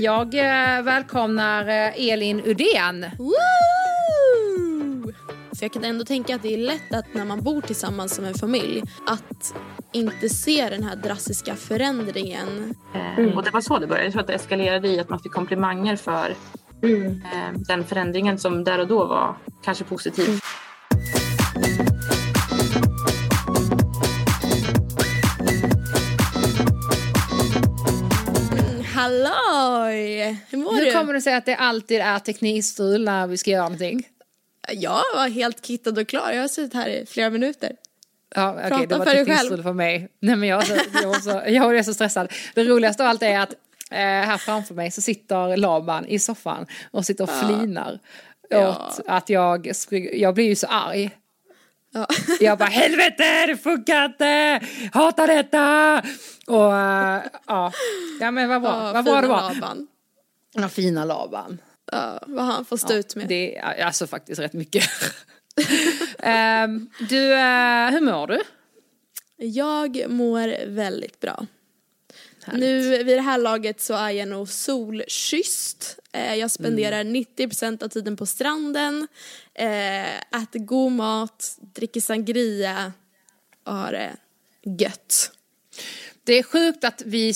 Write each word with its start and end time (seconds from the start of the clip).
Jag 0.00 0.34
eh, 0.34 0.82
välkomnar 0.82 1.68
eh, 1.68 2.10
Elin 2.10 2.42
Udén. 2.44 3.06
Woo! 3.18 3.34
För 5.56 5.64
jag 5.64 5.72
kan 5.72 5.84
ändå 5.84 6.04
tänka 6.04 6.34
att 6.34 6.42
det 6.42 6.54
är 6.54 6.58
lätt 6.58 6.94
att 6.94 7.14
när 7.14 7.24
man 7.24 7.42
bor 7.42 7.60
tillsammans 7.60 8.14
som 8.14 8.24
en 8.24 8.34
familj 8.34 8.82
att 9.06 9.54
inte 9.92 10.28
se 10.28 10.68
den 10.70 10.82
här 10.82 10.96
drastiska 10.96 11.54
förändringen. 11.54 12.74
Mm. 13.16 13.36
Och 13.36 13.44
det 13.44 13.50
var 13.50 13.60
så 13.60 13.78
det 13.78 13.86
började. 13.86 14.04
Jag 14.04 14.12
tror 14.12 14.22
att 14.22 14.26
det 14.26 14.34
eskalerade 14.34 14.88
i 14.88 15.00
att 15.00 15.08
man 15.08 15.20
fick 15.20 15.32
komplimanger 15.32 15.96
för 15.96 16.34
mm. 16.82 17.06
eh, 17.06 17.60
den 17.68 17.84
förändringen 17.84 18.38
som 18.38 18.64
där 18.64 18.78
och 18.78 18.88
då 18.88 19.04
var 19.04 19.36
kanske 19.64 19.84
positiv. 19.84 20.28
Mm. 20.28 20.40
Hur 30.50 30.58
mår 30.58 30.74
Hur 30.74 30.84
du? 30.84 30.92
kommer 30.92 31.14
det 31.14 31.20
sig 31.20 31.34
att 31.34 31.46
det 31.46 31.56
alltid 31.56 32.00
är 32.00 32.18
teknikstrul 32.18 33.04
när 33.04 33.26
vi 33.26 33.36
ska 33.36 33.50
göra 33.50 33.62
någonting? 33.62 34.08
Jag 34.72 35.02
var 35.14 35.28
helt 35.28 35.66
kittad 35.66 35.98
och 35.98 36.08
klar. 36.08 36.32
Jag 36.32 36.40
har 36.40 36.48
suttit 36.48 36.74
här 36.74 36.88
i 36.88 37.06
flera 37.06 37.30
minuter. 37.30 37.72
Ja, 38.34 38.52
okej, 38.52 38.72
okay, 38.72 38.86
det 38.86 38.98
var 38.98 39.06
teknikstrul 39.06 39.62
för 39.62 39.72
mig. 39.72 40.08
Nej, 40.20 40.36
men 40.36 40.48
jag, 40.48 40.64
jag, 41.02 41.22
så, 41.22 41.42
jag 41.46 41.78
är 41.78 41.82
så 41.82 41.94
stressad. 41.94 42.32
Det 42.54 42.64
roligaste 42.64 43.02
av 43.02 43.08
allt 43.08 43.22
är 43.22 43.38
att 43.38 43.52
eh, 43.90 43.98
här 43.98 44.38
framför 44.38 44.74
mig 44.74 44.90
så 44.90 45.00
sitter 45.00 45.56
Laban 45.56 46.06
i 46.06 46.18
soffan 46.18 46.66
och 46.90 47.06
sitter 47.06 47.24
och 47.24 47.30
flinar 47.30 47.98
ja. 48.48 48.68
åt 48.68 49.00
att 49.06 49.28
jag, 49.28 49.72
jag 50.12 50.34
blir 50.34 50.44
ju 50.44 50.56
så 50.56 50.66
arg. 50.66 51.10
Ja. 51.94 52.06
Jag 52.40 52.58
bara 52.58 52.68
helvete 52.68 53.46
det 53.46 53.56
funkar 53.56 54.04
inte, 54.04 54.60
hatar 54.92 55.26
detta. 55.26 56.02
Och 56.46 56.72
uh, 56.72 57.40
ja, 57.46 57.72
ja 58.20 58.30
men 58.30 58.48
vad 58.48 58.62
bra, 58.62 58.70
ja, 58.70 58.92
vad 58.92 59.04
bra 59.04 59.20
det 59.20 59.28
var. 59.28 59.54
Laban. 59.54 59.86
Ja, 60.60 60.68
fina 60.68 61.04
Laban. 61.04 61.60
Ja, 61.92 62.22
vad 62.26 62.44
han 62.44 62.64
får 62.64 62.76
stå 62.76 62.92
ja, 62.92 62.98
ut 62.98 63.16
med. 63.16 63.28
Det 63.28 63.58
är 63.58 63.84
alltså 63.84 64.06
faktiskt 64.06 64.40
rätt 64.40 64.52
mycket. 64.52 64.84
um, 66.18 66.90
du, 67.08 67.32
uh, 67.32 67.90
hur 67.90 68.00
mår 68.00 68.26
du? 68.26 68.40
Jag 69.36 70.10
mår 70.10 70.66
väldigt 70.66 71.20
bra. 71.20 71.46
Härligt. 72.44 72.60
Nu 72.60 73.04
vid 73.04 73.16
det 73.16 73.20
här 73.20 73.38
laget 73.38 73.80
så 73.80 73.94
är 73.94 74.10
jag 74.10 74.28
nog 74.28 74.48
solkysst. 74.48 75.98
Eh, 76.12 76.34
jag 76.34 76.50
spenderar 76.50 77.00
mm. 77.00 77.24
90% 77.36 77.84
av 77.84 77.88
tiden 77.88 78.16
på 78.16 78.26
stranden, 78.26 79.08
eh, 79.54 80.16
äter 80.16 80.58
god 80.58 80.92
mat, 80.92 81.58
dricker 81.60 82.00
sangria 82.00 82.92
och 83.64 83.74
har 83.74 83.92
det 83.92 84.16
gött. 84.78 85.32
Det 86.24 86.38
är 86.38 86.42
sjukt 86.42 86.84
att 86.84 87.02
vi, 87.06 87.34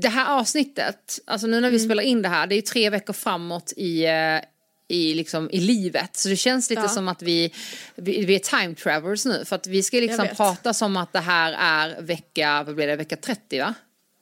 det 0.00 0.08
här 0.08 0.38
avsnittet, 0.38 1.18
alltså 1.26 1.46
nu 1.46 1.60
när 1.60 1.70
vi 1.70 1.76
mm. 1.76 1.88
spelar 1.88 2.02
in 2.02 2.22
det 2.22 2.28
här, 2.28 2.46
det 2.46 2.54
är 2.54 2.62
tre 2.62 2.90
veckor 2.90 3.12
framåt 3.12 3.72
i 3.76 4.04
eh, 4.04 4.40
i, 4.88 5.14
liksom, 5.14 5.50
i 5.50 5.60
livet. 5.60 6.16
Så 6.16 6.28
det 6.28 6.36
känns 6.36 6.70
lite 6.70 6.82
ja. 6.82 6.88
som 6.88 7.08
att 7.08 7.22
vi, 7.22 7.52
vi, 7.94 8.24
vi, 8.24 8.34
är 8.34 8.38
time 8.38 8.74
travelers 8.74 9.24
nu. 9.24 9.44
För 9.44 9.56
att 9.56 9.66
vi 9.66 9.82
ska 9.82 9.96
liksom 9.96 10.28
prata 10.36 10.74
som 10.74 10.96
att 10.96 11.12
det 11.12 11.20
här 11.20 11.52
är 11.52 12.02
vecka, 12.02 12.62
vad 12.66 12.74
blir 12.74 12.86
det, 12.86 12.96
vecka 12.96 13.16
30 13.16 13.58
va? 13.60 13.74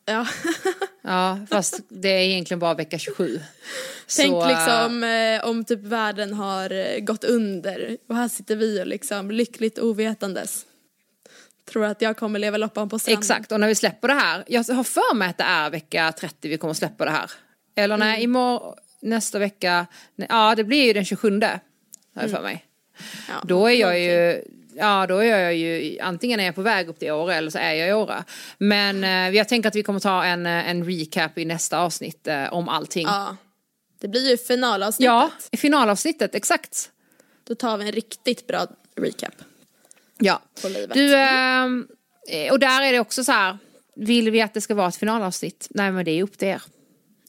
Ja. 0.05 0.27
ja, 1.03 1.47
fast 1.51 1.81
det 1.89 2.09
är 2.09 2.21
egentligen 2.21 2.59
bara 2.59 2.75
vecka 2.75 2.99
27. 2.99 3.41
Tänk 4.17 4.31
så, 4.31 4.49
liksom 4.49 5.05
eh, 5.05 5.49
om 5.49 5.65
typ 5.65 5.83
världen 5.83 6.35
har 6.35 6.71
eh, 6.73 7.01
gått 7.01 7.25
under 7.25 7.97
och 8.09 8.17
här 8.17 8.29
sitter 8.29 8.57
vi 8.57 8.83
och 8.83 8.87
liksom 8.87 9.31
lyckligt 9.31 9.79
ovetandes. 9.79 10.67
Tror 11.71 11.85
att 11.85 12.03
jag 12.03 12.17
kommer 12.17 12.39
leva 12.39 12.57
loppan 12.57 12.89
på 12.89 12.99
stranden. 12.99 13.19
Exakt, 13.19 13.53
och 13.53 13.61
när 13.61 13.69
vi 13.69 13.75
släpper 13.75 14.09
det 14.09 14.15
här, 14.15 14.45
jag 14.47 14.65
har 14.65 14.85
för 14.85 15.15
mig 15.15 15.29
att 15.29 15.39
det 15.39 15.45
är 15.45 15.71
vecka 15.71 16.13
30 16.13 16.49
vi 16.49 16.59
kommer 16.59 16.75
släppa 16.75 17.05
det 17.05 17.11
här. 17.11 17.31
Eller 17.75 17.97
nej, 17.97 18.09
mm. 18.09 18.25
imorgon, 18.25 18.75
nästa 19.01 19.39
vecka, 19.39 19.87
ja 20.17 20.55
det 20.55 20.65
blir 20.65 20.85
ju 20.85 20.93
den 20.93 21.05
27 21.05 21.31
har 21.31 21.61
jag 22.13 22.25
mm. 22.25 22.37
för 22.37 22.43
mig. 22.43 22.65
Ja, 23.29 23.35
Då 23.45 23.67
är 23.67 23.75
jag 23.75 24.01
ju 24.01 24.43
ja 24.77 25.07
då 25.07 25.19
är 25.19 25.39
jag 25.39 25.55
ju, 25.55 25.99
antingen 26.01 26.41
är 26.41 26.45
jag 26.45 26.55
på 26.55 26.63
väg 26.63 26.89
upp 26.89 26.99
till 26.99 27.13
Åre 27.13 27.35
eller 27.35 27.51
så 27.51 27.59
är 27.59 27.73
jag 27.73 27.89
i 27.89 27.93
Åre. 27.93 28.25
Men 28.59 29.05
eh, 29.05 29.37
jag 29.37 29.49
tänker 29.49 29.69
att 29.69 29.75
vi 29.75 29.83
kommer 29.83 30.01
ta 30.01 30.25
en, 30.25 30.47
eh, 30.47 30.71
en 30.71 30.85
recap 30.85 31.39
i 31.39 31.45
nästa 31.45 31.79
avsnitt 31.79 32.27
eh, 32.27 32.53
om 32.53 32.69
allting. 32.69 33.07
Ja, 33.07 33.37
det 34.01 34.09
blir 34.09 34.31
ju 34.31 34.37
finalavsnittet. 34.37 35.07
Ja, 35.07 35.31
finalavsnittet, 35.57 36.35
exakt. 36.35 36.91
Då 37.45 37.55
tar 37.55 37.79
vi 37.79 37.87
en 37.87 37.93
riktigt 37.93 38.47
bra 38.47 38.67
recap. 38.97 39.35
Ja. 40.19 40.43
På 40.63 40.69
livet. 40.69 40.95
Du, 40.95 41.15
eh, 41.15 42.53
och 42.53 42.59
där 42.59 42.83
är 42.83 42.93
det 42.93 43.01
också 43.01 43.25
så 43.25 43.33
här, 43.33 43.59
vill 43.97 44.31
vi 44.31 44.43
att 44.43 44.55
det 44.55 44.61
ska 44.61 44.75
vara 44.75 44.89
ett 44.89 44.97
finalavsnitt? 44.97 45.67
Nej 45.71 45.91
men 45.91 46.05
det 46.05 46.11
är 46.11 46.23
upp 46.23 46.39
till 46.39 46.49
er. 46.49 46.63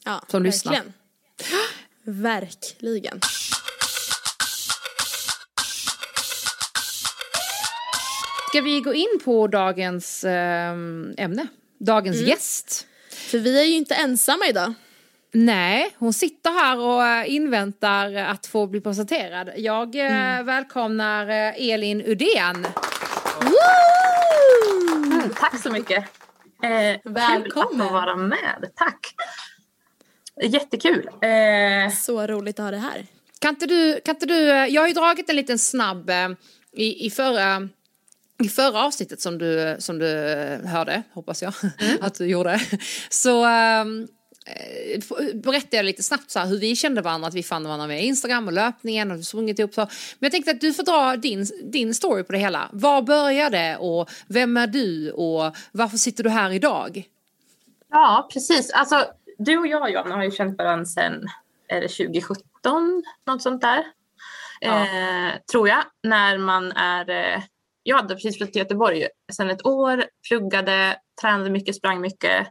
Ja, 0.04 0.24
som 0.28 0.42
verkligen. 0.42 0.42
lyssnar. 0.42 0.82
Verkligen. 2.02 3.20
Ska 8.48 8.60
vi 8.60 8.80
gå 8.80 8.94
in 8.94 9.20
på 9.24 9.46
dagens 9.46 10.24
eh, 10.24 10.72
ämne? 11.16 11.46
Dagens 11.78 12.16
mm. 12.16 12.28
gäst. 12.28 12.86
För 13.10 13.38
vi 13.38 13.60
är 13.60 13.64
ju 13.64 13.74
inte 13.74 13.94
ensamma 13.94 14.46
idag. 14.48 14.74
Nej, 15.32 15.96
hon 15.98 16.12
sitter 16.12 16.50
här 16.50 16.78
och 16.78 17.06
eh, 17.06 17.34
inväntar 17.34 18.14
att 18.14 18.46
få 18.46 18.66
bli 18.66 18.80
presenterad. 18.80 19.50
Jag 19.56 19.94
eh, 19.96 20.32
mm. 20.32 20.46
välkomnar 20.46 21.28
eh, 21.28 21.70
Elin 21.70 22.02
Udén. 22.06 22.66
Mm, 25.02 25.30
tack 25.36 25.62
så 25.62 25.70
mycket. 25.70 26.04
Eh, 26.62 27.00
Välkommen. 27.04 27.80
att 27.80 27.88
få 27.88 27.94
vara 27.94 28.16
med. 28.16 28.70
Tack. 28.74 29.14
Jättekul. 30.42 31.08
Eh... 31.22 31.92
Så 31.92 32.26
roligt 32.26 32.58
att 32.58 32.64
ha 32.64 32.70
dig 32.70 32.80
här. 32.80 33.06
Kan 33.38 33.54
inte 33.54 33.66
du, 33.66 34.00
kan 34.04 34.14
inte 34.14 34.26
du, 34.26 34.44
jag 34.44 34.82
har 34.82 34.88
ju 34.88 34.94
dragit 34.94 35.30
en 35.30 35.36
liten 35.36 35.58
snabb 35.58 36.10
i, 36.72 37.06
i 37.06 37.10
förra 37.10 37.68
i 38.42 38.48
förra 38.48 38.84
avsnittet 38.84 39.20
som 39.20 39.38
du, 39.38 39.76
som 39.78 39.98
du 39.98 40.06
hörde, 40.64 41.02
hoppas 41.12 41.42
jag 41.42 41.54
mm. 41.62 41.98
att 42.00 42.14
du 42.14 42.26
gjorde, 42.26 42.60
så 43.10 43.46
um, 43.46 44.08
berättade 45.34 45.76
jag 45.76 45.84
lite 45.84 46.02
snabbt 46.02 46.30
så 46.30 46.38
här, 46.38 46.46
hur 46.46 46.58
vi 46.58 46.76
kände 46.76 47.02
varandra, 47.02 47.28
att 47.28 47.34
vi 47.34 47.42
fann 47.42 47.64
varandra 47.64 47.86
med 47.86 48.04
Instagram 48.04 48.46
och 48.46 48.52
löpningen 48.52 49.10
och 49.10 49.24
sprungit 49.24 49.58
ihop 49.58 49.74
så. 49.74 49.80
Men 49.80 50.26
jag 50.26 50.32
tänkte 50.32 50.50
att 50.50 50.60
du 50.60 50.74
får 50.74 50.82
dra 50.82 51.16
din, 51.16 51.46
din 51.62 51.94
story 51.94 52.22
på 52.22 52.32
det 52.32 52.38
hela. 52.38 52.68
Var 52.72 53.02
började 53.02 53.76
och 53.76 54.10
vem 54.26 54.56
är 54.56 54.66
du 54.66 55.10
och 55.10 55.56
varför 55.72 55.96
sitter 55.96 56.24
du 56.24 56.30
här 56.30 56.50
idag? 56.50 57.04
Ja, 57.90 58.28
precis. 58.32 58.70
Alltså, 58.70 59.04
du 59.38 59.58
och 59.58 59.66
jag, 59.66 59.92
Johanna, 59.92 60.14
har 60.14 60.24
ju 60.24 60.30
känt 60.30 60.58
varandra 60.58 60.84
sedan 60.84 61.28
är 61.68 61.80
det 61.80 61.88
2017, 61.88 63.02
något 63.26 63.42
sånt 63.42 63.60
där. 63.60 63.84
Ja. 64.60 64.80
Eh, 64.80 65.32
tror 65.52 65.68
jag, 65.68 65.84
när 66.02 66.38
man 66.38 66.72
är 66.72 67.10
eh, 67.10 67.42
jag 67.88 67.96
hade 67.96 68.14
precis 68.14 68.36
flyttat 68.36 68.52
till 68.52 68.62
Göteborg 68.62 69.06
sedan 69.32 69.50
ett 69.50 69.66
år, 69.66 70.04
pluggade, 70.28 70.96
tränade 71.20 71.50
mycket, 71.50 71.76
sprang 71.76 72.00
mycket. 72.00 72.46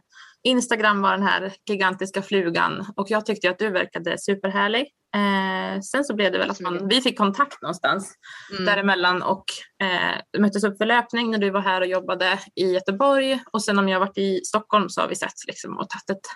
Instagram 0.48 1.02
var 1.02 1.12
den 1.12 1.26
här 1.26 1.52
gigantiska 1.68 2.22
flugan 2.22 2.86
och 2.96 3.10
jag 3.10 3.26
tyckte 3.26 3.50
att 3.50 3.58
du 3.58 3.70
verkade 3.70 4.18
superhärlig. 4.18 4.86
Eh, 5.14 5.80
sen 5.80 6.04
så 6.04 6.14
blev 6.14 6.32
det 6.32 6.38
väl 6.38 6.50
att 6.50 6.60
man, 6.60 6.88
vi 6.88 7.00
fick 7.00 7.18
kontakt 7.18 7.62
någonstans 7.62 8.14
mm. 8.52 8.64
däremellan 8.64 9.22
och 9.22 9.44
eh, 9.82 10.40
möttes 10.40 10.64
upp 10.64 10.78
för 10.78 10.86
löpning 10.86 11.30
när 11.30 11.38
du 11.38 11.50
var 11.50 11.60
här 11.60 11.80
och 11.80 11.86
jobbade 11.86 12.38
i 12.54 12.72
Göteborg 12.72 13.42
och 13.52 13.64
sen 13.64 13.78
om 13.78 13.88
jag 13.88 14.00
varit 14.00 14.18
i 14.18 14.40
Stockholm 14.44 14.88
så 14.88 15.00
har 15.00 15.08
vi 15.08 15.16
sett 15.16 15.46
liksom 15.46 15.78
och 15.78 15.88
tagit 15.88 16.10
ett 16.10 16.26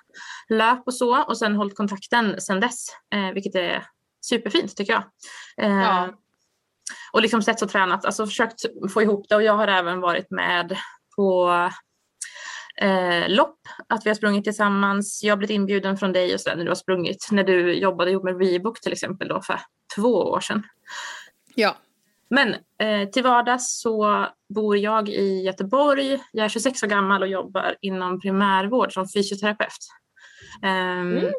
löp 0.49 0.83
och 0.87 0.95
så 0.95 1.23
och 1.23 1.39
sen 1.39 1.57
hållit 1.57 1.77
kontakten 1.77 2.41
sen 2.41 2.61
dess, 2.61 2.87
eh, 3.15 3.35
vilket 3.35 3.55
är 3.55 3.87
superfint 4.27 4.77
tycker 4.77 4.93
jag. 4.93 5.05
Eh, 5.67 5.83
ja 5.83 6.13
och 7.13 7.23
liksom 7.23 7.43
sett 7.43 7.63
och 7.63 7.69
tränat, 7.69 8.05
alltså 8.05 8.27
försökt 8.27 8.61
få 8.93 9.03
ihop 9.03 9.27
det 9.29 9.37
och 9.37 9.43
jag 9.43 9.57
har 9.57 9.69
även 9.69 10.01
varit 10.01 10.31
med 10.31 10.77
på 11.17 11.51
eh, 12.77 13.29
lopp, 13.29 13.59
att 13.89 14.07
vi 14.07 14.11
har 14.11 14.15
sprungit 14.15 14.45
tillsammans. 14.45 15.21
Jag 15.23 15.33
har 15.33 15.37
blivit 15.37 15.55
inbjuden 15.55 15.97
från 15.97 16.13
dig 16.13 16.35
och 16.35 16.41
så 16.41 16.55
när 16.55 16.65
du 16.65 16.71
har 16.71 16.75
sprungit, 16.75 17.29
när 17.31 17.45
du 17.45 17.73
jobbade 17.73 18.11
ihop 18.11 18.25
med 18.25 18.39
Reebok 18.39 18.81
till 18.81 18.93
exempel 18.93 19.29
då 19.29 19.43
för 19.43 19.61
två 19.97 20.15
år 20.15 20.41
sedan. 20.41 20.63
Ja. 21.55 21.77
Men 22.31 22.55
eh, 22.79 23.09
till 23.13 23.23
vardags 23.23 23.81
så 23.81 24.27
bor 24.55 24.77
jag 24.77 25.09
i 25.09 25.43
Göteborg. 25.43 26.19
Jag 26.33 26.45
är 26.45 26.49
26 26.49 26.83
år 26.83 26.87
gammal 26.87 27.23
och 27.23 27.29
jobbar 27.29 27.77
inom 27.81 28.21
primärvård 28.21 28.93
som 28.93 29.09
fysioterapeut. 29.09 29.79
Um, 30.63 30.69
mm. 31.19 31.33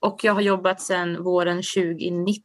Och 0.00 0.24
jag 0.24 0.34
har 0.34 0.40
jobbat 0.40 0.80
sedan 0.80 1.22
våren 1.22 1.62
2019 1.76 2.42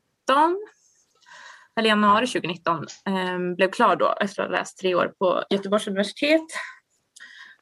eller 1.79 1.89
januari 1.89 2.27
2019, 2.27 2.85
eh, 3.05 3.55
blev 3.55 3.71
klar 3.71 3.95
då 3.95 4.15
efter 4.21 4.43
att 4.43 4.49
ha 4.49 4.57
läst 4.57 4.77
tre 4.77 4.95
år 4.95 5.13
på 5.19 5.43
Göteborgs 5.49 5.87
universitet. 5.87 6.45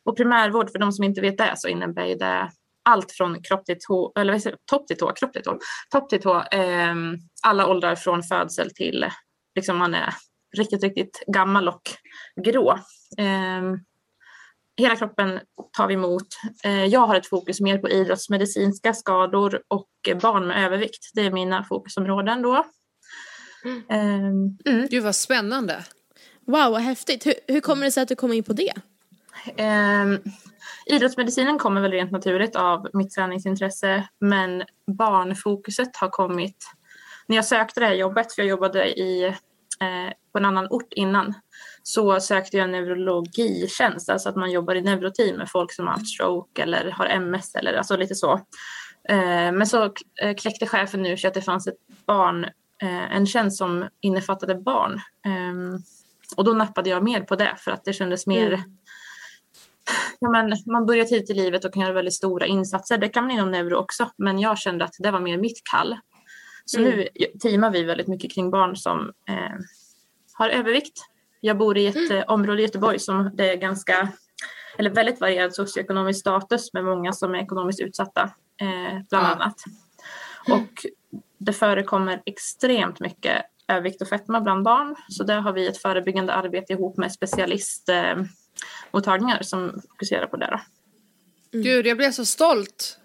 Och 0.05 0.17
primärvård, 0.17 0.71
för 0.71 0.79
de 0.79 0.91
som 0.91 1.03
inte 1.05 1.21
vet 1.21 1.37
det, 1.37 1.53
så 1.55 1.67
innebär 1.67 2.15
det 2.15 2.51
allt 2.89 3.11
från 3.11 3.43
kropp 3.43 3.65
till 3.65 3.77
tå, 3.87 4.13
eller 4.19 4.33
vad 4.33 4.41
säger, 4.41 4.57
topp 4.71 4.87
till 4.87 4.97
tå, 4.97 5.13
kropp 5.13 5.33
till 5.33 5.43
tå, 5.43 5.59
topp 5.91 6.09
till 6.09 6.21
tå, 6.21 6.41
eh, 6.41 6.95
alla 7.43 7.67
åldrar 7.67 7.95
från 7.95 8.23
födsel 8.23 8.71
till 8.75 9.05
liksom 9.55 9.77
man 9.77 9.95
är 9.95 10.13
riktigt, 10.57 10.83
riktigt 10.83 11.23
gammal 11.27 11.67
och 11.67 11.81
grå. 12.45 12.71
Eh, 13.17 13.61
hela 14.77 14.95
kroppen 14.95 15.39
tar 15.77 15.87
vi 15.87 15.93
emot. 15.93 16.27
Eh, 16.63 16.85
jag 16.85 16.99
har 16.99 17.15
ett 17.15 17.27
fokus 17.27 17.61
mer 17.61 17.77
på 17.77 17.89
idrottsmedicinska 17.89 18.93
skador 18.93 19.61
och 19.67 19.89
barn 20.21 20.47
med 20.47 20.65
övervikt. 20.65 21.11
Det 21.13 21.21
är 21.21 21.31
mina 21.31 21.63
fokusområden 21.63 22.41
då. 22.41 22.65
Mm. 23.65 24.57
Mm. 24.65 24.87
Gud 24.87 25.03
vad 25.03 25.15
spännande. 25.15 25.85
Wow, 26.45 26.71
vad 26.71 26.81
häftigt. 26.81 27.25
Hur, 27.25 27.33
hur 27.47 27.61
kommer 27.61 27.85
det 27.85 27.91
sig 27.91 28.03
att 28.03 28.09
du 28.09 28.15
kom 28.15 28.33
in 28.33 28.43
på 28.43 28.53
det? 28.53 28.73
Eh, 29.55 30.05
idrottsmedicinen 30.85 31.59
kommer 31.59 31.81
väl 31.81 31.91
rent 31.91 32.11
naturligt 32.11 32.55
av 32.55 32.87
mitt 32.93 33.11
träningsintresse 33.11 34.07
men 34.19 34.63
barnfokuset 34.97 35.95
har 35.95 36.09
kommit 36.09 36.57
när 37.31 37.35
jag 37.35 37.45
sökte 37.45 37.79
det 37.79 37.85
här 37.85 37.93
jobbet, 37.93 38.33
för 38.33 38.41
jag 38.41 38.49
jobbade 38.49 38.99
i, 38.99 39.25
eh, 39.25 40.13
på 40.31 40.37
en 40.37 40.45
annan 40.45 40.67
ort 40.69 40.93
innan, 40.93 41.33
så 41.83 42.19
sökte 42.19 42.57
jag 42.57 42.69
neurologitjänst, 42.69 44.09
alltså 44.09 44.29
att 44.29 44.35
man 44.35 44.51
jobbar 44.51 44.75
i 44.75 44.81
neuroteam 44.81 45.37
med 45.37 45.49
folk 45.49 45.73
som 45.73 45.87
har 45.87 45.93
haft 45.93 46.07
stroke 46.07 46.61
eller 46.61 46.91
har 46.91 47.05
MS 47.05 47.55
eller 47.55 47.73
alltså 47.73 47.97
lite 47.97 48.15
så. 48.15 48.33
Eh, 49.09 49.51
men 49.51 49.67
så 49.67 49.83
eh, 50.21 50.35
kläckte 50.37 50.67
chefen 50.67 51.01
nu 51.01 51.17
så 51.17 51.27
att 51.27 51.33
det 51.33 51.41
fanns 51.41 51.67
ett 51.67 52.05
barn, 52.05 52.43
eh, 52.81 53.15
en 53.15 53.27
tjänst 53.27 53.57
som 53.57 53.87
innefattade 54.01 54.55
barn. 54.55 55.01
Ehm, 55.25 55.79
och 56.35 56.43
då 56.43 56.53
nappade 56.53 56.89
jag 56.89 57.03
mer 57.03 57.21
på 57.21 57.35
det 57.35 57.55
för 57.57 57.71
att 57.71 57.85
det 57.85 57.93
kändes 57.93 58.27
mer 58.27 58.47
mm. 58.47 58.61
Ja, 60.19 60.29
men 60.29 60.53
man 60.65 60.85
börjar 60.85 61.05
tidigt 61.05 61.29
i 61.29 61.33
livet 61.33 61.65
och 61.65 61.73
kan 61.73 61.81
göra 61.81 61.93
väldigt 61.93 62.13
stora 62.13 62.45
insatser. 62.45 62.97
Det 62.97 63.09
kan 63.09 63.23
man 63.23 63.31
inom 63.31 63.51
neuro 63.51 63.75
också, 63.75 64.09
men 64.17 64.39
jag 64.39 64.57
kände 64.57 64.85
att 64.85 64.95
det 64.99 65.11
var 65.11 65.19
mer 65.19 65.37
mitt 65.37 65.61
kall. 65.71 65.97
Så 66.65 66.79
mm. 66.79 66.91
nu 66.91 67.07
teamar 67.41 67.71
vi 67.71 67.83
väldigt 67.83 68.07
mycket 68.07 68.31
kring 68.31 68.51
barn 68.51 68.75
som 68.75 69.11
eh, 69.29 69.59
har 70.33 70.49
övervikt. 70.49 70.99
Jag 71.39 71.57
bor 71.57 71.77
i 71.77 71.87
ett 71.87 71.95
mm. 71.95 72.17
Eh, 72.17 72.23
område 72.27 72.61
i 72.61 72.65
Göteborg 72.65 72.99
som 72.99 73.31
det 73.33 73.51
är 73.51 73.55
ganska, 73.55 74.07
eller 74.77 74.89
väldigt 74.89 75.21
varierad 75.21 75.55
socioekonomisk 75.55 76.19
status 76.19 76.73
med 76.73 76.85
många 76.85 77.13
som 77.13 77.35
är 77.35 77.39
ekonomiskt 77.39 77.81
utsatta 77.81 78.21
eh, 78.61 78.99
bland 79.09 79.25
ja. 79.25 79.31
annat. 79.31 79.63
Och 80.49 80.85
det 81.37 81.53
förekommer 81.53 82.21
extremt 82.25 82.99
mycket 82.99 83.45
övervikt 83.67 84.01
och 84.01 84.07
fetma 84.07 84.41
bland 84.41 84.63
barn. 84.63 84.95
Så 85.09 85.23
där 85.23 85.39
har 85.39 85.53
vi 85.53 85.67
ett 85.67 85.77
förebyggande 85.77 86.33
arbete 86.33 86.73
ihop 86.73 86.97
med 86.97 87.11
specialistmottagningar 87.11 88.19
eh, 88.19 88.25
som 89.41 89.81
fokuserar 89.89 90.27
på 90.27 90.37
det. 90.37 90.47
Då. 90.51 90.59
Mm. 91.53 91.63
Gud, 91.63 91.87
jag 91.87 91.97
blev 91.97 92.11
så 92.11 92.25
stolt. 92.25 92.97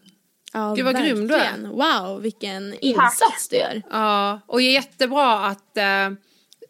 Ja, 0.52 0.74
Gud 0.76 0.84
vad 0.84 0.94
verkligen. 0.94 1.16
grym 1.16 1.28
du 1.28 1.34
är. 1.34 1.58
Wow, 1.58 2.22
vilken 2.22 2.74
insats 2.80 3.48
du 3.48 3.56
gör. 3.56 3.82
Ja, 3.90 4.40
och 4.46 4.62
jättebra 4.62 5.46
att 5.46 5.76
eh, 5.76 6.10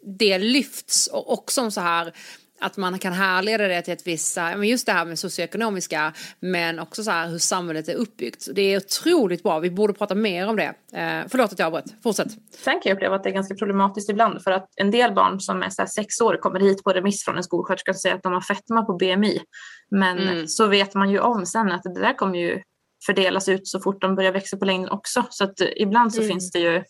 det 0.01 0.37
lyfts 0.37 1.07
och 1.07 1.33
också 1.33 1.71
så 1.71 1.81
här 1.81 2.13
att 2.59 2.77
man 2.77 2.99
kan 2.99 3.13
härleda 3.13 3.67
det 3.67 3.81
till 3.81 3.93
ett 3.93 4.07
visst, 4.07 4.37
men 4.37 4.63
just 4.63 4.85
det 4.85 4.91
här 4.91 5.05
med 5.05 5.19
socioekonomiska 5.19 6.13
men 6.39 6.79
också 6.79 7.03
så 7.03 7.11
här 7.11 7.29
hur 7.29 7.37
samhället 7.37 7.89
är 7.89 7.95
uppbyggt. 7.95 8.47
Det 8.55 8.61
är 8.61 8.77
otroligt 8.77 9.43
bra, 9.43 9.59
vi 9.59 9.71
borde 9.71 9.93
prata 9.93 10.15
mer 10.15 10.47
om 10.47 10.55
det. 10.55 10.73
Eh, 10.93 11.27
förlåt 11.29 11.53
att 11.53 11.59
jag 11.59 11.65
avbröt, 11.65 11.95
fortsätt. 12.03 12.31
Sen 12.63 12.73
kan 12.73 12.81
jag 12.83 12.95
uppleva 12.95 13.15
att 13.15 13.23
det 13.23 13.29
är 13.29 13.33
ganska 13.33 13.55
problematiskt 13.55 14.09
ibland 14.09 14.43
för 14.43 14.51
att 14.51 14.69
en 14.75 14.91
del 14.91 15.13
barn 15.13 15.39
som 15.39 15.63
är 15.63 15.69
så 15.69 15.85
sex 15.87 16.21
år 16.21 16.37
kommer 16.41 16.59
hit 16.59 16.83
på 16.83 16.93
remiss 16.93 17.25
från 17.25 17.37
en 17.37 17.43
skolsköterska 17.43 17.91
och 17.91 17.97
säger 17.97 18.15
att 18.15 18.23
de 18.23 18.33
har 18.33 18.41
fetma 18.41 18.85
på 18.85 18.93
BMI. 18.93 19.41
Men 19.91 20.17
mm. 20.17 20.47
så 20.47 20.67
vet 20.67 20.93
man 20.93 21.09
ju 21.09 21.19
om 21.19 21.45
sen 21.45 21.71
att 21.71 21.83
det 21.83 22.01
där 22.01 22.13
kommer 22.13 22.39
ju 22.39 22.61
fördelas 23.05 23.49
ut 23.49 23.67
så 23.67 23.79
fort 23.79 24.01
de 24.01 24.15
börjar 24.15 24.31
växa 24.31 24.57
på 24.57 24.65
längden 24.65 24.89
också. 24.89 25.25
Så 25.29 25.43
att 25.43 25.61
ibland 25.75 26.13
så 26.13 26.21
mm. 26.21 26.29
finns 26.29 26.51
det 26.51 26.59
ju, 26.59 26.83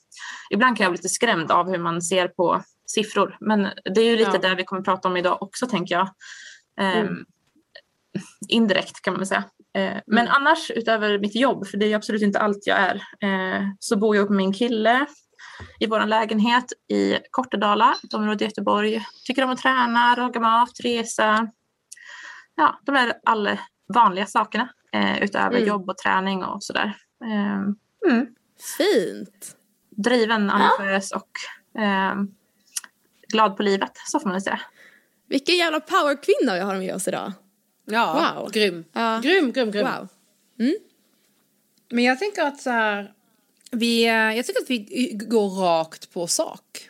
ibland 0.50 0.78
kan 0.78 0.84
jag 0.84 0.92
bli 0.92 0.98
lite 0.98 1.10
skrämd 1.10 1.52
av 1.52 1.70
hur 1.70 1.78
man 1.78 2.02
ser 2.02 2.28
på 2.28 2.64
siffror. 2.88 3.38
Men 3.40 3.70
det 3.96 4.02
är 4.02 4.06
ju 4.06 4.16
lite 4.16 4.32
ja. 4.34 4.40
där 4.50 4.56
vi 4.56 4.64
kommer 4.64 4.82
prata 4.82 5.08
om 5.08 5.18
idag 5.18 5.42
också 5.42 5.68
tänker 5.68 5.96
jag. 5.96 6.10
Eh, 6.80 7.00
mm. 7.00 7.26
Indirekt 8.48 9.02
kan 9.02 9.14
man 9.14 9.26
säga. 9.26 9.44
Eh, 9.78 9.98
men 10.08 10.28
mm. 10.28 10.34
annars 10.36 10.72
utöver 10.72 11.20
mitt 11.20 11.36
jobb, 11.36 11.68
för 11.68 11.78
det 11.78 11.86
är 11.86 11.96
absolut 11.96 12.22
inte 12.22 12.40
allt 12.40 12.68
jag 12.68 12.78
är, 12.78 12.96
eh, 12.96 13.68
så 13.80 13.98
bor 13.98 14.16
jag 14.16 14.30
med 14.30 14.38
min 14.38 14.54
kille 14.54 15.06
i 15.80 15.88
vår 15.88 16.06
lägenhet 16.06 16.66
i 16.88 17.18
Kortedala, 17.32 17.96
ett 18.04 18.14
område 18.14 18.44
i 18.44 18.48
Göteborg. 18.48 19.06
Tycker 19.26 19.44
om 19.44 19.50
att 19.50 19.60
träna, 19.60 20.16
laga 20.16 20.40
mat, 20.40 20.80
resa. 20.84 21.52
Ja, 22.56 22.80
de 22.86 22.96
är 22.96 23.14
alla 23.26 23.60
vanliga 23.94 24.26
sakerna 24.26 24.70
eh, 24.94 25.24
utöver 25.24 25.56
mm. 25.56 25.68
jobb 25.68 25.90
och 25.90 25.98
träning 25.98 26.44
och 26.44 26.64
sådär. 26.64 26.96
Mm. 27.26 28.28
Fint! 28.78 29.58
Driven, 29.90 30.50
ambitiös 30.50 31.12
ja. 31.12 31.18
och 31.18 31.82
eh, 31.82 32.16
glad 33.28 33.58
på 33.58 33.64
livet, 33.64 33.92
så 34.08 34.20
får 34.20 34.30
man 34.30 34.42
säga. 34.42 34.60
Vilken 35.30 35.56
jävla 35.56 35.80
powerkvinna 35.80 36.54
vi 36.54 36.60
har 36.60 36.76
med 36.76 36.96
oss 36.96 37.08
idag. 37.08 37.34
Ja, 37.86 38.36
wow. 38.36 38.52
grym. 38.52 38.86
Ja. 38.94 39.20
Grym, 39.24 39.52
grym, 39.52 39.72
grym. 39.72 39.86
Wow. 39.86 40.08
Mm. 40.60 40.76
Men 41.90 42.04
jag 42.04 42.20
tänker 42.20 42.44
att 42.44 42.62
så 42.62 42.70
här, 42.70 43.14
vi, 43.72 44.06
eh, 44.06 44.12
jag 44.14 44.46
tycker 44.46 44.62
att 44.62 44.70
vi 44.70 45.12
går 45.14 45.50
rakt 45.50 46.14
på 46.14 46.28
sak. 46.28 46.90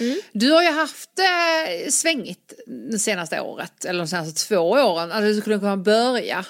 Mm. 0.00 0.20
Du 0.32 0.52
har 0.52 0.62
ju 0.62 0.70
haft 0.70 1.10
eh, 1.18 1.88
svängigt 1.88 2.52
det 2.90 2.98
senaste 2.98 3.40
året, 3.40 3.84
eller 3.84 3.98
de 3.98 4.08
senaste 4.08 4.48
två 4.48 4.58
åren. 4.58 5.12
Alltså 5.12 5.28
du 5.28 5.40
skulle 5.40 5.58
kunna 5.58 5.76
börja 5.76 6.44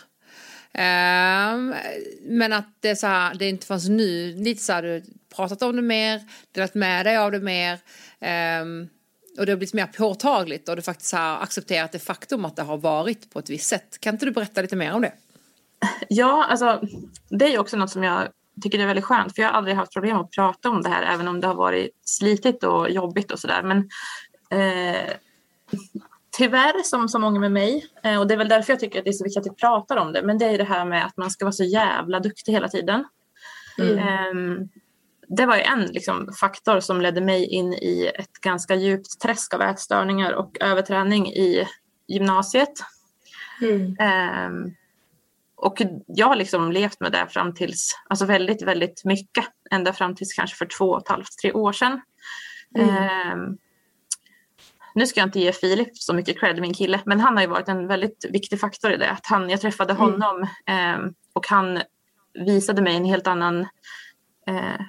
Um, 0.77 1.75
men 2.23 2.53
att 2.53 2.69
det 2.81 2.97
så 2.97 3.07
här, 3.07 3.35
det 3.35 3.49
inte 3.49 3.67
fanns 3.67 3.89
nu, 3.89 4.35
lite 4.37 4.63
så 4.63 4.73
här, 4.73 4.83
du 4.83 5.03
pratat 5.37 5.63
om 5.63 5.77
det 5.77 5.83
mer, 5.83 6.23
delat 6.53 6.75
med 6.75 7.07
dig 7.07 7.17
av 7.17 7.33
det 7.33 7.41
mer. 7.41 7.79
Um, 8.63 8.89
och 9.39 9.47
det 9.47 9.53
har 9.53 9.57
blivit 9.57 9.75
mer 9.75 9.87
påtagligt 9.87 10.69
och 10.69 10.77
du 10.77 10.83
faktiskt 10.83 11.13
har 11.13 11.39
accepterat 11.43 11.93
det 11.93 11.99
faktum 11.99 12.45
att 12.45 12.57
det 12.57 12.63
har 12.63 12.77
varit 12.77 13.33
på 13.33 13.39
ett 13.39 13.51
visst 13.51 13.69
sätt. 13.69 14.01
Kan 14.01 14.15
inte 14.15 14.27
du 14.27 14.33
berätta 14.33 14.63
lite 14.63 14.77
mer 14.77 14.93
om 14.93 15.03
det? 15.03 15.13
Ja, 16.09 16.45
alltså 16.45 16.81
det 17.29 17.45
är 17.45 17.51
ju 17.51 17.59
också 17.59 17.77
något 17.77 17.91
som 17.91 18.03
jag 18.03 18.29
tycker 18.63 18.79
är 18.79 18.87
väldigt 18.87 19.05
skönt 19.05 19.35
för 19.35 19.43
jag 19.43 19.49
har 19.49 19.55
aldrig 19.57 19.77
haft 19.77 19.93
problem 19.93 20.17
att 20.17 20.31
prata 20.31 20.71
om 20.71 20.83
det 20.83 20.89
här 20.89 21.03
även 21.03 21.29
om 21.29 21.41
det 21.41 21.47
har 21.47 21.55
varit 21.55 21.91
slitigt 22.05 22.65
och 22.65 22.91
jobbigt 22.91 23.33
och 23.33 23.39
sådär. 23.39 23.63
Men 23.63 23.79
eh, 24.61 25.13
tyvärr 26.37 26.83
som 26.83 27.09
så 27.09 27.19
många 27.19 27.41
med 27.41 27.53
mig 27.53 27.87
eh, 28.03 28.19
och 28.19 28.27
det 28.27 28.35
är 28.35 28.39
väl 28.39 28.49
därför 28.49 28.73
jag 28.73 28.81
tycker 28.81 28.99
att 28.99 29.05
det 29.05 29.11
är 29.11 29.13
så 29.13 29.25
viktigt 29.25 29.41
att 29.41 29.53
vi 29.53 29.57
pratar 29.57 29.97
om 29.97 30.13
det. 30.13 30.23
Men 30.23 30.39
det 30.39 30.45
är 30.45 30.59
det 30.59 30.65
här 30.65 30.85
med 30.85 31.07
att 31.07 31.17
man 31.17 31.31
ska 31.31 31.45
vara 31.45 31.53
så 31.53 31.65
jävla 31.65 32.21
duktig 32.21 32.53
hela 32.53 32.69
tiden. 32.69 33.05
Mm. 33.79 33.99
Eh, 33.99 34.67
det 35.29 35.47
var 35.47 35.57
en 35.57 35.87
liksom, 35.87 36.33
faktor 36.41 36.81
som 36.81 37.01
ledde 37.01 37.21
mig 37.21 37.47
in 37.47 37.73
i 37.73 38.13
ett 38.15 38.33
ganska 38.33 38.75
djupt 38.75 39.21
träsk 39.21 39.55
av 39.55 39.63
ätstörningar 39.63 40.33
och 40.33 40.57
överträning 40.61 41.27
i 41.27 41.69
gymnasiet. 42.09 42.73
Mm. 43.63 43.97
Eh, 44.01 44.73
och 45.57 45.83
jag 46.07 46.27
har 46.27 46.37
liksom 46.37 46.73
levt 46.73 47.01
med 47.01 47.13
det 47.13 47.27
fram 47.31 47.55
tills, 47.55 47.93
alltså 48.09 48.27
väldigt, 48.27 48.63
väldigt 48.63 49.05
mycket. 49.05 49.45
Ända 49.71 49.93
fram 49.93 50.15
tills 50.15 50.35
kanske 50.35 50.57
för 50.57 50.67
två 50.67 50.91
och 50.91 51.03
ett 51.03 51.09
halvt, 51.09 51.39
tre 51.43 51.53
år 51.53 51.73
sedan. 51.73 52.01
Mm. 52.79 52.89
Eh, 52.89 53.37
nu 54.95 55.07
ska 55.07 55.21
jag 55.21 55.27
inte 55.27 55.41
ge 55.41 55.53
Filip 55.53 55.97
så 55.97 56.15
mycket 56.15 56.41
cred, 56.41 56.61
min 56.61 56.75
kille, 56.75 57.01
men 57.07 57.21
han 57.21 57.37
har 57.37 57.43
ju 57.43 57.49
varit 57.49 57.69
en 57.69 57.87
väldigt 57.87 58.27
viktig 58.31 58.61
faktor 58.61 58.93
i 58.93 58.97
det. 58.97 59.11
Att 59.11 59.27
han, 59.27 59.51
jag 59.51 59.61
träffade 59.61 59.93
mm. 59.93 60.03
honom 60.03 60.43
eh, 60.67 61.11
och 61.33 61.47
han 61.47 61.83
visade 62.35 62.83
mig 62.83 62.97
en 62.97 63.05
helt 63.05 63.27
annan 63.27 63.61
eh, 64.47 64.81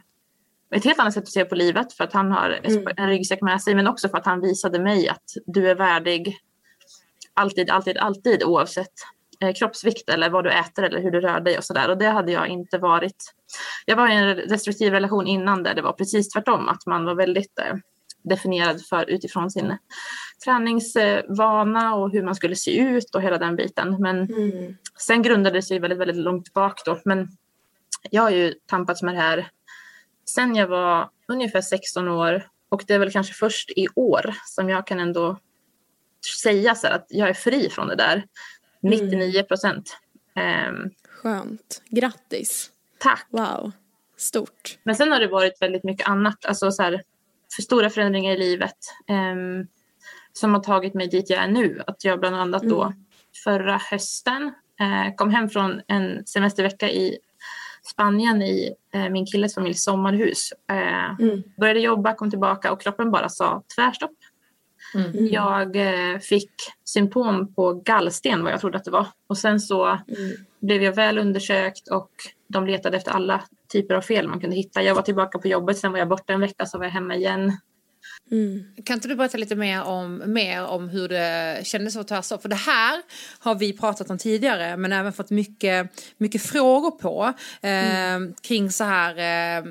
ett 0.75 0.83
helt 0.83 0.99
annat 0.99 1.13
sätt 1.13 1.23
att 1.23 1.29
se 1.29 1.45
på 1.45 1.55
livet 1.55 1.93
för 1.93 2.03
att 2.03 2.13
han 2.13 2.31
har 2.31 2.59
mm. 2.63 2.87
en 2.97 3.09
ryggsäck 3.09 3.41
med 3.41 3.61
sig 3.61 3.75
men 3.75 3.87
också 3.87 4.09
för 4.09 4.17
att 4.17 4.25
han 4.25 4.41
visade 4.41 4.79
mig 4.79 5.09
att 5.09 5.23
du 5.45 5.69
är 5.69 5.75
värdig 5.75 6.37
alltid, 7.33 7.69
alltid, 7.69 7.97
alltid 7.97 8.43
oavsett 8.43 8.93
eh, 9.41 9.53
kroppsvikt 9.53 10.09
eller 10.09 10.29
vad 10.29 10.43
du 10.43 10.51
äter 10.51 10.83
eller 10.83 11.01
hur 11.01 11.11
du 11.11 11.21
rör 11.21 11.39
dig 11.39 11.57
och 11.57 11.63
sådär. 11.63 11.89
Och 11.89 11.97
det 11.97 12.09
hade 12.09 12.31
jag 12.31 12.47
inte 12.47 12.77
varit. 12.77 13.33
Jag 13.85 13.95
var 13.95 14.09
i 14.09 14.15
en 14.15 14.47
destruktiv 14.47 14.91
relation 14.91 15.27
innan 15.27 15.63
där 15.63 15.73
det 15.73 15.81
var 15.81 15.93
precis 15.93 16.29
tvärtom, 16.29 16.69
att 16.69 16.85
man 16.85 17.05
var 17.05 17.15
väldigt 17.15 17.59
eh, 17.59 17.75
definierad 18.23 18.81
för 18.85 19.09
utifrån 19.09 19.51
sin 19.51 19.77
träningsvana 20.45 21.95
och 21.95 22.11
hur 22.11 22.23
man 22.23 22.35
skulle 22.35 22.55
se 22.55 22.77
ut 22.77 23.15
och 23.15 23.21
hela 23.21 23.37
den 23.37 23.55
biten. 23.55 23.95
Men 23.99 24.17
mm. 24.17 24.75
sen 24.99 25.21
grundade 25.21 25.57
det 25.57 25.61
sig 25.61 25.79
väldigt, 25.79 25.99
väldigt 25.99 26.17
långt 26.17 26.53
bak 26.53 26.81
då. 26.85 26.99
Men 27.05 27.27
jag 28.11 28.21
har 28.21 28.29
ju 28.29 28.53
tampats 28.65 29.01
med 29.03 29.15
det 29.15 29.21
här 29.21 29.49
sen 30.29 30.55
jag 30.55 30.67
var 30.67 31.09
ungefär 31.27 31.61
16 31.61 32.07
år 32.07 32.47
och 32.69 32.83
det 32.87 32.93
är 32.93 32.99
väl 32.99 33.11
kanske 33.11 33.33
först 33.33 33.69
i 33.69 33.87
år 33.95 34.35
som 34.45 34.69
jag 34.69 34.87
kan 34.87 34.99
ändå 34.99 35.39
säga 36.43 36.75
så 36.75 36.87
att 36.87 37.05
jag 37.09 37.29
är 37.29 37.33
fri 37.33 37.69
från 37.69 37.87
det 37.87 37.95
där. 37.95 38.25
99 38.81 39.43
procent. 39.43 39.97
Um, 40.69 40.91
Skönt. 41.09 41.81
Grattis. 41.89 42.71
Tack. 42.99 43.27
Wow. 43.29 43.71
Stort. 44.17 44.77
Men 44.83 44.95
sen 44.95 45.11
har 45.11 45.19
det 45.19 45.27
varit 45.27 45.61
väldigt 45.61 45.83
mycket 45.83 46.07
annat. 46.07 46.45
Alltså 46.45 46.71
så 46.71 46.83
här, 46.83 47.03
för 47.55 47.61
stora 47.61 47.89
förändringar 47.89 48.33
i 48.33 48.37
livet 48.37 48.77
um, 49.09 49.67
som 50.33 50.53
har 50.53 50.63
tagit 50.63 50.93
mig 50.93 51.07
dit 51.07 51.29
jag 51.29 51.43
är 51.43 51.47
nu. 51.47 51.83
Att 51.87 52.03
jag 52.03 52.19
bland 52.19 52.35
annat 52.35 52.63
då 52.63 52.83
mm. 52.83 53.05
förra 53.43 53.77
hösten 53.77 54.43
uh, 54.81 55.15
kom 55.15 55.29
hem 55.29 55.49
från 55.49 55.81
en 55.87 56.25
semestervecka 56.25 56.89
i 56.89 57.17
Spanien 57.87 58.41
i 58.41 58.73
eh, 58.93 59.09
min 59.09 59.25
killes 59.25 59.55
familjs 59.55 59.83
sommarhus. 59.83 60.53
Eh, 60.69 61.19
mm. 61.19 61.43
Började 61.57 61.79
jobba, 61.79 62.13
kom 62.13 62.29
tillbaka 62.29 62.71
och 62.71 62.81
kroppen 62.81 63.11
bara 63.11 63.29
sa 63.29 63.63
tvärstopp. 63.75 64.11
Mm. 64.95 65.27
Jag 65.27 65.75
eh, 65.75 66.19
fick 66.19 66.51
symptom 66.85 67.53
på 67.53 67.73
gallsten 67.73 68.43
vad 68.43 68.53
jag 68.53 68.59
trodde 68.61 68.77
att 68.77 68.83
det 68.83 68.91
var. 68.91 69.07
Och 69.27 69.37
sen 69.37 69.59
så 69.59 69.85
mm. 69.85 70.01
blev 70.59 70.83
jag 70.83 70.93
väl 70.93 71.17
undersökt 71.17 71.87
och 71.87 72.11
de 72.47 72.67
letade 72.67 72.97
efter 72.97 73.11
alla 73.11 73.43
typer 73.71 73.95
av 73.95 74.01
fel 74.01 74.27
man 74.27 74.39
kunde 74.39 74.55
hitta. 74.55 74.83
Jag 74.83 74.95
var 74.95 75.01
tillbaka 75.01 75.39
på 75.39 75.47
jobbet, 75.47 75.77
sen 75.77 75.91
var 75.91 75.99
jag 75.99 76.07
borta 76.07 76.33
en 76.33 76.39
vecka 76.39 76.65
så 76.65 76.77
var 76.77 76.85
jag 76.85 76.91
hemma 76.91 77.15
igen. 77.15 77.57
Mm. 78.31 78.63
Kan 78.83 78.93
inte 78.93 79.07
du 79.07 79.15
berätta 79.15 79.37
lite 79.37 79.55
mer 79.55 79.83
om, 79.83 80.23
mer 80.25 80.65
om 80.65 80.89
hur 80.89 81.07
det 81.07 81.61
kändes 81.63 81.95
att 81.95 82.07
ta 82.07 82.21
stopp? 82.21 82.41
För 82.41 82.49
det 82.49 82.55
här 82.55 83.01
har 83.39 83.55
vi 83.55 83.73
pratat 83.73 84.09
om 84.09 84.17
tidigare 84.17 84.77
men 84.77 84.93
även 84.93 85.13
fått 85.13 85.29
mycket, 85.29 85.89
mycket 86.17 86.41
frågor 86.41 86.91
på 86.91 87.33
eh, 87.61 88.13
mm. 88.13 88.33
kring 88.41 88.71
så 88.71 88.83
här 88.83 89.11
eh, 89.11 89.65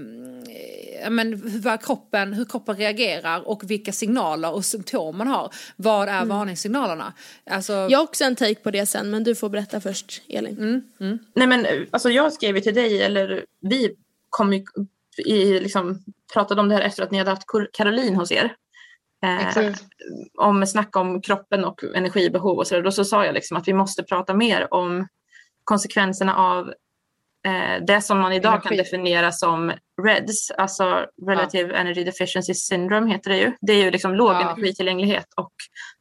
men 1.10 1.32
hur 1.32 1.76
kroppen, 1.76 2.32
hur 2.32 2.44
kroppen 2.44 2.76
reagerar 2.76 3.48
och 3.48 3.70
vilka 3.70 3.92
signaler 3.92 4.52
och 4.52 4.64
symptom 4.64 5.18
man 5.18 5.28
har. 5.28 5.54
Vad 5.76 6.08
är 6.08 6.16
mm. 6.16 6.28
varningssignalerna? 6.28 7.12
Alltså... 7.50 7.72
Jag 7.72 7.98
har 7.98 8.04
också 8.04 8.24
en 8.24 8.36
take 8.36 8.54
på 8.54 8.70
det 8.70 8.86
sen 8.86 9.10
men 9.10 9.24
du 9.24 9.34
får 9.34 9.48
berätta 9.48 9.80
först 9.80 10.22
Elin. 10.28 10.58
Mm. 10.58 10.82
Mm. 11.00 11.18
Nej 11.34 11.46
men 11.46 11.66
alltså 11.90 12.10
jag 12.10 12.32
skrev 12.32 12.56
ju 12.56 12.60
till 12.62 12.74
dig 12.74 13.02
eller 13.02 13.44
vi 13.60 13.90
kom 14.30 14.52
ju 14.52 14.64
i, 15.18 15.60
liksom, 15.60 15.98
pratade 16.32 16.60
om 16.60 16.68
det 16.68 16.74
här 16.74 16.82
efter 16.82 17.02
att 17.02 17.10
ni 17.10 17.18
hade 17.18 17.30
haft 17.30 17.46
Caroline 17.72 18.16
hos 18.16 18.32
er. 18.32 18.54
Eh, 19.24 19.72
om 20.38 20.66
snack 20.66 20.96
om 20.96 21.22
kroppen 21.22 21.64
och 21.64 21.84
energibehov 21.94 22.58
och 22.58 22.66
så, 22.66 22.80
då 22.80 22.90
så 22.90 23.04
sa 23.04 23.24
jag 23.24 23.34
liksom 23.34 23.56
att 23.56 23.68
vi 23.68 23.72
måste 23.72 24.02
prata 24.02 24.34
mer 24.34 24.74
om 24.74 25.08
konsekvenserna 25.64 26.36
av 26.36 26.68
eh, 27.46 27.84
det 27.86 28.00
som 28.00 28.18
man 28.18 28.32
idag 28.32 28.52
Energi. 28.52 28.68
kan 28.68 28.76
definiera 28.76 29.32
som 29.32 29.72
REDS, 30.02 30.50
alltså 30.50 31.06
Relative 31.26 31.72
ja. 31.72 31.78
Energy 31.78 32.04
Deficiency 32.04 32.54
Syndrome 32.54 33.12
heter 33.12 33.30
det 33.30 33.38
ju. 33.38 33.52
Det 33.60 33.72
är 33.72 33.84
ju 33.84 33.90
liksom 33.90 34.14
låg 34.14 34.32
ja. 34.32 34.50
energitillgänglighet 34.50 35.26
och 35.36 35.52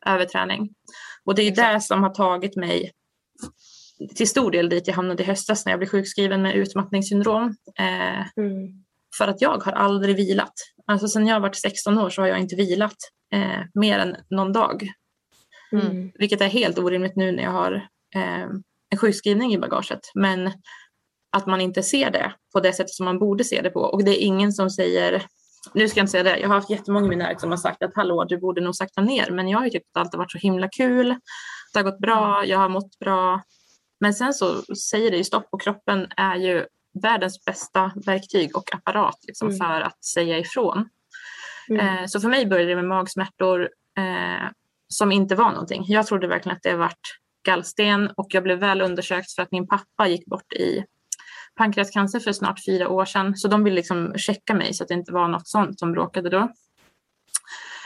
överträning. 0.06 0.70
Och 1.26 1.36
det 1.36 1.42
är 1.42 1.52
Exakt. 1.52 1.74
det 1.74 1.82
som 1.82 2.04
har 2.04 2.10
tagit 2.10 2.56
mig 2.56 2.92
till 4.16 4.30
stor 4.30 4.52
del 4.52 4.70
dit 4.70 4.88
jag 4.88 4.96
hamnade 4.96 5.24
i 5.24 5.26
höstas 5.26 5.66
när 5.66 5.72
jag 5.72 5.80
blev 5.80 5.90
sjukskriven 5.90 6.42
med 6.42 6.56
utmattningssyndrom. 6.56 7.56
Eh, 7.80 8.38
mm. 8.38 8.85
För 9.18 9.28
att 9.28 9.42
jag 9.42 9.64
har 9.64 9.72
aldrig 9.72 10.16
vilat. 10.16 10.54
Alltså 10.88 11.08
sen 11.08 11.28
jag 11.28 11.40
varit 11.40 11.56
16 11.56 11.98
år 11.98 12.10
så 12.10 12.22
har 12.22 12.28
jag 12.28 12.40
inte 12.40 12.56
vilat 12.56 12.98
eh, 13.34 13.62
mer 13.74 14.00
än 14.00 14.16
någon 14.30 14.54
dag. 14.54 14.90
Mm. 15.72 16.12
Vilket 16.16 16.42
är 16.42 16.48
helt 16.48 16.78
orimligt 16.78 17.16
nu 17.16 17.32
när 17.32 17.44
jag 17.44 17.52
har 17.52 17.74
eh, 18.16 18.44
en 18.90 18.98
sjukskrivning 18.98 19.54
i 19.54 19.58
bagaget. 19.58 20.00
Men 20.14 20.52
att 21.32 21.46
man 21.46 21.62
inte 21.62 21.84
ser 21.84 22.12
det 22.12 22.34
på 22.54 22.60
det 22.60 22.74
sättet 22.74 22.94
som 22.94 23.06
man 23.06 23.20
borde 23.20 23.44
se 23.44 23.62
det 23.62 23.70
på. 23.70 23.80
Och 23.80 24.04
det 24.04 24.12
är 24.12 24.26
ingen 24.26 24.54
som 24.54 24.70
säger, 24.70 25.24
nu 25.74 25.88
ska 25.88 26.00
jag 26.00 26.04
inte 26.04 26.12
säga 26.12 26.24
det, 26.24 26.38
jag 26.38 26.48
har 26.48 26.56
haft 26.56 26.70
jättemånga 26.70 27.06
i 27.06 27.10
min 27.10 27.20
närhet 27.20 27.42
som 27.42 27.50
har 27.50 27.58
sagt 27.58 27.84
att 27.84 27.96
hallå 27.96 28.24
du 28.24 28.38
borde 28.38 28.62
nog 28.62 28.76
sakta 28.76 29.02
ner. 29.02 29.32
Men 29.32 29.48
jag 29.48 29.58
har 29.58 29.66
ju 29.66 29.72
tyckt 29.72 29.86
att 29.94 30.02
allt 30.02 30.14
har 30.14 30.18
varit 30.20 30.32
så 30.32 30.38
himla 30.38 30.70
kul. 30.70 31.08
Det 31.74 31.80
har 31.80 31.84
gått 31.84 32.00
bra, 32.00 32.46
jag 32.46 32.60
har 32.60 32.70
mått 32.70 33.00
bra. 33.00 33.42
Men 34.00 34.14
sen 34.14 34.34
så 34.34 34.76
säger 34.76 35.12
det 35.12 35.18
ju 35.18 35.24
stopp 35.24 35.48
och 35.52 35.62
kroppen 35.62 36.08
är 36.18 36.36
ju 36.36 36.66
världens 37.02 37.46
bästa 37.46 37.92
verktyg 38.06 38.58
och 38.58 38.76
apparat 38.76 39.20
liksom, 39.28 39.48
mm. 39.48 39.58
för 39.58 39.82
att 39.82 40.04
säga 40.04 40.38
ifrån. 40.38 40.90
Mm. 41.70 41.88
Eh, 41.88 42.06
så 42.06 42.20
för 42.20 42.30
mig 42.30 42.46
började 42.46 42.70
det 42.70 42.76
med 42.76 42.86
magsmärtor 42.86 43.70
eh, 43.98 44.50
som 44.88 45.12
inte 45.12 45.36
var 45.36 45.52
någonting. 45.52 45.84
Jag 45.88 46.08
trodde 46.08 46.28
verkligen 46.28 46.56
att 46.56 46.64
det 46.64 46.76
varit 46.76 47.18
gallsten 47.46 48.12
och 48.18 48.28
jag 48.30 48.44
blev 48.44 48.60
väl 48.60 48.82
undersökt 48.82 49.32
för 49.32 49.42
att 49.42 49.52
min 49.52 49.68
pappa 49.68 50.08
gick 50.08 50.26
bort 50.26 50.54
i 50.54 50.86
pankreascancer 51.56 52.20
för 52.20 52.32
snart 52.32 52.66
fyra 52.66 52.90
år 52.90 53.06
sedan. 53.06 53.38
Så 53.38 53.48
de 53.48 53.64
ville 53.64 53.76
liksom 53.76 54.14
checka 54.18 54.54
mig 54.54 54.74
så 54.74 54.84
att 54.84 54.88
det 54.88 54.94
inte 54.94 55.14
var 55.14 55.28
något 55.28 55.48
sånt 55.48 55.80
som 55.80 55.92
bråkade 55.92 56.30
då. 56.30 56.52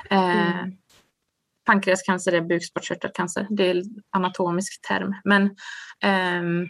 Eh, 0.09 0.51
mm. 0.51 0.71
Pankreascancer 1.65 2.31
är 2.31 2.41
bukspottkörtelcancer. 2.41 3.47
Det 3.49 3.69
är 3.69 3.75
en 3.75 3.83
anatomisk 4.09 4.87
term. 4.87 5.15
Men 5.23 5.43
eh, 6.03 6.69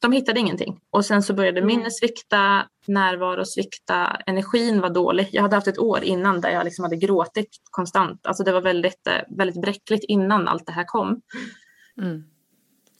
de 0.00 0.12
hittade 0.12 0.40
ingenting. 0.40 0.80
Och 0.90 1.04
sen 1.04 1.22
så 1.22 1.34
började 1.34 1.60
mm. 1.60 1.66
minnet 1.66 1.96
svikta, 1.96 2.66
närvaro 2.86 3.44
svikta, 3.44 4.20
energin 4.26 4.80
var 4.80 4.90
dålig. 4.90 5.28
Jag 5.32 5.42
hade 5.42 5.56
haft 5.56 5.68
ett 5.68 5.78
år 5.78 6.04
innan 6.04 6.40
där 6.40 6.50
jag 6.50 6.64
liksom 6.64 6.82
hade 6.82 6.96
gråtit 6.96 7.48
konstant. 7.70 8.26
Alltså 8.26 8.44
det 8.44 8.52
var 8.52 8.60
väldigt, 8.60 9.06
eh, 9.06 9.36
väldigt 9.36 9.62
bräckligt 9.62 10.04
innan 10.04 10.48
allt 10.48 10.66
det 10.66 10.72
här 10.72 10.84
kom. 10.84 11.20
Mm. 12.00 12.24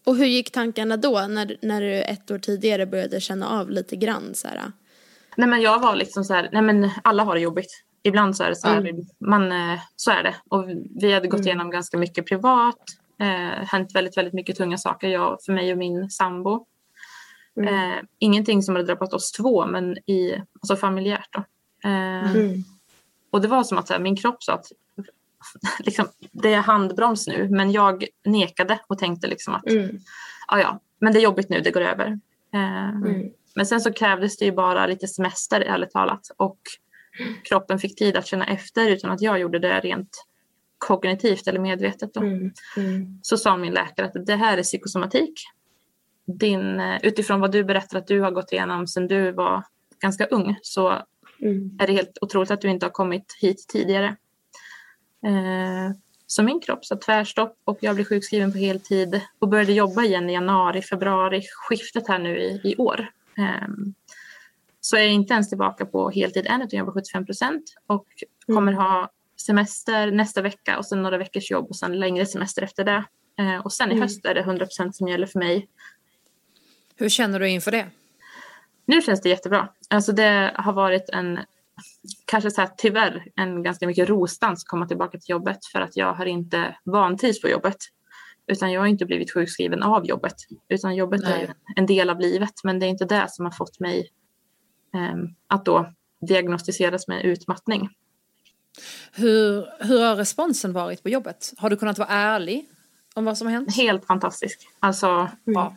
Och 0.07 0.17
hur 0.17 0.26
gick 0.26 0.52
tankarna 0.52 0.97
då 0.97 1.26
när, 1.28 1.57
när 1.62 1.81
du 1.81 1.95
ett 1.95 2.31
år 2.31 2.38
tidigare 2.38 2.87
började 2.87 3.21
känna 3.21 3.49
av 3.49 3.71
lite 3.71 3.97
grann? 3.97 4.35
Så 4.35 4.49
här? 4.49 4.73
Nej 5.37 5.49
men 5.49 5.61
jag 5.61 5.81
var 5.81 5.97
liksom 5.97 6.25
så 6.25 6.35
här, 6.35 6.49
nej 6.52 6.62
men 6.62 6.90
alla 7.05 7.25
har 7.25 7.35
det 7.35 7.40
jobbigt. 7.40 7.85
Ibland 8.02 8.37
så 8.37 8.45
är 8.45 8.49
det 8.49 8.57
så 8.57 8.69
här, 8.69 8.78
mm. 8.78 8.97
man, 9.21 9.52
eh, 9.52 9.81
så 9.97 10.11
är 10.11 10.23
det. 10.23 10.35
Och 10.50 10.64
vi 11.00 11.12
hade 11.12 11.28
gått 11.28 11.40
mm. 11.40 11.47
igenom 11.47 11.71
ganska 11.71 11.99
mycket 11.99 12.26
privat, 12.26 12.83
eh, 13.21 13.67
hänt 13.67 13.95
väldigt, 13.95 14.17
väldigt 14.17 14.35
mycket 14.35 14.57
tunga 14.57 14.78
saker 14.78 15.09
jag, 15.09 15.38
för 15.47 15.52
mig 15.52 15.73
och 15.73 15.78
min 15.78 16.11
sambo. 16.11 16.67
Mm. 17.59 17.75
Eh, 17.75 18.05
ingenting 18.19 18.62
som 18.62 18.75
hade 18.75 18.87
drabbat 18.87 19.12
oss 19.12 19.33
två 19.33 19.67
men 19.67 19.99
i, 19.99 20.43
alltså 20.61 20.77
familjärt. 20.77 21.29
Då. 21.33 21.38
Eh, 21.88 22.37
mm. 22.37 22.65
Och 23.31 23.41
det 23.41 23.49
var 23.49 23.65
som 23.65 23.79
att 23.79 23.91
här, 23.91 23.99
min 23.99 24.17
kropp 24.17 24.43
sa 24.43 24.55
att 24.55 24.67
liksom, 25.81 26.07
det 26.33 26.55
är 26.55 26.61
handbroms 26.61 27.27
nu 27.27 27.49
men 27.50 27.73
jag 27.73 28.05
nekade 28.25 28.81
och 28.87 28.99
tänkte 28.99 29.27
liksom 29.27 29.55
att 29.55 29.67
mm. 29.67 29.99
ja, 30.49 30.81
men 30.99 31.12
det 31.12 31.19
är 31.19 31.23
jobbigt 31.23 31.49
nu, 31.49 31.61
det 31.61 31.71
går 31.71 31.81
över. 31.81 32.07
Eh, 32.55 32.88
mm. 32.88 33.31
Men 33.55 33.67
sen 33.67 33.81
så 33.81 33.93
krävdes 33.93 34.37
det 34.37 34.45
ju 34.45 34.53
bara 34.53 34.87
lite 34.87 35.09
semester 35.09 35.61
ärligt 35.61 35.91
talat 35.91 36.31
och 36.37 36.59
kroppen 37.49 37.79
fick 37.79 37.99
tid 37.99 38.17
att 38.17 38.27
känna 38.27 38.47
efter 38.47 38.91
utan 38.91 39.11
att 39.11 39.21
jag 39.21 39.38
gjorde 39.38 39.59
det 39.59 39.81
rent 39.81 40.25
kognitivt 40.79 41.49
eller 41.49 41.61
medvetet. 41.61 42.15
Då. 42.15 42.21
Mm. 42.21 42.53
mm. 42.77 43.19
Så 43.23 43.37
sa 43.37 43.57
min 43.57 43.75
läkare 43.75 44.07
att 44.07 44.27
det 44.27 44.37
här 44.37 44.59
är 44.59 44.62
psykosomatik 44.62 45.33
din, 46.29 46.81
eh, 46.81 46.99
utifrån 47.03 47.41
vad 47.41 47.53
du 47.53 47.65
berättar 47.65 47.99
att 47.99 48.07
du 48.07 48.21
har 48.21 48.31
gått 48.31 48.53
igenom 48.53 48.87
sedan 48.87 49.07
du 49.07 49.33
var 49.33 49.65
ganska 50.01 50.27
ung 50.27 50.59
så 50.63 51.03
mm. 51.41 51.79
är 51.81 51.87
det 51.87 51.93
helt 51.93 52.19
otroligt 52.21 52.51
att 52.51 52.61
du 52.61 52.69
inte 52.69 52.87
har 52.87 52.91
kommit 52.91 53.37
hit 53.41 53.69
tidigare. 53.69 54.17
Eh, 55.27 55.97
så 56.27 56.43
min 56.43 56.61
kropp 56.61 56.85
sa 56.85 56.97
tvärstopp 56.97 57.57
och 57.65 57.79
jag 57.81 57.95
blev 57.95 58.05
sjukskriven 58.05 58.53
på 58.53 58.59
heltid 58.59 59.21
och 59.39 59.49
började 59.49 59.73
jobba 59.73 60.03
igen 60.03 60.31
i 60.31 60.33
januari, 60.33 60.83
februari, 60.83 61.43
skiftet 61.55 62.09
här 62.09 62.19
nu 62.19 62.39
i, 62.39 62.61
i 62.65 62.77
år. 62.77 63.11
Eh, 63.39 63.69
så 64.81 64.97
jag 64.97 65.05
är 65.05 65.09
inte 65.09 65.35
ens 65.35 65.49
tillbaka 65.49 65.87
på 65.87 66.11
heltid 66.11 66.47
än 66.47 66.63
utan 66.63 66.79
jobbar 66.79 66.93
75 66.93 67.27
procent 67.27 67.65
och 67.87 68.07
mm. 68.49 68.57
kommer 68.57 68.73
ha 68.73 69.11
semester 69.47 70.11
nästa 70.11 70.43
vecka 70.43 70.79
och 70.79 70.87
sen 70.87 71.03
några 71.03 71.19
veckors 71.19 71.51
jobb 71.51 71.67
och 71.69 71.77
sen 71.77 71.99
längre 71.99 72.27
semester 72.27 72.63
efter 72.63 72.85
det. 72.85 73.05
Eh, 73.39 73.59
och 73.65 73.73
sen 73.73 73.89
i 73.89 73.93
mm. 73.93 74.03
höst 74.03 74.25
är 74.25 74.35
det 74.35 74.41
100 74.41 74.67
procent 74.67 74.97
som 74.97 75.09
gäller 75.09 75.27
för 75.27 75.39
mig. 75.39 75.69
Hur 76.99 77.09
känner 77.09 77.40
du 77.40 77.49
inför 77.49 77.71
det? 77.71 77.87
Nu 78.87 79.02
känns 79.02 79.21
det 79.21 79.28
jättebra. 79.28 79.69
Alltså 79.88 80.12
det 80.12 80.52
har 80.55 80.73
varit 80.73 81.09
en, 81.09 81.38
kanske 82.25 82.50
så 82.50 82.61
här, 82.61 82.71
tyvärr, 82.76 83.25
en 83.37 83.62
ganska 83.62 83.87
mycket 83.87 84.09
rostans 84.09 84.64
att 84.64 84.69
komma 84.69 84.87
tillbaka 84.87 85.19
till 85.19 85.31
jobbet 85.31 85.67
för 85.73 85.81
att 85.81 85.97
jag 85.97 86.14
har 86.14 86.26
inte 86.26 86.76
vantrivts 86.85 87.40
på 87.40 87.49
jobbet. 87.49 87.76
Utan 88.47 88.73
jag 88.73 88.81
har 88.81 88.87
inte 88.87 89.07
blivit 89.07 89.33
sjukskriven 89.33 89.83
av 89.83 90.07
jobbet. 90.07 90.35
Utan 90.69 90.97
jobbet 90.97 91.21
Nej. 91.25 91.43
är 91.43 91.55
en 91.76 91.87
del 91.87 92.11
av 92.11 92.21
livet. 92.21 92.55
Men 92.64 92.78
det 92.78 92.87
är 92.87 92.90
inte 92.90 93.05
det 93.05 93.26
som 93.31 93.45
har 93.45 93.52
fått 93.52 93.81
mig 93.81 94.11
eh, 94.95 95.17
att 95.47 95.64
då 95.64 95.93
diagnostiseras 96.21 97.09
med 97.09 97.25
utmattning. 97.25 97.88
Hur, 99.12 99.67
hur 99.87 100.05
har 100.05 100.17
responsen 100.17 100.73
varit 100.73 101.02
på 101.02 101.09
jobbet? 101.09 101.52
Har 101.57 101.71
du 101.71 101.76
kunnat 101.76 101.99
vara 101.99 102.09
ärlig 102.09 102.69
om 103.14 103.25
vad 103.25 103.38
som 103.38 103.47
har 103.47 103.55
hänt? 103.55 103.76
Helt 103.76 104.07
fantastisk. 104.07 104.69
Alltså, 104.81 105.07
mm. 105.07 105.31
ja, 105.45 105.76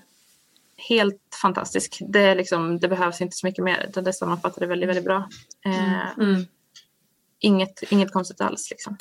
helt 0.89 1.21
fantastisk. 1.41 1.97
Det, 2.07 2.35
liksom, 2.35 2.79
det 2.79 2.87
behövs 2.87 3.21
inte 3.21 3.37
så 3.37 3.47
mycket 3.47 3.63
mer. 3.63 3.89
Det 3.93 4.13
sammanfattar 4.13 4.59
det 4.61 4.67
väldigt, 4.67 4.89
väldigt 4.89 5.05
bra. 5.05 5.29
Eh, 5.65 6.13
mm. 6.19 6.29
mm. 6.29 6.45
Inget, 7.39 7.83
inget 7.89 8.13
konstigt 8.13 8.41
alls. 8.41 8.71
Liksom. 8.71 8.97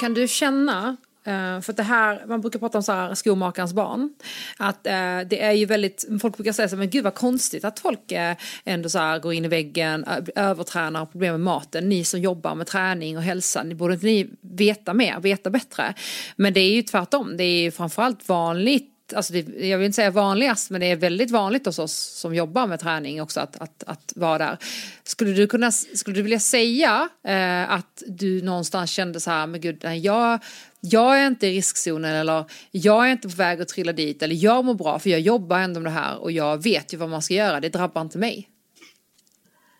Kan 0.00 0.14
du 0.14 0.28
känna 0.28 0.96
Uh, 1.28 1.60
för 1.60 1.72
det 1.72 1.82
här, 1.82 2.26
man 2.26 2.40
brukar 2.40 2.58
prata 2.58 2.78
om 2.78 2.82
så 2.82 2.92
här 2.92 3.14
skomakarens 3.14 3.72
barn. 3.72 4.10
Att 4.56 4.76
uh, 4.76 5.28
det 5.28 5.42
är 5.42 5.52
ju 5.52 5.66
väldigt, 5.66 6.04
folk 6.22 6.36
brukar 6.36 6.52
säga 6.52 6.68
så 6.68 6.76
men 6.76 6.90
gud 6.90 7.04
vad 7.04 7.14
konstigt 7.14 7.64
att 7.64 7.78
folk 7.80 8.12
uh, 8.12 8.32
ändå 8.64 8.88
så 8.88 8.98
här 8.98 9.18
går 9.18 9.32
in 9.32 9.44
i 9.44 9.48
väggen, 9.48 10.04
övertränar 10.34 11.02
och 11.02 11.12
problem 11.12 11.32
med 11.32 11.40
maten. 11.40 11.88
Ni 11.88 12.04
som 12.04 12.20
jobbar 12.20 12.54
med 12.54 12.66
träning 12.66 13.16
och 13.16 13.22
hälsa, 13.22 13.62
ni 13.62 13.74
borde 13.74 13.94
inte 13.94 14.06
ni 14.06 14.30
veta 14.40 14.94
mer, 14.94 15.20
veta 15.20 15.50
bättre. 15.50 15.94
Men 16.36 16.52
det 16.52 16.60
är 16.60 16.70
ju 16.70 16.82
tvärtom, 16.82 17.36
det 17.36 17.44
är 17.44 17.62
ju 17.62 17.70
framförallt 17.70 18.28
vanligt 18.28 18.95
Alltså 19.14 19.32
det, 19.32 19.66
jag 19.66 19.78
vill 19.78 19.86
inte 19.86 19.96
säga 19.96 20.10
vanligast, 20.10 20.70
men 20.70 20.80
det 20.80 20.90
är 20.90 20.96
väldigt 20.96 21.30
vanligt 21.30 21.66
hos 21.66 21.78
oss 21.78 21.92
som 21.94 22.34
jobbar 22.34 22.66
med 22.66 22.80
träning 22.80 23.22
också 23.22 23.40
att, 23.40 23.56
att, 23.56 23.84
att 23.86 24.12
vara 24.16 24.38
där. 24.38 24.58
Skulle 25.04 25.32
du, 25.32 25.46
kunna, 25.46 25.72
skulle 25.72 26.16
du 26.16 26.22
vilja 26.22 26.40
säga 26.40 27.08
eh, 27.24 27.72
att 27.72 28.02
du 28.06 28.42
någonstans 28.42 28.90
kände 28.90 29.20
så 29.20 29.30
här, 29.30 29.46
men 29.46 29.60
gud, 29.60 29.84
jag 30.02 30.40
jag 30.80 31.20
är 31.20 31.26
inte 31.26 31.46
i 31.46 31.56
riskzonen 31.56 32.14
eller 32.14 32.44
jag 32.70 33.06
är 33.06 33.12
inte 33.12 33.28
på 33.28 33.34
väg 33.34 33.60
att 33.60 33.68
trilla 33.68 33.92
dit 33.92 34.22
eller 34.22 34.34
jag 34.34 34.64
mår 34.64 34.74
bra 34.74 34.98
för 34.98 35.10
jag 35.10 35.20
jobbar 35.20 35.58
ändå 35.58 35.80
med 35.80 35.92
det 35.92 35.98
här 35.98 36.18
och 36.18 36.32
jag 36.32 36.62
vet 36.62 36.94
ju 36.94 36.96
vad 36.96 37.08
man 37.08 37.22
ska 37.22 37.34
göra, 37.34 37.60
det 37.60 37.68
drabbar 37.68 38.00
inte 38.00 38.18
mig. 38.18 38.48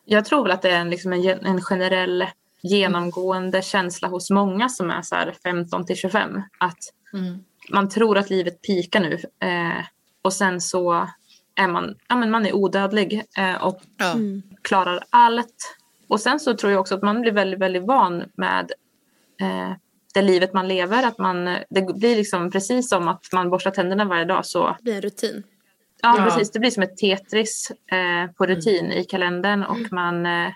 jag 0.04 0.25
tror 0.25 0.42
väl 0.42 0.52
att 0.52 0.62
det 0.62 0.71
är 0.71 0.80
en, 0.80 0.90
liksom 0.90 1.12
en, 1.12 1.47
en 1.47 1.62
generell 1.62 2.26
genomgående 2.62 3.62
känsla 3.62 4.09
hos 4.09 4.30
många 4.30 4.68
som 4.68 4.90
är 4.90 5.02
så 5.02 5.14
här 5.14 5.35
15 5.42 5.87
till 5.87 5.97
25. 5.97 6.42
Att 6.59 6.78
Mm. 7.12 7.45
Man 7.71 7.89
tror 7.89 8.19
att 8.19 8.31
livet 8.31 8.63
pikar 8.63 9.01
nu 9.01 9.13
eh, 9.49 9.85
och 10.23 10.33
sen 10.33 10.61
så 10.61 11.09
är 11.55 11.69
man, 11.69 11.95
ja, 12.09 12.17
men 12.17 12.31
man 12.31 12.47
är 12.47 12.55
odödlig 12.55 13.23
eh, 13.39 13.65
och 13.65 13.81
Ja. 13.99 14.13
Mm. 14.13 14.43
klarar 14.63 15.01
allt. 15.11 15.77
Och 16.09 16.21
sen 16.21 16.41
så 16.41 16.55
tror 16.57 16.73
jag 16.73 16.81
också 16.81 16.95
att 16.95 17.03
man 17.03 17.21
blir 17.21 17.33
väldigt, 17.33 17.61
väldigt 17.61 17.83
van 17.83 18.25
med 18.37 18.73
eh, 19.41 19.73
det 20.15 20.23
livet 20.23 20.53
man 20.53 20.69
lever. 20.69 21.07
Att 21.07 21.19
man, 21.19 21.45
det 21.71 21.95
blir 21.95 22.17
liksom 22.17 22.51
precis 22.51 22.89
som 22.89 23.09
att 23.09 23.25
man 23.33 23.51
borstar 23.51 23.71
tänderna 23.71 24.05
varje 24.05 24.25
dag. 24.25 24.47
Så, 24.47 24.67
Det 24.79 24.83
blir 24.83 24.95
en 24.95 25.01
rutin. 25.03 25.43
ja, 26.03 26.15
Ja. 26.19 26.25
Precis, 26.25 26.51
det 26.51 26.59
blir 26.59 26.71
som 26.71 26.83
ett 26.83 26.97
Tetris 26.97 27.71
eh, 27.93 28.33
på 28.35 28.47
rutin 28.47 28.93
i 28.93 29.05
kalendern 29.05 29.63
och 29.63 29.93
man 29.93 30.27
eh, 30.27 30.49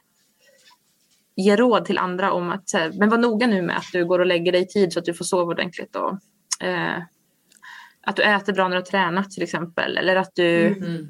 ger 1.37 1.57
råd 1.57 1.85
till 1.85 1.99
andra 1.99 2.33
om 2.33 2.51
att 2.51 2.73
här, 2.73 2.93
men 2.95 3.09
var 3.09 3.19
noga 3.19 3.47
nu 3.47 3.63
med 3.63 3.77
att 3.77 3.93
du 3.93 4.05
går 4.05 4.19
och 4.19 4.27
lägger 4.27 4.53
dig 4.53 4.63
i 4.63 4.67
tid 4.67 4.93
så 4.93 4.99
att 4.99 5.05
du 5.05 5.15
får 5.15 5.25
sova 5.25 5.43
ordentligt. 5.53 5.97
Och, 5.97 6.19
eh, 6.61 7.03
att 8.03 8.17
du 8.17 8.23
äter 8.23 8.53
bra 8.53 8.69
när 8.69 8.77
du 8.77 8.81
har 8.83 8.87
tränat 8.87 9.31
till 9.31 9.43
exempel. 9.43 9.97
Eller 9.99 10.17
att 10.17 10.35
du 10.35 10.67
Mm. 10.67 11.09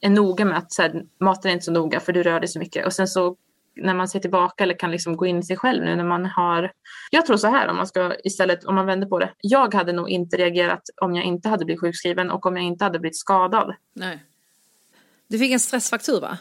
är 0.00 0.10
noga 0.10 0.44
med 0.44 0.58
att 0.58 0.72
så 0.72 0.82
här, 0.82 1.02
maten 1.20 1.48
är 1.48 1.52
inte 1.52 1.64
så 1.64 1.72
noga 1.72 2.00
för 2.00 2.12
du 2.12 2.22
rör 2.22 2.40
dig 2.40 2.48
så 2.48 2.58
mycket. 2.58 2.86
Och 2.86 2.92
sen 2.92 3.08
så 3.08 3.36
när 3.74 3.94
man 3.94 4.08
ser 4.08 4.18
tillbaka 4.20 4.64
eller 4.64 4.78
kan 4.78 4.90
liksom 4.90 5.16
gå 5.16 5.26
in 5.26 5.38
i 5.38 5.42
sig 5.42 5.56
själv 5.56 5.84
nu 5.84 5.96
när 5.96 6.04
man 6.04 6.26
har... 6.26 6.72
Jag 7.10 7.26
tror 7.26 7.36
så 7.36 7.46
här 7.48 7.68
om 7.68 7.76
man 7.76 7.86
ska 7.86 8.14
istället, 8.24 8.64
om 8.64 8.74
man 8.74 8.86
vänder 8.86 9.06
på 9.06 9.18
det. 9.18 9.32
Jag 9.40 9.74
hade 9.74 9.92
nog 9.92 10.10
inte 10.10 10.36
reagerat 10.36 10.82
om 11.02 11.14
jag 11.14 11.24
inte 11.24 11.48
hade 11.48 11.64
blivit 11.64 11.80
sjukskriven 11.80 12.30
och 12.30 12.46
om 12.46 12.56
jag 12.56 12.64
inte 12.66 12.84
hade 12.84 12.98
blivit 12.98 13.16
skadad. 13.18 13.74
Nej. 13.94 14.22
Du 15.28 15.38
fick 15.38 15.52
en 15.52 15.60
stressfaktur 15.60 16.20
va? 16.20 16.38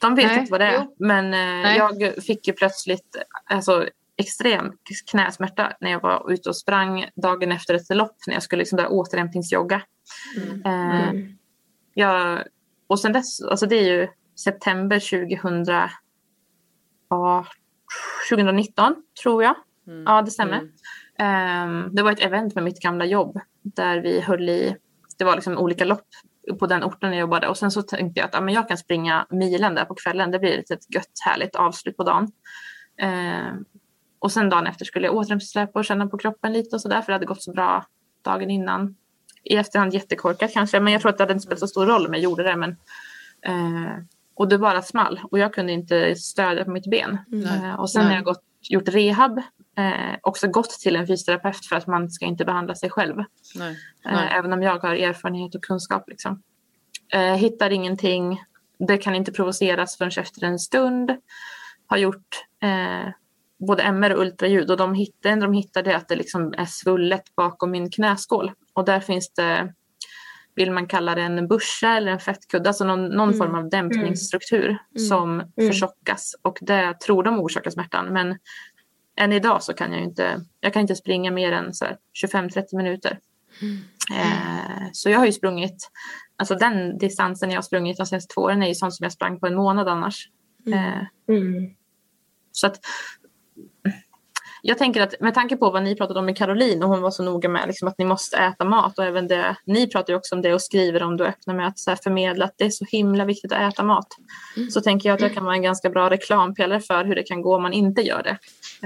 De 0.00 0.14
vet 0.14 0.26
Nej, 0.26 0.38
inte 0.38 0.50
vad 0.50 0.60
det 0.60 0.66
är. 0.66 0.74
jo. 0.74 0.94
Men 0.98 1.34
eh, 1.34 1.76
jag 1.76 2.14
fick 2.24 2.46
ju 2.46 2.52
plötsligt 2.52 3.16
alltså, 3.44 3.88
extrem 4.16 4.72
knäsmärta 5.10 5.72
när 5.80 5.90
jag 5.90 6.00
var 6.00 6.32
ute 6.32 6.48
och 6.48 6.56
sprang 6.56 7.10
dagen 7.16 7.52
efter 7.52 7.74
ett 7.74 7.96
lopp 7.96 8.16
när 8.26 8.34
jag 8.34 8.42
skulle 8.42 8.60
liksom 8.60 8.76
där 8.76 8.92
återhämtningsjogga. 8.92 9.82
Mm. 10.36 10.62
Eh, 10.64 11.08
Mm. 11.08 11.38
jag, 11.94 12.44
och 12.86 13.00
sen 13.00 13.12
dess, 13.12 13.42
alltså 13.42 13.66
det 13.66 13.76
är 13.76 13.92
ju 13.92 14.08
september 14.44 15.00
2000, 15.00 15.88
ja, 17.10 17.46
2019 18.30 18.94
tror 19.22 19.42
jag. 19.42 19.54
Mm. 19.86 20.04
Ja, 20.06 20.22
det 20.22 20.30
stämmer. 20.30 20.58
Mm. 20.58 20.70
Ehm, 21.18 21.94
det 21.94 22.02
var 22.02 22.12
ett 22.12 22.20
event 22.20 22.54
med 22.54 22.64
mitt 22.64 22.80
gamla 22.80 23.04
jobb 23.04 23.40
där 23.62 23.98
vi 24.00 24.20
höll 24.20 24.48
i, 24.48 24.76
det 25.18 25.24
var 25.24 25.34
liksom 25.34 25.58
olika 25.58 25.84
lopp 25.84 26.06
på 26.58 26.66
den 26.66 26.84
orten 26.84 27.10
jag 27.12 27.20
jobbade 27.20 27.48
och 27.48 27.56
sen 27.56 27.70
så 27.70 27.82
tänkte 27.82 28.20
jag 28.20 28.26
att 28.26 28.34
ja, 28.34 28.40
men 28.40 28.54
jag 28.54 28.68
kan 28.68 28.78
springa 28.78 29.26
milen 29.30 29.74
där 29.74 29.84
på 29.84 29.94
kvällen. 29.94 30.30
Det 30.30 30.38
blir 30.38 30.58
ett, 30.58 30.94
gött 30.94 31.20
härligt 31.24 31.56
avslut 31.56 31.96
på 31.96 32.04
dagen. 32.04 32.32
Ehm, 32.98 33.64
och 34.20 34.32
sen 34.32 34.50
dagen 34.50 34.66
efter 34.66 34.84
skulle 34.84 35.06
jag 35.06 35.16
återhämtningssläpa 35.16 35.78
och 35.78 35.84
känna 35.84 36.06
på 36.06 36.18
kroppen 36.18 36.52
lite 36.52 36.76
och 36.76 36.82
sådär 36.82 37.02
för 37.02 37.06
det 37.06 37.12
hade 37.12 37.26
gått 37.26 37.42
så 37.42 37.52
bra 37.52 37.86
dagen 38.22 38.50
innan. 38.50 38.96
I 39.44 39.56
efterhand 39.56 39.94
jättekorkat 39.94 40.52
kanske 40.52 40.80
men 40.80 40.92
jag 40.92 41.02
tror 41.02 41.10
att 41.10 41.18
det 41.18 41.22
hade 41.22 41.32
inte 41.32 41.42
spelat 41.42 41.60
så 41.60 41.66
stor 41.66 41.86
roll 41.86 42.06
om 42.06 42.14
jag 42.14 42.22
gjorde 42.22 42.42
det. 42.42 42.56
Men, 42.56 42.70
eh, 43.42 43.96
och 44.34 44.48
det 44.48 44.58
bara 44.58 44.82
small 44.82 45.20
och 45.30 45.38
jag 45.38 45.54
kunde 45.54 45.72
inte 45.72 46.16
stödja 46.16 46.64
på 46.64 46.70
mitt 46.70 46.90
ben. 46.90 47.18
Nej. 47.28 47.68
Eh, 47.68 47.74
och 47.74 47.90
sen 47.90 48.02
Nej. 48.02 48.08
har 48.08 48.14
jag 48.14 48.24
gått, 48.24 48.42
gjort 48.60 48.88
rehab, 48.88 49.38
eh, 49.78 50.16
också 50.22 50.48
gått 50.48 50.70
till 50.70 50.96
en 50.96 51.06
fysioterapeut 51.06 51.66
för 51.66 51.76
att 51.76 51.86
man 51.86 52.10
ska 52.10 52.24
inte 52.24 52.44
behandla 52.44 52.74
sig 52.74 52.90
själv. 52.90 53.16
Nej. 53.54 53.70
Eh, 54.06 54.12
Nej. 54.12 54.28
även 54.32 54.52
om 54.52 54.62
jag 54.62 54.78
har 54.78 54.94
erfarenhet 54.94 55.54
och 55.54 55.64
kunskap. 55.64 56.08
Liksom. 56.08 56.42
Eh, 57.12 57.34
hittar 57.34 57.70
ingenting. 57.70 58.42
Det 58.78 58.98
kan 58.98 59.14
inte 59.14 59.32
provoceras 59.32 59.96
förrän 59.96 60.12
efter 60.16 60.44
en 60.44 60.58
stund. 60.58 61.16
Har 61.86 61.96
gjort 61.96 62.44
eh, 62.62 63.12
både 63.66 63.82
MR 63.82 64.14
och 64.14 64.20
ultraljud 64.22 64.70
och 64.70 64.76
de 64.76 64.94
hittade, 64.94 65.40
de 65.40 65.52
hittade 65.52 65.96
att 65.96 66.08
det 66.08 66.16
liksom 66.16 66.54
är 66.56 66.64
svullet 66.64 67.34
bakom 67.36 67.70
min 67.70 67.90
knäskål. 67.90 68.52
Och 68.74 68.84
där 68.84 69.00
finns 69.00 69.30
det, 69.34 69.74
vill 70.54 70.70
man 70.72 70.86
kalla 70.86 71.14
det 71.14 71.22
en 71.22 71.48
buscha 71.48 71.88
eller 71.96 72.12
en 72.12 72.20
fettkudde, 72.20 72.68
alltså 72.70 72.84
någon, 72.84 73.08
någon 73.08 73.28
Mm. 73.28 73.38
form 73.38 73.54
av 73.54 73.70
dämpningsstruktur 73.70 74.78
som 75.08 75.42
förtjockas 75.68 76.34
och 76.42 76.58
det 76.60 77.00
tror 77.00 77.22
de 77.22 77.40
orsakar 77.40 77.70
smärtan. 77.70 78.12
Men 78.12 78.38
än 79.16 79.32
idag 79.32 79.62
så 79.62 79.72
kan 79.74 79.92
jag 79.92 80.02
inte, 80.02 80.40
jag 80.60 80.72
kan 80.72 80.82
inte 80.82 80.96
springa 80.96 81.30
mer 81.30 81.52
än 81.52 81.74
så 81.74 81.84
här 81.84 81.96
25-30 82.26 82.76
minuter. 82.76 83.18
Eh, 84.16 84.88
så 84.92 85.10
jag 85.10 85.18
har 85.18 85.26
ju 85.26 85.32
sprungit, 85.32 85.90
alltså 86.36 86.54
den 86.54 86.98
distansen 86.98 87.50
jag 87.50 87.56
har 87.56 87.62
sprungit 87.62 87.96
de 87.96 88.06
senaste 88.06 88.34
två 88.34 88.40
åren 88.42 88.62
är 88.62 88.68
ju 88.68 88.74
sånt 88.74 88.94
som 88.94 89.04
jag 89.04 89.12
sprang 89.12 89.40
på 89.40 89.46
en 89.46 89.54
månad 89.54 89.88
annars. 89.88 90.28
Eh, 90.66 91.34
Mm. 91.34 91.74
så 92.52 92.66
att 92.66 92.76
jag 94.62 94.78
tänker 94.78 95.00
att 95.00 95.20
med 95.20 95.34
tanke 95.34 95.56
på 95.56 95.70
vad 95.70 95.82
ni 95.82 95.96
pratade 95.96 96.18
om 96.18 96.26
med 96.26 96.36
Caroline 96.36 96.82
och 96.82 96.88
hon 96.88 97.02
var 97.02 97.10
så 97.10 97.22
noga 97.22 97.48
med 97.48 97.66
liksom 97.66 97.88
att 97.88 97.98
ni 97.98 98.04
måste 98.04 98.36
äta 98.36 98.64
mat 98.64 98.98
och 98.98 99.04
även 99.04 99.28
det, 99.28 99.56
ni 99.64 99.86
pratar 99.86 100.12
ju 100.12 100.16
också 100.16 100.34
om 100.34 100.42
det 100.42 100.54
och 100.54 100.62
skriver 100.62 101.02
om 101.02 101.16
det 101.16 101.24
och 101.24 101.30
öppnar 101.30 101.54
med 101.54 101.66
att 101.66 101.78
så 101.78 101.90
här 101.90 101.98
förmedla 102.02 102.44
att 102.44 102.54
det 102.56 102.64
är 102.64 102.70
så 102.70 102.84
himla 102.84 103.24
viktigt 103.24 103.52
att 103.52 103.72
äta 103.72 103.82
mat. 103.82 104.08
Så 104.70 104.80
tänker 104.80 105.08
jag 105.08 105.14
att 105.14 105.20
det 105.20 105.34
kan 105.34 105.44
vara 105.44 105.54
en 105.54 105.62
ganska 105.62 105.90
bra 105.90 106.10
reklampelare 106.10 106.80
för 106.80 107.04
hur 107.04 107.14
det 107.14 107.22
kan 107.22 107.42
gå 107.42 107.56
om 107.56 107.62
man 107.62 107.72
inte 107.72 108.02
gör 108.02 108.22
det. 108.22 108.38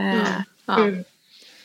Eh, 0.03 0.29
Ja. 0.67 0.79
Mm. 0.79 1.05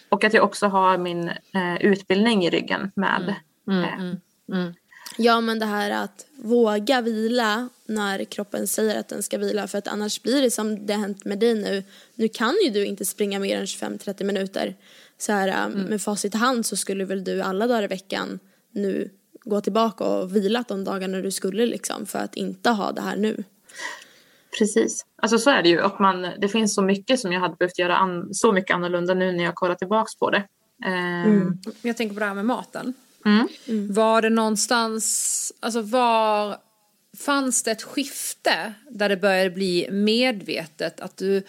Och 0.10 0.24
att 0.24 0.34
jag 0.34 0.44
också 0.44 0.68
har 0.68 0.98
min 0.98 1.30
eh, 1.30 1.76
utbildning 1.80 2.46
i 2.46 2.50
ryggen 2.50 2.92
med. 2.96 3.36
Mm. 3.68 3.84
Eh, 3.84 4.16
Mm. 4.52 4.74
Ja 5.22 5.42
men 5.42 5.60
det 5.60 5.66
här 5.66 5.92
att 6.04 6.26
våga 6.36 7.02
vila 7.02 7.70
när 7.86 8.24
kroppen 8.24 8.68
säger 8.68 9.00
att 9.00 9.08
den 9.08 9.24
ska 9.24 9.38
vila 9.38 9.68
för 9.68 9.78
att 9.78 9.88
annars 9.88 10.22
blir 10.22 10.42
det 10.42 10.52
som 10.52 10.86
det 10.86 10.94
har 10.94 11.02
hänt 11.02 11.26
med 11.26 11.40
dig 11.40 11.56
nu. 11.56 11.84
Nu 12.16 12.28
kan 12.28 12.56
ju 12.66 12.70
du 12.70 12.86
inte 12.86 13.06
springa 13.06 13.40
mer 13.40 13.58
än 13.60 13.66
25-30 13.66 14.24
minuter. 14.24 14.76
Så 15.18 15.32
här 15.32 15.48
Mm. 15.66 15.82
med 15.84 16.02
facit 16.02 16.36
i 16.36 16.38
hand 16.38 16.66
så 16.66 16.76
skulle 16.76 17.06
väl 17.06 17.24
du 17.24 17.42
alla 17.42 17.68
dagar 17.68 17.84
i 17.84 17.88
veckan 17.88 18.40
nu 18.72 19.10
gå 19.44 19.62
tillbaka 19.62 20.04
och 20.04 20.36
vila 20.36 20.64
de 20.68 20.84
dagarna 20.84 21.22
du 21.22 21.32
skulle 21.32 21.66
liksom 21.66 22.06
för 22.06 22.20
att 22.20 22.36
inte 22.36 22.70
ha 22.70 22.92
det 22.92 23.02
här 23.02 23.16
nu. 23.18 23.44
Precis. 24.60 25.06
Alltså 25.22 25.38
så 25.38 25.50
är 25.50 25.64
det 25.64 25.70
ju. 25.70 25.82
Och 25.82 26.02
man, 26.02 26.22
det 26.38 26.48
finns 26.48 26.76
så 26.76 26.82
mycket 26.82 27.20
som 27.20 27.32
jag 27.34 27.40
hade 27.40 27.56
behövt 27.56 27.80
göra 27.80 27.98
an, 27.98 28.34
så 28.34 28.52
mycket 28.52 28.76
annorlunda 28.76 29.14
nu 29.14 29.32
när 29.32 29.44
jag 29.44 29.56
kollar 29.56 29.76
tillbaks 29.76 30.16
på 30.16 30.30
det. 30.30 30.44
Eh, 30.86 31.26
Mm. 31.26 31.58
Jag 31.82 31.98
tänker 31.98 32.14
på 32.14 32.20
det 32.20 32.26
här 32.26 32.34
med 32.34 32.46
maten. 32.46 32.94
Mm. 33.26 33.48
Var 33.94 34.22
det 34.22 34.30
någonstans, 34.30 35.54
alltså 35.60 35.82
var 35.82 36.58
fanns 37.18 37.64
det 37.64 37.72
ett 37.72 37.84
skifte 37.84 38.74
där 38.90 39.10
det 39.10 39.18
började 39.18 39.50
bli 39.50 39.88
medvetet 39.92 41.00
att 41.00 41.18
du 41.18 41.44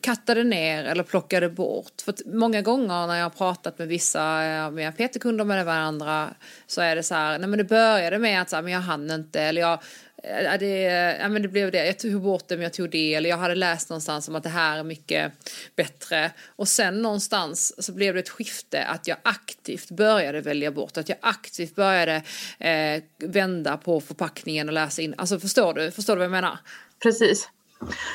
kattade 0.00 0.44
ner 0.44 0.84
eller 0.84 1.02
plockade 1.02 1.48
bort? 1.48 2.02
För 2.04 2.14
många 2.26 2.62
gånger 2.62 3.06
när 3.06 3.16
jag 3.16 3.24
har 3.24 3.30
pratat 3.30 3.78
med 3.78 3.88
vissa, 3.88 4.44
eh, 4.44 4.70
med 4.70 4.96
PT-kunder 4.96 5.44
med 5.44 5.66
varandra 5.66 6.28
så 6.66 6.80
är 6.80 6.96
det 6.96 7.02
så 7.02 7.14
här, 7.14 7.38
nej 7.38 7.48
men 7.48 7.58
det 7.58 7.64
började 7.64 8.18
med 8.18 8.42
att 8.42 8.50
så 8.50 8.56
här, 8.56 8.62
men 8.62 8.72
jag 8.72 8.80
hann 8.80 9.10
inte 9.10 9.40
eller 9.40 9.60
jag 9.60 9.78
Eh, 10.22 10.42
ja, 10.42 10.58
det, 10.58 10.82
ja, 11.20 11.28
men 11.28 11.42
det 11.42 11.48
blev 11.48 11.70
det, 11.70 11.86
jag 11.86 11.98
tog 11.98 12.22
bort 12.22 12.48
det 12.48 12.56
men 12.56 12.62
jag 12.62 12.72
tog 12.72 12.90
det 12.90 13.14
eller 13.14 13.30
jag 13.30 13.36
hade 13.36 13.54
läst 13.54 13.90
någonstans 13.90 14.28
om 14.28 14.34
att 14.34 14.42
det 14.42 14.48
här 14.48 14.78
är 14.78 14.82
mycket 14.82 15.32
bättre. 15.76 16.30
Och 16.56 16.68
sen 16.68 17.02
någonstans 17.02 17.84
så 17.84 17.92
blev 17.92 18.14
det 18.14 18.20
ett 18.20 18.28
skifte 18.28 18.84
att 18.84 19.06
jag 19.06 19.16
aktivt 19.22 19.90
började 19.90 20.40
välja 20.40 20.70
bort, 20.70 20.96
att 20.96 21.08
jag 21.08 21.18
aktivt 21.20 21.74
började 21.74 22.22
eh, 22.58 23.02
vända 23.18 23.76
på 23.76 24.00
förpackningen 24.00 24.68
och 24.68 24.74
läsa 24.74 25.02
in, 25.02 25.14
alltså 25.18 25.38
förstår 25.38 25.74
du, 25.74 25.90
förstår 25.90 26.14
du 26.14 26.18
vad 26.18 26.24
jag 26.24 26.30
menar? 26.30 26.58
Precis. 27.02 27.48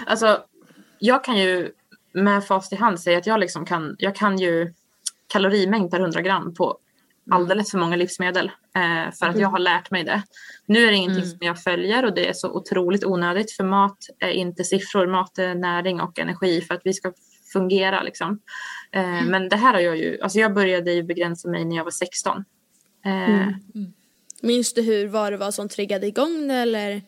Alltså, 0.06 0.44
jag 1.00 1.24
kan 1.24 1.38
ju 1.38 1.72
med 2.12 2.46
fast 2.46 2.74
i 2.74 2.76
hand 2.76 3.00
säga 3.00 3.18
att 3.18 3.28
jag, 3.28 3.40
liksom 3.40 3.66
kan, 3.66 3.96
jag 4.00 4.16
kan 4.16 4.40
ju 4.40 4.74
kalorimängd 5.28 5.92
per 5.92 6.00
100 6.00 6.22
gram 6.22 6.54
på 6.54 6.78
alldeles 7.32 7.72
för 7.72 7.78
många 7.78 7.96
livsmedel. 7.96 8.52
Eh, 8.76 9.12
för 9.20 9.28
att 9.28 9.40
jag 9.40 9.48
har 9.50 9.60
lärt 9.60 9.92
mig 9.92 10.04
det. 10.04 10.24
Nu 10.66 10.84
är 10.86 10.92
det 10.92 10.96
ingenting 10.98 11.24
Mm. 11.24 11.30
som 11.30 11.48
jag 11.48 11.64
följer 11.64 12.06
och 12.06 12.14
det 12.16 12.30
är 12.30 12.34
så 12.34 12.52
otroligt 12.52 13.06
onödigt 13.06 13.52
för 13.52 13.64
mat 13.64 13.98
är 14.20 14.30
inte 14.30 14.64
siffror, 14.64 15.08
mat 15.08 15.38
är 15.38 15.56
näring 15.56 16.02
och 16.02 16.20
energi 16.20 16.62
för 16.62 16.74
att 16.76 16.82
vi 16.84 16.94
ska 16.94 17.14
fungera. 17.54 18.04
Liksom. 18.04 18.40
Eh, 18.92 19.24
Men 19.26 19.50
det 19.50 19.56
här 19.56 19.74
har 19.74 19.80
jag 19.80 19.98
ju, 19.98 20.22
alltså 20.22 20.40
jag 20.40 20.54
började 20.54 20.94
ju 20.94 21.04
begränsa 21.04 21.50
mig 21.50 21.66
när 21.66 21.76
jag 21.76 21.84
var 21.84 21.92
16. 21.92 22.46
Eh, 23.06 23.48
Minns 24.42 24.74
du 24.74 24.82
hur 24.82 25.08
vad 25.08 25.34
det 25.34 25.38
var 25.38 25.52
som 25.52 25.70
triggade 25.70 26.08
igång 26.08 26.48
det 26.48 26.54
eller? 26.54 27.02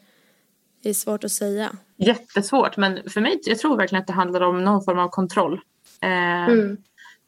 Det 0.83 0.89
är 0.89 0.93
svårt 0.93 1.23
att 1.23 1.31
säga. 1.31 1.69
Jättesvårt, 1.97 2.77
men 2.77 3.09
för 3.09 3.21
mig, 3.21 3.39
jag 3.43 3.59
tror 3.59 3.77
verkligen 3.77 4.01
att 4.01 4.07
det 4.07 4.13
handlar 4.13 4.41
om 4.41 4.63
någon 4.63 4.83
form 4.83 4.99
av 4.99 5.09
kontroll. 5.09 5.59
Eh, 6.01 6.09
Mm. 6.45 6.77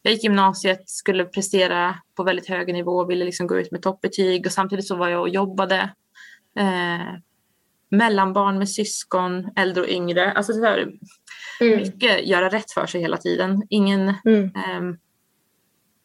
Jag 0.02 0.14
gick 0.14 0.24
gymnasiet, 0.24 0.90
skulle 0.90 1.26
prestera 1.26 1.96
på 2.16 2.24
väldigt 2.24 2.48
hög 2.50 2.74
nivå, 2.74 3.06
ville 3.06 3.26
liksom 3.26 3.48
gå 3.48 3.60
ut 3.60 3.72
med 3.72 3.82
toppbetyg 3.82 4.46
och 4.46 4.52
samtidigt 4.52 4.88
så 4.88 4.96
var 4.96 5.10
jag 5.10 5.22
och 5.22 5.30
jobbade. 5.30 5.94
Eh, 6.60 7.14
mellanbarn 7.90 8.58
med 8.58 8.70
syskon, 8.70 9.50
äldre 9.56 9.84
och 9.84 9.90
yngre. 9.90 10.32
Alltså 10.32 10.54
det 10.54 10.62
var 10.62 10.78
Mm. 11.62 11.80
mycket 11.80 12.28
göra 12.28 12.50
rätt 12.50 12.72
för 12.72 12.86
sig 12.86 13.02
hela 13.02 13.18
tiden. 13.18 13.64
Ingen, 13.70 14.14
Mm. 14.26 14.52
ehm, 14.56 14.98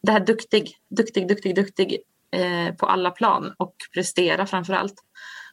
det 0.01 0.11
här 0.11 0.19
duktig, 0.19 0.75
duktig, 0.89 1.27
duktig, 1.27 1.55
duktig 1.55 1.97
eh, 2.31 2.75
på 2.75 2.85
alla 2.85 3.11
plan 3.11 3.53
och 3.57 3.75
prestera 3.93 4.45
framför 4.45 4.73
allt. 4.73 4.93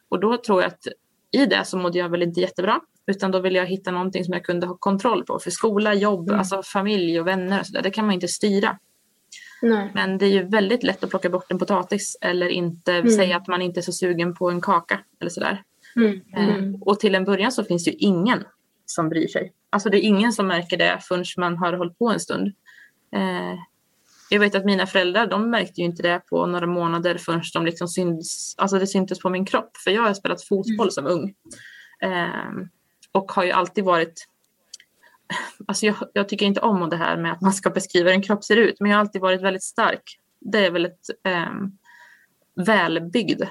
Och 0.09 0.19
då 0.19 0.37
tror 0.37 0.61
jag 0.61 0.67
att 0.67 0.87
i 1.31 1.45
det 1.45 1.65
så 1.65 1.77
mådde 1.77 1.97
jag 1.99 2.09
väl 2.09 2.21
inte 2.23 2.39
jättebra. 2.41 2.81
Utan 3.07 3.31
då 3.31 3.39
ville 3.39 3.59
jag 3.59 3.65
hitta 3.65 3.91
någonting 3.91 4.25
som 4.25 4.33
jag 4.33 4.43
kunde 4.45 4.67
ha 4.67 4.77
kontroll 4.77 5.23
på. 5.25 5.39
För 5.39 5.51
skola, 5.51 5.93
jobb, 5.93 6.27
Mm. 6.29 6.39
alltså 6.39 6.63
familj 6.63 7.19
och 7.19 7.27
vänner 7.27 7.59
och 7.59 7.65
sådär, 7.67 7.81
det 7.81 7.91
kan 7.91 8.05
man 8.05 8.13
inte 8.13 8.27
styra. 8.27 8.77
Nej. 9.61 9.91
Men 9.93 10.17
det 10.17 10.25
är 10.25 10.29
ju 10.29 10.43
väldigt 10.43 10.83
lätt 10.83 11.03
att 11.03 11.09
plocka 11.09 11.29
bort 11.29 11.51
en 11.51 11.59
potatis 11.59 12.17
eller 12.21 12.47
inte 12.47 12.93
Mm. 12.93 13.11
säga 13.11 13.37
att 13.37 13.47
man 13.47 13.61
inte 13.61 13.79
är 13.79 13.81
så 13.81 13.91
sugen 13.91 14.35
på 14.35 14.49
en 14.49 14.61
kaka 14.61 14.99
eller 15.21 15.29
sådär. 15.29 15.63
Mm. 15.95 16.21
Eh, 16.35 16.79
Och 16.81 16.99
till 16.99 17.15
en 17.15 17.25
början 17.25 17.51
så 17.51 17.63
finns 17.63 17.83
det 17.85 17.91
ju 17.91 17.97
ingen 17.97 18.43
som 18.85 19.09
bryr 19.09 19.27
sig. 19.27 19.53
Alltså 19.69 19.89
det 19.89 19.97
är 19.97 20.07
ingen 20.07 20.33
som 20.33 20.47
märker 20.47 20.77
det 20.77 20.99
förrän 21.01 21.25
man 21.37 21.57
har 21.57 21.73
hållit 21.73 21.97
på 21.97 22.09
en 22.09 22.19
stund. 22.19 22.47
Eh, 23.15 23.55
jag 24.29 24.39
vet 24.39 24.55
att 24.55 24.65
mina 24.65 24.85
föräldrar 24.87 25.27
de 25.27 25.49
märkte 25.49 25.81
ju 25.81 25.85
inte 25.87 26.03
det 26.03 26.19
på 26.29 26.45
några 26.45 26.67
månader 26.67 27.17
förrän 27.17 27.41
de 27.53 27.65
liksom 27.65 27.87
syns, 27.87 28.55
alltså 28.57 28.79
det 28.79 28.87
syntes 28.87 29.19
på 29.19 29.29
min 29.29 29.45
kropp. 29.45 29.77
För 29.83 29.91
jag 29.91 30.01
har 30.01 30.13
spelat 30.13 30.43
fotboll 30.43 30.91
som 30.91 31.07
ung. 31.07 31.33
Eh, 32.01 32.51
och 33.15 33.31
har 33.31 33.43
ju 33.43 33.51
alltid 33.51 33.83
varit 33.83 34.27
Alltså 35.67 35.85
jag, 35.85 35.95
jag 36.13 36.29
tycker 36.29 36.45
inte 36.45 36.61
om 36.61 36.89
det 36.89 36.95
här 36.95 37.17
med 37.17 37.31
att 37.31 37.41
man 37.41 37.53
ska 37.53 37.69
beskriva 37.69 38.09
hur 38.09 38.15
en 38.15 38.21
kropp 38.21 38.43
ser 38.43 38.57
ut 38.57 38.79
men 38.79 38.91
jag 38.91 38.97
har 38.97 39.01
alltid 39.01 39.21
varit 39.21 39.41
väldigt 39.41 39.63
stark. 39.63 40.19
Det 40.39 40.65
är 40.65 40.71
väldigt 40.71 41.09
eh, 41.23 41.51
välbyggd 42.55 43.41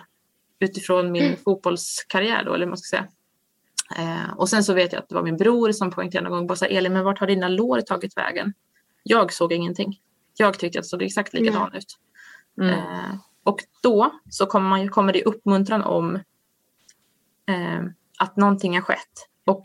utifrån 0.59 1.13
min 1.13 1.25
Mm. 1.25 1.37
fotbollskarriär 1.45 2.45
då, 2.45 2.55
eller 2.55 2.67
man 2.67 2.79
ska 2.79 2.97
säga. 2.97 3.09
Eh, 3.97 4.33
och 4.37 4.49
sen 4.49 4.65
så 4.65 4.75
vet 4.75 4.93
jag 4.93 5.03
att 5.03 5.09
det 5.09 5.15
var 5.15 5.23
min 5.23 5.37
bror 5.37 5.73
som 5.73 5.91
poängterade 5.91 6.29
någon 6.29 6.39
gång 6.39 6.47
bara 6.47 6.57
så 6.57 6.65
här, 6.65 6.73
Elin, 6.73 6.93
men 6.93 7.05
vart 7.05 7.19
har 7.19 7.27
dina 7.27 7.49
lår 7.49 7.81
tagit 7.81 8.17
vägen? 8.17 8.53
Jag 9.03 9.33
såg 9.33 9.53
ingenting. 9.53 10.01
Jag 10.37 10.59
tyckte 10.59 10.79
att 10.79 10.83
det 10.85 10.89
såg 10.89 11.03
exakt 11.03 11.33
likadan 11.33 11.75
ut. 11.75 11.99
Mm. 12.61 12.75
Eh, 12.75 13.15
och 13.45 13.59
då 13.83 14.21
så 14.31 14.47
kommer, 14.47 14.69
man, 14.69 14.89
kommer 14.89 15.13
det 15.13 15.25
uppmuntran 15.25 15.83
om 15.83 16.15
eh, 17.47 17.83
att 18.19 18.37
någonting 18.37 18.75
har 18.75 18.83
skett. 18.83 19.29
Och 19.47 19.63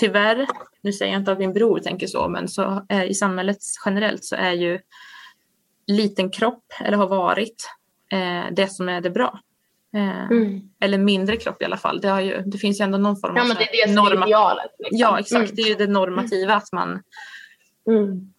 tyvärr, 0.00 0.46
nu 0.82 0.92
säger 0.92 1.12
jag 1.12 1.20
inte 1.20 1.32
att 1.32 1.38
min 1.38 1.52
bror 1.52 1.78
tänker 1.78 2.06
så, 2.06 2.28
men 2.28 2.48
så 2.48 2.86
är, 2.88 3.04
i 3.04 3.14
samhället 3.14 3.58
generellt 3.84 4.24
så 4.24 4.36
är 4.36 4.52
ju 4.52 4.80
liten 5.86 6.30
kropp, 6.30 6.64
eller 6.80 6.96
har 6.96 7.06
varit, 7.08 7.68
eh, 8.12 8.44
det 8.52 8.66
som 8.72 8.88
är 8.88 9.00
det 9.00 9.10
bra. 9.10 9.40
Eh, 9.96 10.24
Mm. 10.30 10.60
Eller 10.80 10.98
mindre 10.98 11.36
kropp 11.36 11.62
i 11.62 11.64
alla 11.64 11.76
fall. 11.76 12.00
Det, 12.00 12.22
ju, 12.22 12.42
det 12.46 12.58
finns 12.58 12.80
ju 12.80 12.84
ändå 12.84 12.98
någon 12.98 13.16
form 13.20 13.36
Ja 13.36 13.42
av 13.42 13.48
men 13.48 13.56
det 13.56 13.62
är 13.62 13.86
det 13.86 13.94
som 13.94 14.06
är 14.06 14.10
norma- 14.10 14.26
idealet. 14.26 14.70
Liksom. 14.78 14.98
Ja, 14.98 15.18
exakt. 15.18 15.42
Mm. 15.50 15.54
Det 15.56 15.62
är 15.62 15.68
ju 15.68 15.74
det 15.74 15.86
normativa, 15.86 16.54
att 16.54 16.72
man, 16.72 17.02
Mm. 17.90 18.32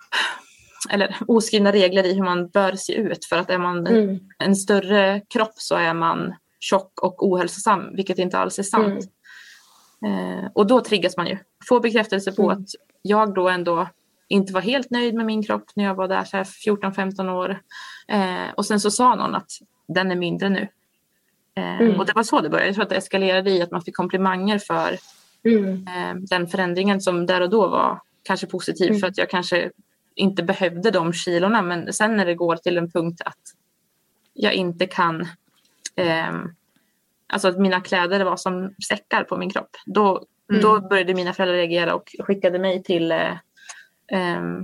eller 0.89 1.15
oskrivna 1.28 1.71
regler 1.71 2.04
i 2.06 2.13
hur 2.13 2.24
man 2.24 2.50
bör 2.50 2.76
se 2.76 2.93
ut. 2.93 3.26
För 3.26 3.38
att 3.38 3.50
är 3.50 3.58
man 3.58 3.88
Mm. 3.88 4.19
en 4.39 4.56
större 4.56 5.21
kropp 5.30 5.54
så 5.56 5.76
är 5.76 5.93
man 5.93 6.34
tjock 6.60 7.00
och 7.02 7.28
ohälsosam, 7.28 7.95
vilket 7.95 8.17
inte 8.19 8.38
alls 8.38 8.60
är 8.60 8.63
sant. 8.63 9.06
Eh, 10.06 10.50
och 10.54 10.68
då 10.68 10.82
triggas 10.82 11.18
man 11.18 11.28
ju. 11.28 11.38
Får 11.70 11.80
bekräftelse 11.80 12.32
på 12.32 12.44
Mm. 12.52 12.58
att 12.64 12.70
jag 13.02 13.34
då 13.34 13.50
ändå 13.50 13.88
inte 14.28 14.54
var 14.54 14.62
helt 14.62 14.90
nöjd 14.90 15.14
med 15.16 15.26
min 15.26 15.44
kropp 15.44 15.64
när 15.76 15.84
jag 15.84 15.96
var 15.96 16.08
där 16.08 16.24
så 16.24 16.38
här 16.38 16.44
14-15 16.44 17.30
år. 17.30 17.62
Eh, 18.08 18.54
och 18.56 18.66
sen 18.66 18.80
så 18.80 18.92
sa 18.92 19.16
någon 19.16 19.36
att 19.36 19.52
den 19.88 20.12
är 20.12 20.16
mindre 20.16 20.50
nu. 20.50 20.68
Eh, 21.56 21.82
Mm. 21.82 22.00
Och 22.00 22.06
det 22.06 22.14
var 22.14 22.24
så 22.24 22.42
det 22.42 22.50
började. 22.50 22.68
Jag 22.68 22.76
tror 22.76 22.84
att 22.84 22.90
det 22.90 22.96
eskalerade 22.96 23.50
i 23.52 23.62
att 23.62 23.72
man 23.72 23.82
fick 23.82 23.96
komplimanger 23.96 24.60
för 24.60 24.98
Mm. 25.46 25.88
eh, 25.88 26.16
den 26.30 26.48
förändringen 26.48 27.02
som 27.02 27.26
där 27.26 27.42
och 27.42 27.50
då 27.50 27.68
var 27.68 28.00
kanske 28.24 28.48
positiv 28.48 28.88
Mm. 28.90 29.00
för 29.00 29.08
att 29.08 29.18
jag 29.18 29.30
kanske 29.30 29.72
inte 30.16 30.44
behövde 30.44 30.92
de 30.92 31.14
kilorna. 31.14 31.62
Men 31.62 31.94
sen 31.94 32.18
när 32.18 32.26
det 32.26 32.36
går 32.36 32.56
till 32.56 32.78
en 32.78 32.92
punkt 32.92 33.22
att 33.26 33.38
jag 34.34 34.54
inte 34.54 34.86
kan 34.86 35.28
ehm, 35.96 36.56
Alltså 37.32 37.48
att 37.48 37.60
mina 37.60 37.82
kläder 37.82 38.24
var 38.24 38.38
som 38.38 38.76
säckar 38.88 39.24
på 39.24 39.38
min 39.38 39.50
kropp. 39.50 39.78
Då, 39.86 40.26
Mm. 40.52 40.62
då 40.62 40.80
började 40.80 41.13
mina 41.13 41.34
föräldrar 41.34 41.56
reagera 41.58 41.96
och 41.96 42.15
skickade 42.20 42.60
mig 42.60 42.84
till 42.84 43.12
eh, 43.12 43.38
ehm, 44.12 44.63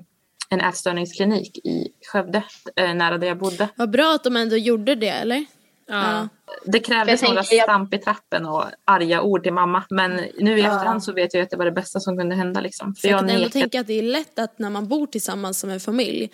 en 0.50 0.62
ätstörningsklinik 0.62 1.58
i 1.58 1.88
Skövde, 2.12 2.44
eh, 2.76 2.94
nära 2.94 3.18
där 3.18 3.28
jag 3.28 3.38
bodde. 3.38 3.70
Vad 3.76 3.90
bra 3.92 4.14
att 4.16 4.24
de 4.24 4.36
ändå 4.38 4.58
gjorde 4.58 4.96
det 4.96 5.10
eller? 5.10 5.46
Ja. 5.88 6.28
Det 6.66 6.80
krävdes 6.80 7.22
några 7.22 7.36
jag- 7.52 7.64
stamp 7.64 7.94
i 7.94 7.98
trappen 7.98 8.46
och 8.46 8.64
arga 8.86 9.22
ord 9.22 9.44
till 9.44 9.54
mamma. 9.54 9.84
Men 9.90 10.22
nu 10.40 10.58
i 10.58 10.62
Ja. 10.62 10.68
efterhand 10.76 11.04
så 11.04 11.14
vet 11.14 11.34
jag 11.34 11.44
att 11.44 11.50
det 11.50 11.58
var 11.58 11.66
det 11.66 11.72
bästa 11.72 12.00
som 12.00 12.18
kunde 12.18 12.36
hända. 12.36 12.62
Liksom. 12.62 12.96
För 12.96 13.08
jag 13.08 13.14
jag 13.22 13.28
kan 13.30 13.30
ändå 13.38 13.50
tänka 13.50 13.80
att 13.80 13.88
det 13.88 13.94
är 14.00 14.04
lätt 14.04 14.40
att 14.40 14.60
när 14.60 14.70
man 14.70 14.88
bor 14.88 15.08
tillsammans 15.08 15.60
som 15.60 15.70
en 15.70 15.80
familj 15.80 16.30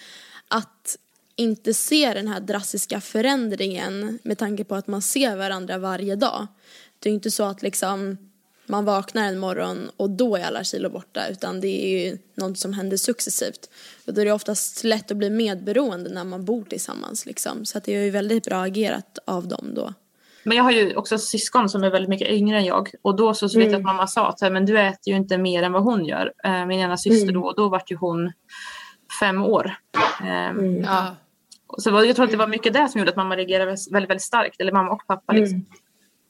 att 0.47 0.95
inte 1.35 1.73
se 1.73 2.13
den 2.13 2.27
här 2.27 2.39
drastiska 2.39 3.01
förändringen 3.01 4.19
med 4.23 4.37
tanke 4.37 4.63
på 4.63 4.75
att 4.75 4.87
man 4.87 5.01
ser 5.01 5.35
varandra 5.35 5.77
varje 5.77 6.15
dag. 6.15 6.47
Det 6.99 7.09
är 7.09 7.13
inte 7.13 7.31
så 7.31 7.43
att 7.43 7.61
liksom 7.61 8.17
man 8.65 8.85
vaknar 8.85 9.23
en 9.27 9.39
morgon 9.39 9.89
och 9.97 10.09
då 10.09 10.35
är 10.35 10.43
alla 10.43 10.63
kilo 10.63 10.89
borta 10.89 11.27
utan 11.27 11.61
det 11.61 11.67
är 11.85 12.05
ju 12.05 12.17
något 12.35 12.57
som 12.57 12.73
händer 12.73 12.97
successivt. 12.97 13.69
Och 14.07 14.13
då 14.13 14.21
är 14.21 14.25
det 14.25 14.31
oftast 14.31 14.83
lätt 14.83 15.11
att 15.11 15.17
bli 15.17 15.29
medberoende 15.29 16.09
när 16.09 16.23
man 16.23 16.45
bor 16.45 16.63
tillsammans 16.63 17.25
liksom. 17.25 17.65
Så 17.65 17.77
att 17.77 17.83
det 17.83 17.95
är 17.95 18.03
ju 18.03 18.09
väldigt 18.09 18.43
bra 18.45 18.61
agerat 18.61 19.19
av 19.25 19.47
dem 19.47 19.71
då. 19.75 19.93
Men 20.43 20.57
jag 20.57 20.63
har 20.63 20.71
ju 20.71 20.95
också 20.95 21.17
syskon 21.17 21.69
som 21.69 21.83
är 21.83 21.89
väldigt 21.89 22.09
mycket 22.09 22.29
yngre 22.29 22.57
än 22.57 22.65
jag. 22.65 22.89
Och 23.01 23.15
då 23.15 23.33
så 23.33 23.45
vet 23.47 23.53
jag 23.53 23.63
Mm. 23.65 23.75
att 23.75 23.83
mamma 23.85 24.07
sa 24.07 24.29
att 24.29 24.39
så 24.39 24.49
men 24.49 24.65
du 24.65 24.79
äter 24.79 24.99
ju 25.13 25.15
inte 25.15 25.37
mer 25.37 25.63
än 25.63 25.71
vad 25.71 25.83
hon 25.83 26.05
gör. 26.05 26.33
Eh, 26.43 26.65
min 26.65 26.79
ena 26.79 26.97
syster 26.97 27.23
Mm. 27.29 27.33
då, 27.33 27.47
och 27.47 27.55
då 27.55 27.69
vart 27.69 27.91
ju 27.91 27.95
hon 27.95 28.31
fem 29.19 29.41
år. 29.43 29.75
Eh, 30.21 30.65
Ja. 30.83 31.15
Så 31.77 31.89
det 31.89 31.93
var- 31.93 32.03
jag 32.03 32.15
tror 32.15 32.25
att 32.25 32.31
det 32.31 32.37
var 32.37 32.47
mycket 32.47 32.73
det 32.73 32.89
som 32.89 32.99
gjorde 32.99 33.11
att 33.11 33.17
mamma 33.17 33.35
reagerade 33.35 33.65
väldigt, 33.91 34.09
väldigt 34.09 34.21
starkt. 34.21 34.61
Eller 34.61 34.71
mamma 34.71 34.91
och 34.91 35.07
pappa 35.07 35.33
liksom. 35.33 35.65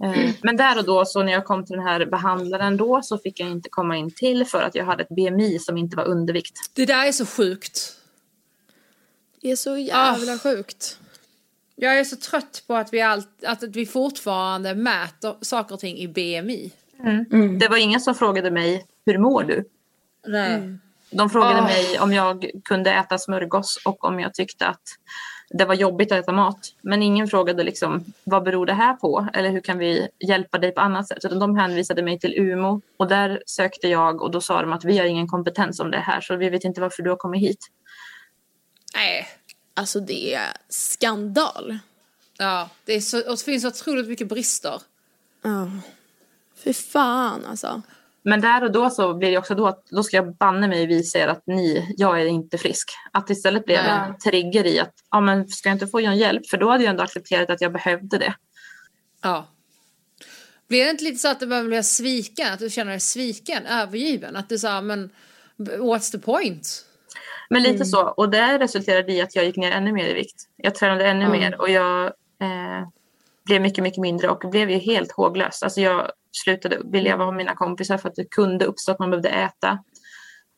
Eh, 0.03 0.31
Men 0.41 0.57
där 0.57 0.77
och 0.77 0.85
då 0.85 1.05
så 1.05 1.23
när 1.23 1.31
jag 1.31 1.45
kom 1.45 1.65
till 1.65 1.75
den 1.75 1.85
här 1.85 2.05
behandlaren 2.05 2.77
då 2.77 3.01
så 3.01 3.17
fick 3.17 3.39
jag 3.39 3.49
inte 3.49 3.69
komma 3.69 3.97
in 3.97 4.11
till 4.11 4.45
för 4.45 4.61
att 4.61 4.75
jag 4.75 4.85
hade 4.85 5.03
ett 5.03 5.09
BMI 5.09 5.59
som 5.59 5.77
inte 5.77 5.97
var 5.97 6.03
undervikt. 6.05 6.57
Det 6.73 6.85
där 6.85 7.07
är 7.07 7.11
så 7.11 7.25
sjukt. 7.25 7.95
Det 9.41 9.51
är 9.51 9.55
så 9.55 9.77
jävla 9.77 10.37
sjukt. 10.39 10.97
Jag 11.75 11.99
är 11.99 12.03
så 12.03 12.15
trött 12.15 12.63
på 12.67 12.75
att 12.75 12.93
vi, 12.93 13.01
allt, 13.01 13.27
att 13.47 13.63
vi 13.63 13.85
fortfarande 13.85 14.75
mäter 14.75 15.35
saker 15.41 15.73
och 15.75 15.79
ting 15.79 15.97
i 15.97 16.07
BMI. 16.07 16.71
Det 17.59 17.67
var 17.67 17.77
ingen 17.77 17.99
som 17.99 18.15
frågade 18.15 18.51
mig 18.51 18.85
hur 19.05 19.17
mår 19.17 19.43
du? 19.43 19.65
Nej. 20.27 20.77
De 21.09 21.29
frågade 21.29 21.59
Ah. 21.61 21.63
mig 21.63 21.99
om 21.99 22.13
jag 22.13 22.49
kunde 22.65 22.91
äta 22.93 23.17
smörgås 23.17 23.79
och 23.85 24.03
om 24.03 24.19
jag 24.19 24.33
tyckte 24.33 24.67
att 24.67 24.81
det 25.53 25.65
var 25.65 25.75
jobbigt 25.75 26.11
att 26.11 26.19
äta 26.19 26.31
mat. 26.31 26.73
Men 26.81 27.03
ingen 27.03 27.27
frågade 27.27 27.63
liksom 27.63 28.05
vad 28.23 28.43
beror 28.43 28.65
det 28.65 28.73
här 28.73 28.93
på 28.93 29.27
eller 29.33 29.49
hur 29.49 29.61
kan 29.61 29.77
vi 29.77 30.07
hjälpa 30.19 30.57
dig 30.57 30.71
på 30.71 30.81
annat 30.81 31.07
sätt. 31.07 31.25
Utan 31.25 31.39
de 31.39 31.55
hänvisade 31.55 32.03
mig 32.03 32.19
till 32.19 32.39
UMO 32.39 32.81
och 32.97 33.07
där 33.07 33.43
sökte 33.45 33.87
jag 33.87 34.21
och 34.21 34.31
då 34.31 34.41
sa 34.41 34.61
de 34.61 34.73
att 34.73 34.85
vi 34.85 34.97
har 34.97 35.05
ingen 35.05 35.27
kompetens 35.27 35.79
om 35.79 35.91
det 35.91 35.97
här 35.97 36.21
så 36.21 36.35
vi 36.35 36.49
vet 36.49 36.63
inte 36.63 36.81
varför 36.81 37.03
du 37.03 37.09
har 37.09 37.17
kommit 37.17 37.41
hit. 37.41 37.67
Nej. 38.95 39.27
Alltså 39.73 39.99
det 39.99 40.33
är 40.33 40.53
skandal. 40.69 41.79
Ja, 42.37 42.69
det, 42.85 42.93
är 42.93 43.01
så, 43.01 43.17
och 43.17 43.37
det 43.37 43.43
finns 43.43 43.61
så 43.61 43.67
otroligt 43.67 44.07
mycket 44.07 44.27
brister. 44.27 44.81
Ja. 45.41 45.71
Fy 46.63 46.73
fan 46.73 47.45
alltså. 47.45 47.81
Men 48.23 48.41
där 48.41 48.63
och 48.63 48.71
då 48.71 48.89
så 48.89 49.13
blir 49.13 49.31
det 49.31 49.37
också 49.37 49.55
då 49.55 49.67
att 49.67 49.85
då 49.85 50.03
ska 50.03 50.17
jag 50.17 50.35
banne 50.35 50.67
mig 50.67 50.85
visa 50.85 51.19
er 51.19 51.27
att 51.27 51.43
ni, 51.47 51.93
jag 51.97 52.21
är 52.21 52.25
inte 52.25 52.57
frisk. 52.57 52.91
Att 53.11 53.29
istället 53.29 53.65
blev 53.65 53.79
en 53.79 54.17
trigger 54.17 54.65
i 54.65 54.79
att 54.79 54.93
ja, 55.11 55.21
men 55.21 55.47
ska 55.47 55.69
jag 55.69 55.75
inte 55.75 55.87
få 55.87 55.99
någon 55.99 56.17
hjälp 56.17 56.49
för 56.49 56.57
då 56.57 56.69
hade 56.69 56.83
jag 56.83 56.91
ändå 56.91 57.03
accepterat 57.03 57.49
att 57.49 57.61
jag 57.61 57.73
behövde 57.73 58.17
det. 58.17 58.33
Ja. 59.21 59.47
Blir 60.67 60.85
det 60.85 60.91
inte 60.91 61.03
lite 61.03 61.17
så 61.17 61.27
att 61.27 61.39
du 61.39 61.47
börjar 61.47 61.63
bli 61.63 61.83
sviken? 61.83 62.53
Att 62.53 62.59
du 62.59 62.69
känner 62.69 62.91
dig 62.91 62.99
sviken, 62.99 63.65
övergiven? 63.65 64.35
Att 64.35 64.49
du 64.49 64.59
sa 64.59 64.81
men 64.81 65.09
what's 65.57 66.11
the 66.11 66.19
point? 66.19 66.85
Men 67.49 67.63
lite 67.63 67.85
så. 67.85 68.01
Och 68.01 68.29
det 68.29 68.59
resulterade 68.59 69.11
i 69.13 69.21
att 69.21 69.35
jag 69.35 69.45
gick 69.45 69.55
ner 69.57 69.71
ännu 69.71 69.91
mer 69.91 70.07
i 70.07 70.13
vikt. 70.13 70.43
Jag 70.57 70.75
tränade 70.75 71.05
ännu 71.05 71.25
Mm. 71.25 71.39
mer 71.39 71.61
och 71.61 71.69
jag 71.69 72.05
eh, 72.41 72.87
blev 73.45 73.61
mycket, 73.61 73.83
mycket 73.83 74.01
mindre 74.01 74.29
och 74.29 74.49
blev 74.49 74.71
ju 74.71 74.77
helt 74.77 75.11
håglös. 75.11 75.63
Alltså 75.63 75.81
jag 75.81 76.11
slutade 76.43 76.77
vilja 76.85 77.13
Mm. 77.13 77.19
vara 77.19 77.31
med 77.31 77.37
mina 77.37 77.55
kompisar 77.55 77.97
för 77.97 78.09
att 78.09 78.15
det 78.15 78.25
kunde 78.25 78.65
uppstå 78.65 78.91
att 78.91 78.99
man 78.99 79.09
behövde 79.09 79.29
äta. 79.29 79.79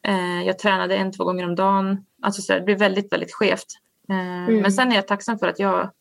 Eh, 0.07 0.43
jag 0.43 0.59
tränade 0.59 0.95
en, 0.95 1.11
två 1.11 1.23
gånger 1.23 1.45
om 1.45 1.55
dagen. 1.55 2.05
Alltså 2.21 2.41
så 2.41 2.53
det 2.53 2.61
blev 2.61 2.77
väldigt, 2.79 3.13
väldigt 3.13 3.33
skevt. 3.33 3.65
Eh, 4.09 4.53
Men 4.61 4.71
sen 4.71 4.91
är 4.91 4.95
jag 4.95 5.07
tacksam 5.07 5.39
för 5.39 5.47
att 5.47 5.59
jag 5.59 5.91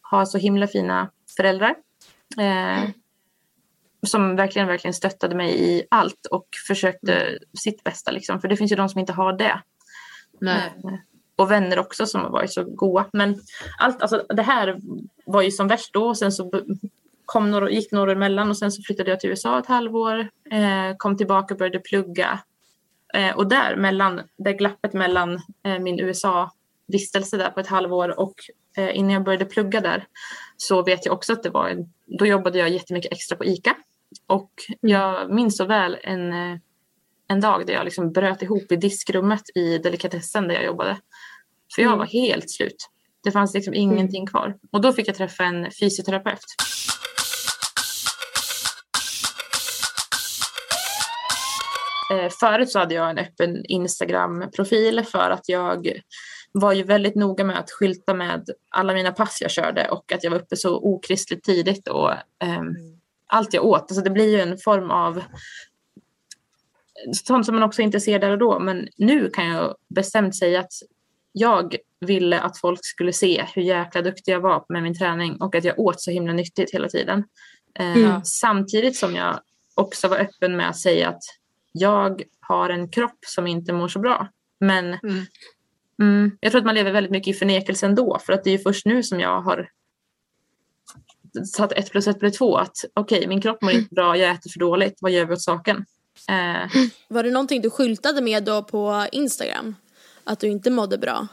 har 0.00 0.24
så 0.24 0.38
himla 0.38 0.66
fina 0.66 1.10
föräldrar. 1.36 1.74
Eh, 2.38 2.88
som 4.06 4.36
verkligen, 4.36 4.68
verkligen 4.68 4.94
stöttade 4.94 5.34
mig 5.34 5.62
i 5.70 5.82
allt 5.90 6.26
och 6.30 6.46
försökte 6.66 7.38
sitt 7.58 7.84
bästa. 7.84 8.10
Liksom. 8.10 8.40
För 8.40 8.48
det 8.48 8.56
finns 8.56 8.72
ju 8.72 8.76
de 8.76 8.88
som 8.88 9.00
inte 9.00 9.12
har 9.12 9.32
det. 9.32 9.60
Nej. 10.40 10.72
Och 11.36 11.50
vänner 11.50 11.78
också 11.78 12.06
som 12.06 12.20
har 12.20 12.30
varit 12.30 12.52
så 12.52 12.64
goa. 12.64 13.04
Men 13.12 13.40
allt, 13.78 14.02
alltså, 14.02 14.24
det 14.28 14.42
här 14.42 14.78
var 15.26 15.42
ju 15.42 15.50
som 15.50 15.68
värst 15.68 15.92
då. 15.94 16.06
Och 16.08 16.18
sen 16.18 16.32
så 16.32 16.50
kom 17.34 17.50
några, 17.50 17.70
gick 17.70 17.92
några 17.92 18.10
år 18.12 18.16
emellan 18.16 18.50
och 18.50 18.58
sen 18.58 18.72
så 18.72 18.82
flyttade 18.82 19.10
jag 19.10 19.20
till 19.20 19.30
USA 19.30 19.58
ett 19.58 19.66
halvår. 19.66 20.18
Eh, 20.50 20.96
kom 20.96 21.16
tillbaka 21.16 21.54
och 21.54 21.58
började 21.58 21.78
plugga. 21.78 22.38
Eh, 23.14 23.36
och 23.36 23.48
där, 23.48 23.76
mellan, 23.76 24.20
det 24.36 24.52
glappet 24.52 24.92
mellan 24.92 25.40
eh, 25.66 25.78
min 25.78 26.00
USA-vistelse 26.00 27.36
där 27.36 27.50
på 27.50 27.60
ett 27.60 27.66
halvår 27.66 28.20
och 28.20 28.34
innan 28.76 29.10
jag 29.10 29.24
började 29.24 29.44
plugga 29.44 29.80
där 29.80 30.06
så 30.56 30.82
vet 30.82 31.06
jag 31.06 31.14
också 31.14 31.32
att 31.32 31.42
det 31.42 31.50
var, 31.50 31.68
en, 31.68 31.92
då 32.18 32.26
jobbade 32.26 32.58
jag 32.58 32.68
jättemycket 32.68 33.12
extra 33.12 33.36
på 33.36 33.44
ICA 33.44 33.74
Och 34.26 34.52
jag 34.80 35.34
minns 35.34 35.56
så 35.56 35.64
väl 35.64 35.96
en, 36.02 36.32
en 37.28 37.40
dag 37.40 37.66
där 37.66 37.74
jag 37.74 37.84
liksom 37.84 38.12
bröt 38.12 38.42
ihop 38.42 38.72
i 38.72 38.76
diskrummet 38.76 39.42
i 39.54 39.78
delikatessen 39.78 40.48
där 40.48 40.54
jag 40.54 40.64
jobbade. 40.64 40.98
För 41.74 41.82
jag 41.82 41.96
var 41.96 42.06
helt 42.06 42.50
slut. 42.50 42.90
Det 43.24 43.32
fanns 43.32 43.54
liksom 43.54 43.74
ingenting 43.74 44.26
kvar. 44.26 44.56
Och 44.72 44.80
då 44.80 44.92
fick 44.92 45.08
jag 45.08 45.16
träffa 45.16 45.44
en 45.44 45.70
fysioterapeut. 45.80 46.44
Eh, 52.12 52.30
förut 52.40 52.70
så 52.70 52.78
hade 52.78 52.94
jag 52.94 53.10
en 53.10 53.18
öppen 53.18 53.64
Instagram-profil 53.64 55.04
för 55.04 55.30
att 55.30 55.48
jag 55.48 56.00
var 56.52 56.72
ju 56.72 56.82
väldigt 56.82 57.14
noga 57.14 57.44
med 57.44 57.58
att 57.58 57.70
skylta 57.70 58.14
med 58.14 58.48
alla 58.70 58.94
mina 58.94 59.12
pass 59.12 59.38
jag 59.40 59.50
körde 59.50 59.88
och 59.88 60.12
att 60.12 60.24
jag 60.24 60.30
var 60.30 60.38
uppe 60.38 60.56
så 60.56 60.76
okristligt 60.76 61.44
tidigt 61.44 61.88
och 61.88 62.10
um, 62.44 62.76
allt 63.26 63.54
jag 63.54 63.64
åt. 63.64 63.80
Alltså 63.80 64.00
det 64.00 64.10
blir 64.10 64.36
ju 64.36 64.40
en 64.40 64.58
form 64.58 64.90
av 64.90 65.22
sånt 67.12 67.46
som 67.46 67.54
man 67.54 67.64
också 67.64 67.82
inte 67.82 68.00
ser 68.00 68.18
där 68.18 68.30
och 68.30 68.38
då. 68.38 68.58
Men 68.58 68.88
nu 68.96 69.30
kan 69.30 69.46
jag 69.46 69.74
bestämt 69.94 70.36
säga 70.36 70.60
att 70.60 70.72
jag 71.32 71.76
ville 72.00 72.40
att 72.40 72.58
folk 72.58 72.80
skulle 72.82 73.12
se 73.12 73.44
hur 73.54 73.62
jäkla 73.62 74.02
duktig 74.02 74.32
jag 74.32 74.40
var 74.40 74.64
med 74.68 74.82
min 74.82 74.98
träning 74.98 75.36
och 75.36 75.54
att 75.54 75.64
jag 75.64 75.78
åt 75.78 76.00
så 76.00 76.10
himla 76.10 76.32
nyttigt 76.32 76.74
hela 76.74 76.88
tiden. 76.88 77.24
Mm. 77.78 78.24
Samtidigt 78.24 78.96
som 78.96 79.14
jag 79.14 79.40
också 79.74 80.08
var 80.08 80.16
öppen 80.16 80.56
med 80.56 80.68
att 80.68 80.78
säga 80.78 81.08
att 81.08 81.22
jag 81.78 82.22
har 82.40 82.70
en 82.70 82.88
kropp 82.88 83.18
som 83.26 83.46
inte 83.46 83.72
mår 83.72 83.88
så 83.88 83.98
bra. 83.98 84.28
Men 84.60 84.84
mm. 84.84 85.26
Mm, 86.00 86.38
jag 86.40 86.52
tror 86.52 86.58
att 86.58 86.66
man 86.66 86.74
lever 86.74 86.92
väldigt 86.92 87.12
mycket 87.12 87.36
i 87.36 87.38
förnekelse 87.38 87.86
ändå 87.86 88.18
för 88.18 88.32
att 88.32 88.44
det 88.44 88.50
är 88.50 88.58
först 88.58 88.86
nu 88.86 89.02
som 89.02 89.20
jag 89.20 89.40
har 89.40 89.68
satt 91.56 91.72
ett 91.72 91.90
plus 91.90 92.06
ett 92.06 92.20
blir 92.20 92.30
två. 92.30 92.56
Att 92.56 92.76
okej, 92.94 93.18
okay, 93.18 93.28
min 93.28 93.40
kropp 93.40 93.62
mår 93.62 93.72
inte 93.72 93.94
bra, 93.94 94.16
jag 94.16 94.30
äter 94.30 94.50
för 94.50 94.60
dåligt, 94.60 94.98
vad 95.00 95.12
gör 95.12 95.24
vi 95.24 95.32
åt 95.32 95.42
saken? 95.42 95.84
Eh. 96.28 96.82
Var 97.08 97.22
det 97.22 97.30
någonting 97.30 97.62
du 97.62 97.70
skyltade 97.70 98.22
med 98.22 98.44
då 98.44 98.62
på 98.62 99.06
Instagram? 99.12 99.74
Att 100.24 100.40
du 100.40 100.48
inte 100.48 100.70
mådde 100.70 100.98
bra? 100.98 101.26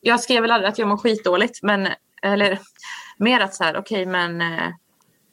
Jag 0.00 0.20
skrev 0.20 0.42
väl 0.42 0.50
aldrig 0.50 0.68
att 0.68 0.78
jag 0.78 0.88
mår 0.88 0.96
skitdåligt, 0.96 1.62
men 1.62 1.88
eller 2.22 2.58
mer 3.18 3.40
att 3.40 3.54
så 3.54 3.64
här, 3.64 3.76
okej, 3.76 4.02
okay, 4.02 4.12
men 4.12 4.40
eh, 4.40 4.72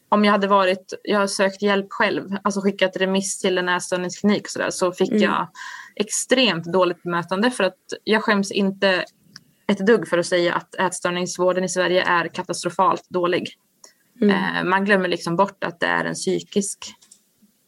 om 0.10 0.26
jag 0.26 0.32
hade 0.32 0.48
varit, 0.48 0.94
jag 1.04 1.20
har 1.20 1.28
sökt 1.28 1.62
hjälp 1.62 1.88
själv, 1.90 2.38
alltså 2.44 2.62
skickat 2.62 2.98
remiss 2.98 3.40
till 3.40 3.58
en 3.58 3.70
ätstörningsklinik 3.70 4.50
så, 4.50 4.60
där, 4.60 4.70
så 4.70 4.92
fick 4.92 5.12
mm. 5.12 5.24
jag 5.24 5.48
extremt 5.96 6.66
dåligt 6.66 7.04
bemötande 7.04 7.52
för 7.52 7.64
att 7.64 7.78
jag 8.04 8.24
skäms 8.24 8.52
inte 8.52 9.06
ett 9.68 9.86
dugg 9.86 10.08
för 10.08 10.18
att 10.18 10.26
säga 10.26 10.54
att 10.54 10.76
ätstörningsvården 10.76 11.64
i 11.64 11.70
Sverige 11.70 12.04
är 12.04 12.28
katastrofalt 12.28 13.10
dålig. 13.10 13.50
Mm. 14.22 14.36
Eh, 14.36 14.64
man 14.64 14.86
glömmer 14.86 15.08
liksom 15.08 15.36
bort 15.36 15.64
att 15.64 15.80
det 15.80 15.88
är 15.88 16.06
en 16.06 16.14
psykisk 16.14 16.96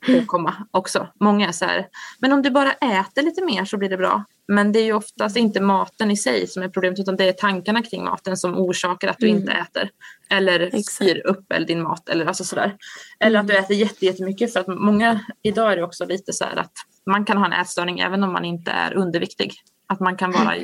åkomma 0.07 0.67
också. 0.71 1.07
Många 1.19 1.47
är 1.47 1.51
så 1.51 1.65
här, 1.65 1.87
men 2.19 2.33
om 2.33 2.41
du 2.41 2.51
bara 2.51 2.71
äter 2.71 3.21
lite 3.21 3.45
mer 3.45 3.65
så 3.65 3.77
blir 3.77 3.89
det 3.89 3.97
bra. 3.97 4.23
Men 4.51 4.71
det 4.71 4.79
är 4.79 4.83
ju 4.83 4.93
oftast 4.93 5.37
inte 5.37 5.61
maten 5.61 6.11
i 6.11 6.17
sig 6.17 6.47
som 6.47 6.63
är 6.63 6.69
problemet 6.69 6.99
utan 6.99 7.15
det 7.15 7.23
är 7.23 7.33
tankarna 7.33 7.83
kring 7.83 8.03
maten 8.03 8.37
som 8.37 8.57
orsakar 8.57 9.07
att 9.07 9.17
du 9.17 9.27
mm. 9.27 9.39
inte 9.39 9.51
äter. 9.51 9.89
Eller 10.29 10.59
Exakt. 10.59 10.85
styr 10.85 11.27
upp 11.27 11.51
eller 11.51 11.67
din 11.67 11.81
mat 11.81 12.09
eller 12.09 12.25
alltså 12.25 12.43
sådär. 12.43 12.77
Eller 13.19 13.39
mm. 13.39 13.41
att 13.41 13.47
du 13.47 13.75
äter 13.75 14.03
jättemycket 14.03 14.53
för 14.53 14.59
att 14.59 14.67
många, 14.67 15.19
idag 15.41 15.71
är 15.71 15.75
det 15.75 15.83
också 15.83 16.05
lite 16.05 16.33
så 16.33 16.45
här 16.45 16.55
att 16.55 16.71
man 17.05 17.25
kan 17.25 17.37
ha 17.37 17.45
en 17.45 17.53
ätstörning 17.53 17.99
även 17.99 18.23
om 18.23 18.33
man 18.33 18.45
inte 18.45 18.71
är 18.71 18.93
underviktig. 18.93 19.53
Att 19.87 19.99
man 19.99 20.17
kan 20.17 20.31
vara 20.31 20.55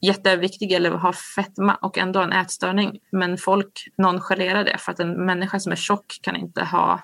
jätteöverviktig 0.00 0.72
eller 0.72 0.90
ha 0.90 1.12
fetma 1.12 1.74
och 1.74 1.98
ändå 1.98 2.18
ha 2.18 2.24
en 2.24 2.32
ätstörning. 2.32 2.98
Men 3.12 3.38
folk 3.38 3.72
nonchalerar 3.98 4.64
det 4.64 4.78
för 4.78 4.92
att 4.92 5.00
en 5.00 5.26
människa 5.26 5.60
som 5.60 5.72
är 5.72 5.76
tjock 5.76 6.18
kan 6.22 6.36
inte 6.36 6.64
ha 6.64 7.00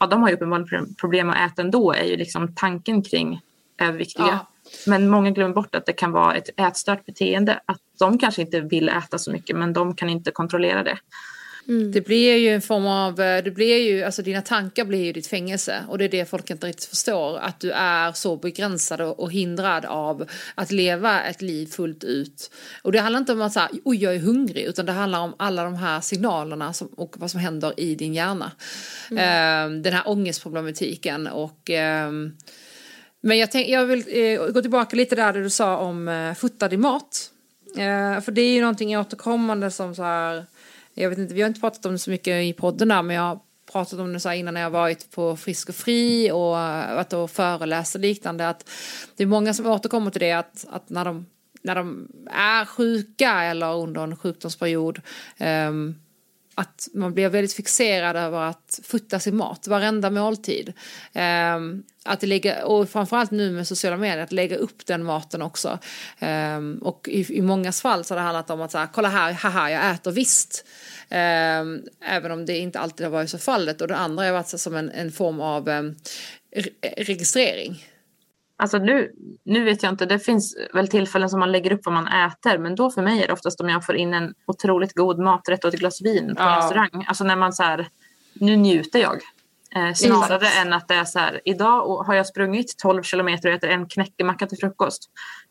ja, 0.00 0.06
de 0.06 0.22
har 0.22 0.28
ju 0.28 0.34
uppenbarligen 0.34 0.94
problem 0.94 1.30
att 1.30 1.52
äta 1.52 1.62
ändå 1.62 1.92
är 1.92 2.04
ju 2.04 2.16
liksom 2.16 2.54
tanken 2.54 3.02
kring 3.02 3.40
överviktiga. 3.78 4.26
Ja. 4.26 4.49
Men 4.86 5.08
många 5.08 5.30
glömmer 5.30 5.54
bort 5.54 5.74
att 5.74 5.86
det 5.86 5.92
kan 5.92 6.12
vara 6.12 6.34
ett 6.34 6.48
ätstört 6.56 7.06
beteende. 7.06 7.60
Att 7.66 7.80
de 7.98 8.18
kanske 8.18 8.42
inte 8.42 8.60
vill 8.60 8.88
äta 8.88 9.18
så 9.18 9.32
mycket 9.32 9.56
men 9.56 9.72
de 9.72 9.96
kan 9.96 10.08
inte 10.08 10.30
kontrollera 10.30 10.82
det. 10.82 10.98
Mm. 11.68 11.92
Det 11.92 12.00
blir 12.00 12.36
ju 12.36 12.48
en 12.48 12.62
form 12.62 12.86
av, 12.86 13.20
eh, 13.20 13.44
det 13.44 13.50
blir 13.50 13.90
ju, 13.90 14.02
alltså 14.02 14.22
dina 14.22 14.42
tankar 14.42 14.84
blir 14.84 15.04
ju 15.04 15.12
ditt 15.12 15.26
fängelse 15.26 15.84
och 15.88 15.98
det 15.98 16.04
är 16.04 16.08
det 16.08 16.24
folk 16.24 16.50
inte 16.50 16.66
riktigt 16.66 16.84
förstår. 16.84 17.38
Att 17.38 17.60
du 17.60 17.70
är 17.70 18.12
så 18.12 18.36
begränsad 18.36 19.00
och 19.00 19.32
hindrad 19.32 19.84
av 19.84 20.26
att 20.54 20.70
leva 20.70 21.22
ett 21.22 21.42
liv 21.42 21.66
fullt 21.66 22.04
ut. 22.04 22.50
Och 22.82 22.92
det 22.92 23.00
handlar 23.00 23.20
inte 23.20 23.32
om 23.32 23.42
att 23.42 23.52
säga, 23.52 23.70
oj 23.84 24.02
jag 24.02 24.14
är 24.14 24.18
hungrig, 24.18 24.64
utan 24.64 24.86
det 24.86 24.92
handlar 24.92 25.20
om 25.20 25.34
alla 25.38 25.64
de 25.64 25.74
här 25.74 26.00
signalerna 26.00 26.72
som, 26.72 26.88
och 26.88 27.14
vad 27.18 27.30
som 27.30 27.40
händer 27.40 27.80
i 27.80 27.94
din 27.94 28.14
hjärna. 28.14 28.52
Mm. 29.10 29.66
Um, 29.66 29.82
den 29.82 29.92
här 29.92 30.08
ångestproblematiken 30.08 31.26
och 31.26 31.70
um, 32.08 32.36
men 33.20 33.38
jag, 33.38 33.50
tänk, 33.50 33.68
jag 33.68 33.86
vill 33.86 34.04
eh, 34.08 34.52
gå 34.52 34.62
tillbaka 34.62 34.96
lite 34.96 35.16
där 35.16 35.32
det 35.32 35.42
du 35.42 35.50
sa 35.50 35.76
om 35.76 36.08
eh, 36.08 36.34
futtad 36.34 36.72
i 36.72 36.76
mat. 36.76 37.30
Eh, 37.76 38.20
för 38.20 38.32
det 38.32 38.42
är 38.42 38.54
ju 38.54 38.60
någonting 38.60 38.98
återkommande 38.98 39.70
som 39.70 39.94
så 39.94 40.02
här 40.02 40.46
jag 40.94 41.10
vet 41.10 41.18
inte, 41.18 41.34
vi 41.34 41.42
har 41.42 41.48
inte 41.48 41.60
pratat 41.60 41.86
om 41.86 41.92
det 41.92 41.98
så 41.98 42.10
mycket 42.10 42.44
i 42.44 42.52
podden 42.52 42.88
där, 42.88 43.02
men 43.02 43.16
jag 43.16 43.22
har 43.22 43.40
pratat 43.72 43.98
om 44.00 44.12
det 44.12 44.20
så 44.20 44.28
här 44.28 44.36
innan 44.36 44.54
när 44.54 44.60
jag 44.60 44.70
varit 44.70 45.10
på 45.10 45.36
Frisk 45.36 45.68
och 45.68 45.74
Fri 45.74 46.30
och 46.30 46.58
eh, 46.58 46.94
varit 46.94 47.12
och 47.12 47.30
föreläst 47.30 47.94
och 47.94 48.00
liknande. 48.00 48.48
Att 48.48 48.70
det 49.16 49.22
är 49.22 49.26
många 49.26 49.54
som 49.54 49.66
återkommer 49.66 50.10
till 50.10 50.20
det 50.20 50.32
att, 50.32 50.66
att 50.70 50.90
när, 50.90 51.04
de, 51.04 51.26
när 51.62 51.74
de 51.74 52.08
är 52.30 52.64
sjuka 52.64 53.42
eller 53.42 53.76
under 53.76 54.02
en 54.02 54.16
sjukdomsperiod 54.16 55.00
um, 55.68 55.94
att 56.54 56.88
man 56.94 57.14
blir 57.14 57.28
väldigt 57.28 57.52
fixerad 57.52 58.16
över 58.16 58.40
att 58.40 58.80
futta 58.82 59.20
sin 59.20 59.36
mat 59.36 59.66
varenda 59.66 60.10
måltid. 60.10 60.72
Um, 61.56 61.84
att 62.04 62.22
lägga, 62.22 62.64
och 62.64 62.88
framförallt 62.88 63.30
nu 63.30 63.50
med 63.50 63.68
sociala 63.68 63.96
medier, 63.96 64.18
att 64.18 64.32
lägga 64.32 64.56
upp 64.56 64.86
den 64.86 65.04
maten 65.04 65.42
också. 65.42 65.78
Um, 66.20 66.78
och 66.78 67.08
i, 67.08 67.36
i 67.36 67.42
många 67.42 67.72
fall 67.72 68.04
så 68.04 68.14
har 68.14 68.16
det 68.16 68.22
handlat 68.22 68.50
om 68.50 68.60
att 68.60 68.72
säga, 68.72 68.88
kolla 68.92 69.08
här, 69.08 69.32
haha, 69.32 69.70
jag 69.70 69.90
äter 69.90 70.12
visst. 70.12 70.64
Um, 71.10 71.82
även 72.04 72.30
om 72.30 72.46
det 72.46 72.58
inte 72.58 72.78
alltid 72.78 73.06
har 73.06 73.10
varit 73.10 73.30
så 73.30 73.38
fallet. 73.38 73.80
Och 73.80 73.88
det 73.88 73.96
andra 73.96 74.24
har 74.24 74.32
varit 74.32 74.48
så 74.48 74.58
som 74.58 74.76
en, 74.76 74.90
en 74.90 75.12
form 75.12 75.40
av 75.40 75.68
um, 75.68 75.96
re 76.56 76.70
registrering. 76.96 77.84
Alltså 78.60 78.78
nu, 78.78 79.12
nu 79.44 79.64
vet 79.64 79.82
jag 79.82 79.92
inte, 79.92 80.06
det 80.06 80.18
finns 80.18 80.56
väl 80.74 80.88
tillfällen 80.88 81.30
som 81.30 81.40
man 81.40 81.52
lägger 81.52 81.72
upp 81.72 81.80
vad 81.84 81.94
man 81.94 82.08
äter 82.08 82.58
men 82.58 82.74
då 82.74 82.90
för 82.90 83.02
mig 83.02 83.22
är 83.22 83.26
det 83.26 83.32
oftast 83.32 83.60
om 83.60 83.68
jag 83.68 83.86
får 83.86 83.96
in 83.96 84.14
en 84.14 84.34
otroligt 84.46 84.94
god 84.94 85.18
maträtt 85.18 85.64
och 85.64 85.74
ett 85.74 85.80
glas 85.80 86.02
vin 86.02 86.34
på 86.36 86.42
ja. 86.42 86.50
en 86.50 86.56
restaurang. 86.56 87.04
Alltså 87.08 87.24
när 87.24 87.36
man 87.36 87.52
så 87.52 87.62
här, 87.62 87.88
nu 88.32 88.56
njuter 88.56 88.98
jag. 88.98 89.22
Eh, 89.74 89.94
snarare 89.94 90.46
mm. 90.46 90.66
än 90.66 90.72
att 90.72 90.88
det 90.88 90.94
är 90.94 91.04
så 91.04 91.18
här, 91.18 91.40
idag 91.44 91.96
har 91.96 92.14
jag 92.14 92.26
sprungit 92.26 92.78
12 92.78 93.02
kilometer 93.02 93.48
och 93.48 93.54
äter 93.54 93.70
en 93.70 93.88
knäckemacka 93.88 94.46
till 94.46 94.58
frukost. 94.58 95.10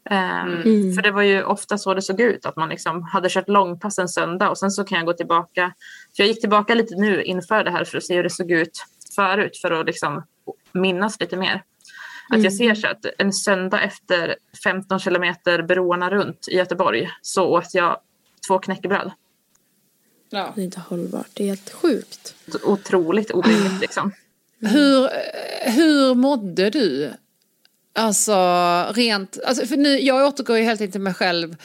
Eh, 0.10 0.42
mm. 0.42 0.94
För 0.94 1.02
det 1.02 1.12
var 1.12 1.22
ju 1.22 1.44
ofta 1.44 1.78
så 1.78 1.94
det 1.94 2.02
såg 2.02 2.22
ut, 2.22 2.46
att 2.46 2.56
man 2.56 2.70
liksom 2.70 3.04
hade 3.04 3.30
kört 3.30 3.50
långpass 3.50 4.00
en 4.00 4.10
söndag 4.10 4.50
och 4.50 4.58
sen 4.58 4.72
så 4.72 4.84
kan 4.84 4.98
jag 4.98 5.06
gå 5.06 5.14
tillbaka. 5.14 5.74
För 6.16 6.24
jag 6.24 6.28
gick 6.28 6.42
tillbaka 6.42 6.76
lite 6.76 6.96
nu 6.96 7.24
inför 7.24 7.64
det 7.64 7.72
här 7.72 7.84
för 7.84 7.98
att 7.98 8.04
se 8.04 8.16
hur 8.16 8.24
det 8.24 8.30
såg 8.30 8.52
ut 8.52 8.86
förut 9.16 9.58
för 9.58 9.72
att 9.72 9.86
liksom 9.86 10.24
minnas 10.72 11.20
lite 11.20 11.38
mer. 11.38 11.64
Att 12.30 12.44
jag 12.44 12.54
ser 12.54 12.64
mm. 12.64 12.76
så 12.76 12.88
att 12.88 13.06
en 13.18 13.34
söndag 13.34 13.82
efter 13.82 14.36
15 14.64 15.00
kilometer 15.00 15.62
broarna 15.62 16.10
runt 16.10 16.48
i 16.48 16.56
Göteborg 16.56 17.10
så 17.22 17.48
åt 17.48 17.74
jag 17.74 18.00
två 18.48 18.60
knäckebröd. 18.60 19.12
Ja. 20.30 20.52
Det 20.56 20.62
är 20.62 20.66
inte 20.66 20.80
hållbart, 20.80 21.28
det 21.34 21.44
är 21.44 21.48
helt 21.48 21.74
sjukt. 21.74 22.36
Otroligt 22.64 23.32
orimligt 23.34 23.82
liksom. 23.82 24.12
Hur, 24.60 25.10
hur 25.72 26.16
mådde 26.16 26.70
du? 26.70 27.12
Alltså 27.94 28.36
rent, 28.94 29.38
alltså, 29.46 29.66
för 29.66 29.78
nu, 29.78 30.00
jag 30.00 30.28
återgår 30.28 30.58
ju 30.58 30.64
helt 30.64 30.92
till 30.92 31.02
mig 31.02 31.14
själv 31.14 31.56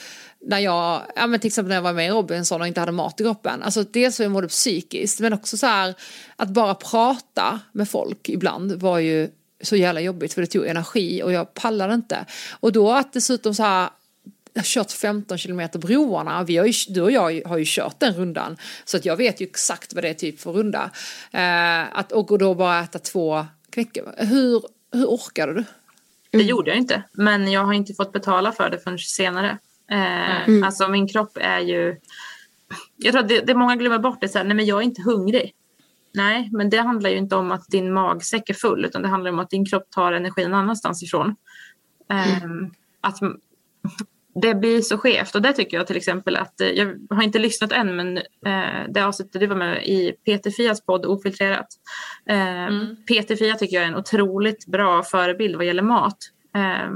när 0.40 0.58
jag, 0.58 1.02
ja 1.16 1.26
men 1.26 1.40
till 1.40 1.48
exempel 1.48 1.68
när 1.68 1.76
jag 1.76 1.82
var 1.82 1.92
med 1.92 2.06
i 2.06 2.10
Robinson 2.10 2.60
och 2.60 2.66
inte 2.66 2.80
hade 2.80 2.92
mat 2.92 3.20
i 3.20 3.24
kroppen. 3.24 3.62
Alltså 3.62 3.82
dels 3.82 4.20
hur 4.20 4.24
jag 4.24 4.32
mådde 4.32 4.48
psykiskt 4.48 5.20
men 5.20 5.32
också 5.32 5.56
så 5.56 5.66
här 5.66 5.94
att 6.36 6.48
bara 6.48 6.74
prata 6.74 7.60
med 7.72 7.88
folk 7.88 8.28
ibland 8.28 8.72
var 8.72 8.98
ju 8.98 9.30
så 9.60 9.76
jävla 9.76 10.00
jobbigt 10.00 10.34
för 10.34 10.40
det 10.40 10.46
tog 10.46 10.66
energi 10.66 11.22
och 11.22 11.32
jag 11.32 11.54
pallade 11.54 11.94
inte. 11.94 12.26
Och 12.60 12.72
då 12.72 12.92
att 12.92 13.12
dessutom 13.12 13.54
så 13.54 13.62
här 13.62 13.88
jag 14.54 14.60
har 14.60 14.64
kört 14.64 14.92
15 14.92 15.38
kilometer 15.38 15.78
broarna. 15.78 16.44
Vi 16.44 16.56
har 16.56 16.66
ju, 16.66 16.72
du 16.88 17.02
och 17.02 17.10
jag 17.10 17.42
har 17.46 17.58
ju 17.58 17.64
kört 17.66 18.00
den 18.00 18.14
rundan. 18.14 18.56
Så 18.84 18.96
att 18.96 19.04
jag 19.04 19.16
vet 19.16 19.40
ju 19.40 19.46
exakt 19.46 19.94
vad 19.94 20.04
det 20.04 20.08
är 20.08 20.14
typ 20.14 20.40
för 20.40 20.52
runda. 20.52 20.90
Eh, 21.32 21.98
att, 21.98 22.12
och 22.12 22.38
då 22.38 22.54
bara 22.54 22.80
äta 22.80 22.98
två 22.98 23.46
knäckebröd. 23.70 24.14
Hur, 24.18 24.62
hur 24.92 25.06
orkade 25.06 25.54
du? 25.54 25.64
Det 26.30 26.42
gjorde 26.42 26.70
jag 26.70 26.78
inte. 26.78 27.02
Men 27.12 27.52
jag 27.52 27.64
har 27.64 27.72
inte 27.72 27.94
fått 27.94 28.12
betala 28.12 28.52
för 28.52 28.70
det 28.70 28.78
förrän 28.78 28.98
senare. 28.98 29.58
Eh, 29.90 30.48
mm. 30.48 30.64
Alltså 30.64 30.88
min 30.88 31.08
kropp 31.08 31.38
är 31.40 31.58
ju... 31.58 31.96
Jag 32.96 33.12
tror 33.12 33.22
att 33.22 33.28
det, 33.28 33.40
det 33.40 33.54
många 33.54 33.76
glömmer 33.76 33.98
bort 33.98 34.20
det 34.20 34.28
så 34.28 34.38
här, 34.38 34.44
nej 34.44 34.56
men 34.56 34.66
jag 34.66 34.78
är 34.78 34.82
inte 34.82 35.02
hungrig. 35.02 35.54
Nej, 36.14 36.48
men 36.52 36.70
det 36.70 36.80
handlar 36.80 37.10
ju 37.10 37.16
inte 37.16 37.36
om 37.36 37.52
att 37.52 37.68
din 37.68 37.92
magsäck 37.92 38.50
är 38.50 38.54
full 38.54 38.84
utan 38.84 39.02
det 39.02 39.08
handlar 39.08 39.30
om 39.30 39.38
att 39.38 39.50
din 39.50 39.66
kropp 39.66 39.90
tar 39.90 40.12
energi 40.12 40.44
någon 40.44 40.54
annanstans 40.54 41.02
ifrån. 41.02 41.36
Mm. 42.08 42.44
Um, 42.44 42.74
att 43.00 43.18
det 44.42 44.54
blir 44.54 44.80
så 44.80 44.98
skevt 44.98 45.34
och 45.34 45.42
det 45.42 45.52
tycker 45.52 45.76
jag 45.76 45.86
till 45.86 45.96
exempel 45.96 46.36
att, 46.36 46.60
eh, 46.60 46.68
jag 46.68 46.98
har 47.10 47.22
inte 47.22 47.38
lyssnat 47.38 47.72
än 47.72 47.96
men 47.96 48.16
eh, 48.18 48.88
det 48.88 49.06
avsnittet 49.06 49.40
du 49.40 49.46
var 49.46 49.56
med 49.56 49.86
i 49.86 50.12
Peter 50.24 50.50
Fias 50.50 50.84
podd 50.84 51.06
Ofiltrerat. 51.06 51.66
Eh, 52.26 52.64
mm. 52.64 52.96
Peter 53.08 53.36
Fia 53.36 53.54
tycker 53.54 53.76
jag 53.76 53.84
är 53.84 53.88
en 53.88 53.96
otroligt 53.96 54.66
bra 54.66 55.02
förebild 55.02 55.56
vad 55.56 55.66
gäller 55.66 55.82
mat. 55.82 56.18
Eh, 56.56 56.90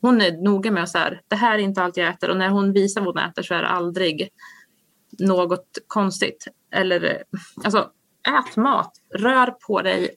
hon 0.00 0.20
är 0.20 0.44
noga 0.44 0.70
med 0.70 0.82
att 0.82 0.88
säga 0.88 1.14
det 1.28 1.36
här 1.36 1.54
är 1.54 1.62
inte 1.62 1.82
allt 1.82 1.96
jag 1.96 2.08
äter 2.08 2.30
och 2.30 2.36
när 2.36 2.48
hon 2.48 2.72
visar 2.72 3.00
vad 3.00 3.18
hon 3.18 3.30
äter 3.30 3.42
så 3.42 3.54
är 3.54 3.62
det 3.62 3.68
aldrig 3.68 4.28
något 5.18 5.78
konstigt. 5.86 6.46
Eller 6.72 7.22
alltså 7.64 7.90
ät 8.26 8.56
mat, 8.56 8.92
rör 9.14 9.46
på 9.46 9.82
dig, 9.82 10.10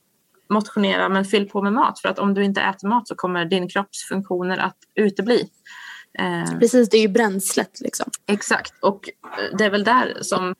motionera 0.50 1.10
men 1.10 1.26
fyll 1.26 1.50
på 1.50 1.62
med 1.62 1.74
mat 1.74 2.00
för 2.00 2.10
att 2.10 2.20
om 2.20 2.34
du 2.34 2.44
inte 2.44 2.62
äter 2.62 2.88
mat 2.88 3.08
så 3.08 3.16
kommer 3.16 3.46
din 3.46 3.70
kroppsfunktioner 3.70 4.58
att 4.58 4.78
utebli. 4.96 5.50
Eh, 6.20 6.60
Precis, 6.60 6.90
det 6.90 6.98
är 6.98 7.02
ju 7.02 7.08
bränslet 7.08 7.82
liksom. 7.82 8.12
Exakt, 8.28 8.74
och 8.82 9.10
det 9.58 9.66
är 9.66 9.70
väl 9.70 9.84
där 9.84 10.18
som 10.22 10.56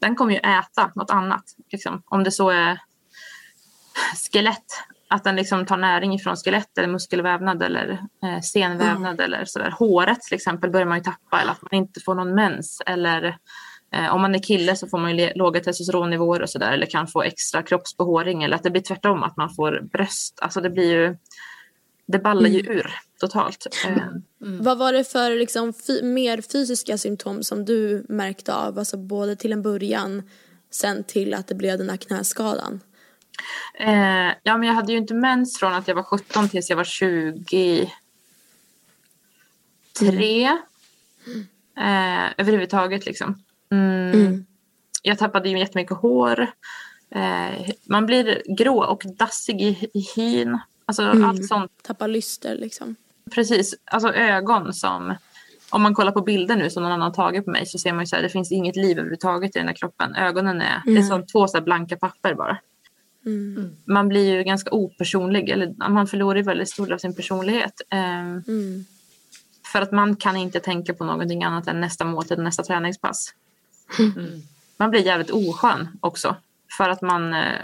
den 0.00 0.16
kommer 0.16 0.32
ju 0.32 0.38
äta 0.38 0.92
något 0.94 1.10
annat. 1.10 1.44
Liksom. 1.72 2.02
Om 2.06 2.24
det 2.24 2.30
så 2.30 2.50
är 2.50 2.78
skelett, 4.32 4.66
att 5.08 5.24
den 5.24 5.36
liksom 5.36 5.66
tar 5.66 5.76
näring 5.76 6.14
ifrån 6.14 6.36
skelett 6.36 6.78
eller 6.78 6.88
muskelvävnad 6.88 7.62
eller 7.62 7.90
eh, 8.24 8.40
senvävnad 8.40 9.20
mm. 9.20 9.24
eller 9.24 9.44
sådär. 9.44 9.74
Håret 9.78 10.20
till 10.20 10.34
exempel 10.34 10.70
börjar 10.70 10.86
man 10.86 10.98
ju 10.98 11.04
tappa 11.04 11.40
eller 11.40 11.52
att 11.52 11.62
man 11.62 11.74
inte 11.74 12.00
får 12.00 12.14
någon 12.14 12.34
mens 12.34 12.82
eller 12.86 13.38
eh, 13.92 14.14
om 14.14 14.20
man 14.20 14.34
är 14.34 14.38
kille 14.38 14.76
så 14.76 14.86
får 14.86 14.98
man 14.98 15.18
ju 15.18 15.32
låga 15.34 15.60
testosteronnivåer 15.60 16.42
och 16.42 16.50
sådär 16.50 16.72
eller 16.72 16.86
kan 16.86 17.06
få 17.06 17.22
extra 17.22 17.62
kroppsbehåring 17.62 18.42
eller 18.42 18.56
att 18.56 18.62
det 18.62 18.70
blir 18.70 18.82
tvärtom 18.82 19.22
att 19.22 19.36
man 19.36 19.54
får 19.54 19.80
bröst. 19.92 20.38
Alltså 20.40 20.60
det 20.60 20.70
blir 20.70 20.92
ju 20.92 21.16
det 22.06 22.18
ballar 22.18 22.48
ju 22.48 22.60
mm. 22.60 22.72
ur 22.72 22.94
totalt. 23.20 23.66
Mm. 23.86 24.00
mm. 24.42 24.62
Vad 24.62 24.78
var 24.78 24.92
det 24.92 25.04
för 25.04 25.30
liksom, 25.30 25.72
mer 26.02 26.40
fysiska 26.40 26.98
symptom 26.98 27.42
som 27.42 27.64
du 27.64 28.06
märkte 28.08 28.54
av? 28.54 28.78
Alltså 28.78 28.96
både 28.96 29.36
till 29.36 29.52
en 29.52 29.62
början, 29.62 30.22
sen 30.70 31.04
till 31.04 31.34
att 31.34 31.48
det 31.48 31.54
blev 31.54 31.78
den 31.78 31.90
här 31.90 31.96
knäskadan? 31.96 32.80
Eh, 33.78 34.30
ja, 34.42 34.58
men 34.58 34.62
jag 34.62 34.74
hade 34.74 34.92
ju 34.92 34.98
inte 34.98 35.14
mens 35.14 35.58
från 35.58 35.74
att 35.74 35.88
jag 35.88 35.94
var 35.94 36.02
17 36.02 36.48
tills 36.48 36.70
jag 36.70 36.76
var 36.76 36.84
23. 36.84 37.88
Mm. 41.26 41.46
Eh, 41.78 42.32
överhuvudtaget 42.38 43.06
liksom. 43.06 43.42
Mm. 43.72 44.12
mm. 44.12 44.46
Jag 45.02 45.18
tappade 45.18 45.48
ju 45.48 45.58
jättemycket 45.58 45.96
hår. 45.96 46.40
Eh, 47.10 47.70
man 47.84 48.06
blir 48.06 48.42
grå 48.56 48.84
och 48.84 49.02
dassig 49.18 49.62
i, 49.62 49.90
i 49.94 50.00
hyn. 50.16 50.58
Alltså 50.86 51.02
mm. 51.02 51.24
allt 51.24 51.46
sånt. 51.46 51.72
Tappa 51.82 52.06
lyster 52.06 52.56
liksom. 52.56 52.96
Precis, 53.30 53.74
alltså 53.84 54.12
ögon 54.12 54.72
som 54.72 55.14
om 55.70 55.82
man 55.82 55.94
kollar 55.94 56.12
på 56.12 56.20
bilder 56.20 56.56
nu 56.56 56.70
som 56.70 56.82
någon 56.82 56.92
annan 56.92 57.06
har 57.06 57.14
tagit 57.14 57.44
på 57.44 57.50
mig 57.50 57.66
så 57.66 57.78
ser 57.78 57.92
man 57.92 58.04
ju 58.04 58.16
att 58.16 58.22
det 58.22 58.28
finns 58.28 58.52
inget 58.52 58.76
liv 58.76 58.98
överhuvudtaget 58.98 59.56
i 59.56 59.58
den 59.58 59.68
här 59.68 59.74
kroppen. 59.74 60.14
Ögonen 60.14 60.60
är, 60.60 60.82
mm. 60.86 60.94
det 60.94 61.00
är 61.00 61.02
som 61.02 61.26
två 61.26 61.48
så 61.48 61.60
blanka 61.60 61.96
papper 61.96 62.34
bara. 62.34 62.58
Mm. 63.26 63.76
Man 63.84 64.08
blir 64.08 64.34
ju 64.34 64.42
ganska 64.42 64.70
opersonlig, 64.70 65.48
eller 65.48 65.88
man 65.88 66.06
förlorar 66.06 66.36
ju 66.36 66.42
väldigt 66.42 66.70
stor 66.70 66.86
del 66.86 66.92
av 66.92 66.98
sin 66.98 67.14
personlighet. 67.14 67.80
Um, 67.92 67.98
mm. 67.98 68.84
För 69.72 69.82
att 69.82 69.92
man 69.92 70.16
kan 70.16 70.36
inte 70.36 70.60
tänka 70.60 70.94
på 70.94 71.04
någonting 71.04 71.44
annat 71.44 71.66
än 71.66 71.80
nästa 71.80 72.04
måltid 72.04 72.38
nästa 72.38 72.62
träningspass. 72.62 73.34
Mm. 73.98 74.42
Man 74.76 74.90
blir 74.90 75.00
jävligt 75.00 75.30
oskön 75.30 75.88
också. 76.00 76.36
För 76.76 76.88
att 76.88 77.02
man 77.02 77.34
uh, 77.34 77.58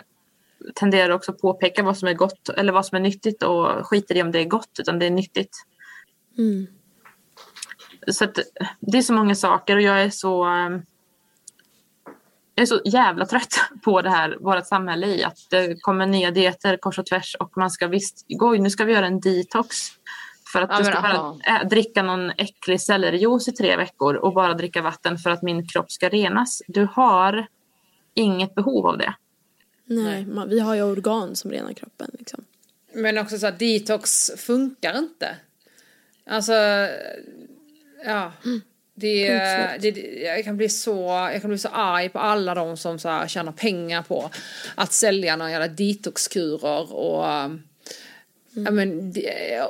tenderar 0.74 1.10
också 1.10 1.32
att 1.32 1.40
påpeka 1.40 1.82
vad 1.82 1.98
som 1.98 2.08
är 2.08 2.14
gott 2.14 2.48
eller 2.48 2.72
vad 2.72 2.86
som 2.86 2.96
är 2.96 3.00
nyttigt 3.00 3.42
och 3.42 3.86
skiter 3.86 4.16
i 4.16 4.22
om 4.22 4.32
det 4.32 4.40
är 4.40 4.44
gott 4.44 4.76
utan 4.78 4.98
det 4.98 5.06
är 5.06 5.10
nyttigt. 5.10 5.56
Mm. 6.38 6.66
Så 8.06 8.24
att, 8.24 8.38
det 8.80 8.98
är 8.98 9.02
så 9.02 9.12
många 9.12 9.34
saker 9.34 9.76
och 9.76 9.82
jag 9.82 10.02
är 10.02 10.10
så 10.10 10.44
ehm, 10.44 10.82
jag 12.58 12.62
är 12.62 12.66
så 12.66 12.80
jävla 12.84 13.26
trött 13.26 13.54
på 13.84 14.02
det 14.02 14.10
här, 14.10 14.36
vårt 14.40 14.66
samhälle 14.66 15.06
i 15.06 15.24
att 15.24 15.38
det 15.50 15.80
kommer 15.80 16.06
nya 16.06 16.30
dieter 16.30 16.76
kors 16.76 16.98
och 16.98 17.06
tvärs 17.06 17.36
och 17.40 17.56
man 17.56 17.70
ska 17.70 17.86
visst, 17.86 18.26
oj 18.40 18.58
nu 18.58 18.70
ska 18.70 18.84
vi 18.84 18.92
göra 18.92 19.06
en 19.06 19.20
detox. 19.20 19.76
För 20.52 20.62
att 20.62 20.70
ja, 20.72 20.78
du 20.78 20.84
ska 20.84 21.00
bara 21.02 21.64
dricka 21.64 22.02
någon 22.02 22.30
äcklig 22.30 22.80
sellerijuice 22.80 23.48
i 23.48 23.52
tre 23.52 23.76
veckor 23.76 24.14
och 24.14 24.34
bara 24.34 24.54
dricka 24.54 24.82
vatten 24.82 25.18
för 25.18 25.30
att 25.30 25.42
min 25.42 25.68
kropp 25.68 25.92
ska 25.92 26.08
renas. 26.08 26.62
Du 26.66 26.88
har 26.92 27.46
inget 28.14 28.54
behov 28.54 28.86
av 28.86 28.98
det. 28.98 29.14
Nej, 29.84 30.26
man, 30.26 30.48
vi 30.48 30.60
har 30.60 30.74
ju 30.74 30.82
organ 30.82 31.36
som 31.36 31.50
renar 31.50 31.72
kroppen. 31.72 32.10
Liksom. 32.18 32.44
Men 32.94 33.18
också 33.18 33.38
så 33.38 33.46
att 33.46 33.58
detox 33.58 34.30
funkar 34.36 34.98
inte. 34.98 35.36
Alltså, 36.26 36.52
ja. 38.04 38.32
Det, 38.94 39.28
det, 39.80 39.88
jag, 40.24 40.44
kan 40.44 40.56
bli 40.56 40.68
så, 40.68 41.28
jag 41.32 41.40
kan 41.40 41.48
bli 41.50 41.58
så 41.58 41.68
arg 41.68 42.08
på 42.08 42.18
alla 42.18 42.54
de 42.54 42.76
som 42.76 42.98
så 42.98 43.08
här 43.08 43.28
tjänar 43.28 43.52
pengar 43.52 44.02
på 44.02 44.30
att 44.74 44.92
sälja 44.92 45.36
några 45.36 45.50
jävla 45.50 45.68
detoxkurer 45.68 46.92
och 46.92 47.24
Mm. 48.58 48.64
Ja, 48.64 48.70
men, 48.70 49.12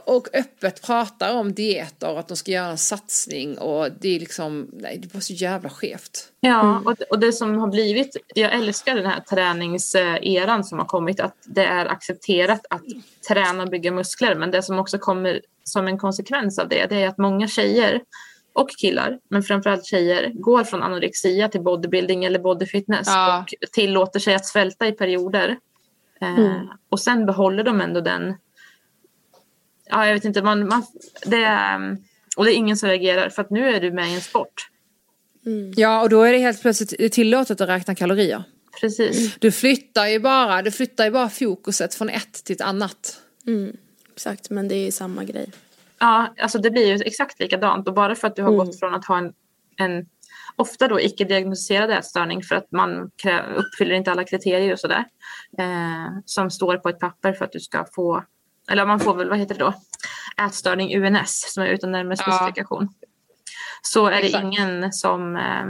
och 0.05 0.29
öppet 0.33 0.83
pratar 0.83 1.37
om 1.37 1.53
dieter 1.53 2.11
och 2.11 2.19
att 2.19 2.29
de 2.29 2.37
ska 2.37 2.51
göra 2.51 2.71
en 2.71 2.79
satsning 2.79 3.59
och 3.59 3.89
det 4.01 4.17
är 4.17 4.21
liksom, 4.21 4.69
nej 4.73 4.99
det 5.03 5.15
var 5.15 5.21
så 5.21 5.33
jävla 5.33 5.71
skevt. 5.71 6.33
Ja, 6.41 6.61
mm. 6.61 6.87
och, 6.87 7.03
och 7.11 7.19
det 7.19 7.33
som 7.33 7.59
har 7.59 7.69
blivit, 7.69 8.17
jag 8.35 8.53
älskar 8.53 8.95
den 8.95 9.07
här 9.07 9.21
träningseran 9.21 10.65
som 10.65 10.79
har 10.79 10.87
kommit, 10.87 11.21
att 11.21 11.37
det 11.45 11.65
är 11.65 11.87
accepterat 11.87 12.67
att 12.71 12.85
träna 13.29 13.63
och 13.63 13.71
bygga 13.71 13.91
muskler, 13.91 14.35
men 14.35 14.51
det 14.51 14.63
som 14.63 14.79
också 14.79 14.99
kommer 14.99 15.41
som 15.65 15.89
en 15.89 15.99
konsekvens 15.99 16.59
av 16.59 16.69
det, 16.69 16.87
det 16.87 17.03
är 17.03 17.09
att 17.09 17.19
många 17.19 17.49
tjejer 17.49 18.01
och 18.53 18.71
killar, 18.71 19.19
men 19.29 19.43
framförallt 19.43 19.87
tjejer, 19.87 20.33
går 20.35 20.65
från 20.65 20.83
anorexia 20.83 21.49
till 21.49 21.61
bodybuilding 21.61 22.25
eller 22.25 22.39
bodyfitness 22.39 23.07
ja. 23.07 23.39
och 23.39 23.71
tillåter 23.73 24.21
sig 24.21 24.35
att 24.35 24.47
svälta 24.47 24.87
i 24.87 24.93
perioder. 24.93 25.59
Eh, 26.21 26.39
mm. 26.39 26.69
och 26.89 27.01
sen 27.01 27.27
behåller 27.27 27.65
de 27.65 27.81
ändå 27.81 28.01
den 28.01 28.35
ja, 29.89 30.07
jag 30.07 30.15
vet 30.15 30.25
inte, 30.25 30.43
man, 30.43 30.69
man, 30.69 30.87
det 31.27 31.45
är, 31.45 31.97
och 32.37 32.45
det 32.45 32.53
är 32.53 32.55
ingen 32.55 32.77
som 32.77 32.89
reagerar 32.89 33.29
för 33.29 33.43
att 33.43 33.51
nu 33.51 33.69
är 33.69 33.81
du 33.81 33.93
med 33.93 34.11
i 34.11 34.15
en 34.15 34.21
sport. 34.21 34.69
Mm. 35.47 35.73
Ja, 35.77 36.03
och 36.03 36.09
då 36.09 36.23
är 36.23 36.33
det 36.33 36.39
helt 36.39 36.63
plötsligt 36.63 37.13
tillåtet 37.13 37.61
att 37.61 37.69
räkna 37.69 37.95
kalorier. 37.95 38.45
Precis. 38.81 39.35
Du 39.39 39.53
flyttar 39.53 40.07
ju 40.07 40.19
bara, 40.19 40.63
du 40.63 40.71
flyttar 40.71 41.05
ju 41.05 41.11
bara 41.11 41.29
fokuset 41.29 41.95
från 41.95 42.09
ett 42.09 42.45
till 42.45 42.55
ett 42.55 42.61
annat. 42.61 43.21
Mm. 43.47 43.77
Exakt, 44.15 44.51
men 44.51 44.69
det 44.69 44.75
är 44.75 44.91
samma 44.91 45.25
grej. 45.25 45.53
Ja, 45.99 46.35
alltså 46.41 46.59
det 46.59 46.71
blir 46.71 46.87
ju 46.87 47.03
exakt 47.05 47.41
likadant 47.41 47.89
och 47.89 47.95
bara 47.95 48.15
för 48.15 48.29
att 48.29 48.37
du 48.37 48.43
har 48.43 48.53
mm. 48.53 48.67
gått 48.67 48.79
från 48.79 48.95
att 48.95 49.05
ha 49.05 49.19
en, 49.19 49.33
en 49.77 50.07
ofta 50.57 50.89
då 50.89 51.01
icke-diagnostiserad 51.01 51.91
ätstörning 51.91 52.43
för 52.43 52.55
att 52.55 52.73
man 52.73 53.11
uppfyller 53.57 53.95
inte 53.95 54.11
alla 54.11 54.25
kriterier 54.25 54.73
och 54.73 54.81
sådär 54.81 55.05
eh, 55.59 56.19
som 56.25 56.51
står 56.51 56.77
på 56.77 56.89
ett 56.89 56.99
papper 56.99 57.33
för 57.33 57.45
att 57.45 57.53
du 57.53 57.61
ska 57.61 57.87
få 57.95 58.25
eller 58.69 58.87
man 58.87 59.01
får 59.01 59.15
väl, 59.15 59.29
vad 59.29 59.39
heter 59.39 59.55
det 59.55 59.65
då, 59.65 59.75
ätstörning 60.47 60.97
UNS 60.97 61.55
som 61.55 61.63
är 61.63 61.67
utan 61.67 61.93
närmare 61.93 62.17
specifikation. 62.17 62.89
Ja. 63.01 63.09
Så 63.83 64.07
är 64.07 64.13
Exakt. 64.13 64.33
det 64.33 64.47
ingen 64.47 64.93
som 64.93 65.37
eh, 65.37 65.65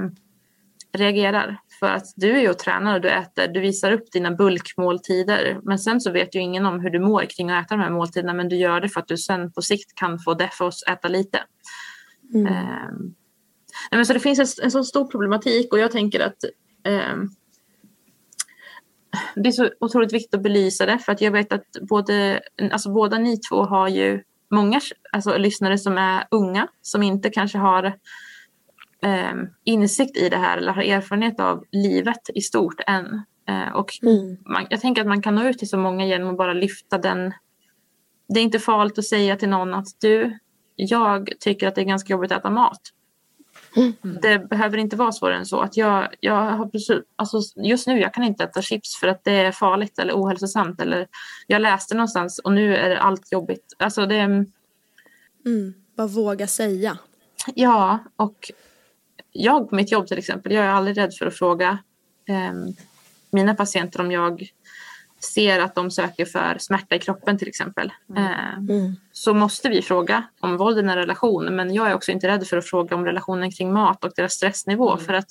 reagerar. 0.93 1.61
För 1.81 1.87
att 1.87 2.07
du 2.17 2.37
är 2.37 2.41
ju 2.41 2.51
och 2.51 2.59
tränar 2.59 2.95
och 2.95 3.01
du 3.01 3.11
äter, 3.11 3.49
du 3.49 3.61
visar 3.61 3.93
upp 3.93 4.13
dina 4.13 4.31
bulkmåltider. 4.31 5.61
Men 5.63 5.79
sen 5.79 6.01
så 6.01 6.11
vet 6.11 6.35
ju 6.35 6.41
ingen 6.41 6.67
om 6.67 6.81
hur 6.81 6.91
du 6.91 6.99
mår 6.99 7.25
kring 7.25 7.51
att 7.51 7.67
äta 7.67 7.77
de 7.77 7.83
här 7.83 7.91
måltiderna. 7.91 8.35
Men 8.35 8.49
du 8.49 8.57
gör 8.57 8.81
det 8.81 8.89
för 8.89 9.01
att 9.01 9.09
du 9.09 9.17
sen 9.17 9.53
på 9.53 9.63
sikt 9.63 9.95
kan 9.95 10.19
få 10.19 10.35
det 10.35 10.51
för 10.53 10.69
att 10.69 10.89
äta 10.89 11.09
lite. 11.09 11.41
Mm. 12.35 12.47
Eh, 12.47 12.89
men 13.91 14.07
så 14.07 14.13
det 14.13 14.21
finns 14.21 14.39
en, 14.39 14.65
en 14.65 14.71
så 14.71 14.85
stor 14.85 15.05
problematik 15.05 15.73
och 15.73 15.79
jag 15.79 15.93
tänker 15.93 16.21
att 16.21 16.45
eh, 16.87 17.17
det 19.35 19.49
är 19.49 19.53
så 19.53 19.71
otroligt 19.81 20.13
viktigt 20.13 20.35
att 20.35 20.43
belysa 20.43 20.87
det 20.87 20.99
för 20.99 21.13
att 21.13 21.21
jag 21.21 21.31
vet 21.31 21.53
att 21.53 21.67
både, 21.89 22.41
alltså 22.73 22.93
båda 22.93 23.19
ni 23.19 23.41
två 23.41 23.65
har 23.65 23.89
ju 23.89 24.23
många 24.51 24.81
alltså, 25.13 25.39
lyssnare 25.39 25.79
som 25.79 25.99
är 25.99 26.25
unga 26.31 26.69
som 26.83 27.03
inte 27.03 27.31
kanske 27.31 27.59
har 27.59 27.85
eh, 29.03 29.35
insikt 29.65 30.17
i 30.17 30.29
det 30.29 30.37
här 30.37 30.59
eller 30.59 30.73
har 30.73 30.83
erfarenhet 30.83 31.41
av 31.41 31.65
livet 31.73 32.31
i 32.35 32.41
stort 32.41 32.81
än. 32.87 33.23
Eh, 33.49 33.73
och 33.75 33.91
mm. 34.03 34.37
man, 34.47 34.67
jag 34.71 34.81
tänker 34.81 35.03
att 35.03 35.09
man 35.09 35.23
kan 35.23 35.35
nå 35.35 35.49
ut 35.49 35.59
till 35.59 35.69
så 35.69 35.79
många 35.79 36.07
genom 36.07 36.31
att 36.31 36.39
bara 36.39 36.53
lyfta 36.53 36.99
den. 36.99 37.33
Det 38.29 38.41
är 38.41 38.45
inte 38.45 38.59
farligt 38.59 38.99
att 38.99 39.05
säga 39.05 39.37
till 39.37 39.49
någon 39.49 39.75
att 39.75 39.89
du, 40.01 40.39
jag 40.77 41.33
tycker 41.41 41.69
att 41.69 41.75
det 41.75 41.81
är 41.81 41.85
ganska 41.85 42.13
jobbigt 42.13 42.33
att 42.33 42.39
äta 42.39 42.51
mat. 42.51 42.81
Mm. 43.79 44.19
Det 44.23 44.39
behöver 44.39 44.79
inte 44.79 44.97
vara 44.97 45.13
svårare 45.13 45.37
än 45.37 45.47
så. 45.47 45.61
Att 45.61 45.77
jag, 45.77 46.09
jag 46.21 46.35
har 46.35 46.67
precis, 46.67 46.97
alltså 47.17 47.41
just 47.57 47.87
nu 47.87 48.01
jag 48.01 48.15
kan 48.15 48.25
inte 48.25 48.45
äta 48.45 48.63
chips 48.63 48.97
för 49.01 49.09
att 49.09 49.25
det 49.25 49.33
är 49.33 49.53
farligt 49.53 49.99
eller 49.99 50.15
ohälsosamt. 50.15 50.81
Eller 50.81 51.07
jag 51.47 51.63
läste 51.63 51.95
någonstans 51.95 52.39
och 52.39 52.53
nu 52.53 52.77
är 52.77 52.97
allt 52.97 53.33
jobbigt. 53.33 53.75
Alltså 53.79 54.07
det, 54.07 54.19
mm, 54.19 55.75
bara 55.97 56.07
våga 56.07 56.47
säga. 56.47 56.99
Ja, 57.55 57.99
och 58.17 58.51
jag 59.33 59.71
på 59.71 59.75
mitt 59.75 59.93
jobb 59.93 60.07
till 60.07 60.19
exempel, 60.19 60.53
jag 60.53 60.65
är 60.65 60.71
aldrig 60.71 60.99
rädd 60.99 61.15
för 61.15 61.27
att 61.27 61.39
fråga 61.39 61.79
eh, 62.29 62.53
mina 63.31 63.55
patienter 63.55 64.01
om 64.01 64.13
jag 64.13 64.51
ser 65.21 65.61
att 65.61 65.75
de 65.75 65.91
söker 65.91 66.25
för 66.25 66.57
smärta 66.59 66.95
i 66.95 66.99
kroppen 66.99 67.39
till 67.39 67.49
exempel. 67.49 67.93
Eh, 68.17 68.55
Mm. 68.59 68.97
så 69.13 69.35
måste 69.35 69.69
vi 69.69 69.83
fråga 69.83 70.23
om 70.41 70.57
våld 70.57 70.77
i 70.77 70.81
en 70.81 70.95
relation. 70.95 71.57
Men 71.57 71.75
jag 71.75 71.91
är 71.91 71.95
också 71.95 72.13
inte 72.13 72.29
rädd 72.29 72.47
för 72.47 72.57
att 72.57 72.67
fråga 72.67 72.97
om 72.97 73.05
relationen 73.05 73.51
kring 73.51 73.73
mat 73.73 74.05
och 74.05 74.13
deras 74.17 74.33
stressnivå. 74.33 74.97
För 74.97 75.13
att 75.15 75.29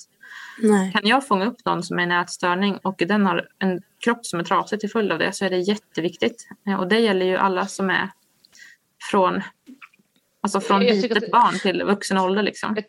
Nej. 0.62 0.92
kan 0.92 1.06
jag 1.06 1.26
fånga 1.26 1.46
upp 1.46 1.64
någon 1.64 1.82
som 1.82 1.98
är 1.98 2.02
en 2.02 2.12
ätstörning 2.12 2.76
och 2.82 3.02
den 3.08 3.26
har 3.26 3.48
en 3.58 3.82
kropp 4.04 4.26
som 4.26 4.40
är 4.40 4.44
trasig 4.44 4.80
till 4.80 4.90
följd 4.90 5.12
av 5.12 5.18
det 5.18 5.32
så 5.32 5.44
är 5.44 5.50
det 5.50 5.58
jätteviktigt. 5.58 6.48
Och 6.78 6.88
det 6.88 6.98
gäller 6.98 7.26
ju 7.26 7.36
alla 7.36 7.66
som 7.66 7.90
är 7.90 8.10
från, 9.10 9.42
alltså 10.42 10.60
från 10.60 10.80
litet 10.80 11.30
barn 11.30 11.58
till 11.58 11.82
vuxen 11.84 12.18
ålder. 12.18 12.42
Liksom. 12.42 12.74
Jag 12.76 12.84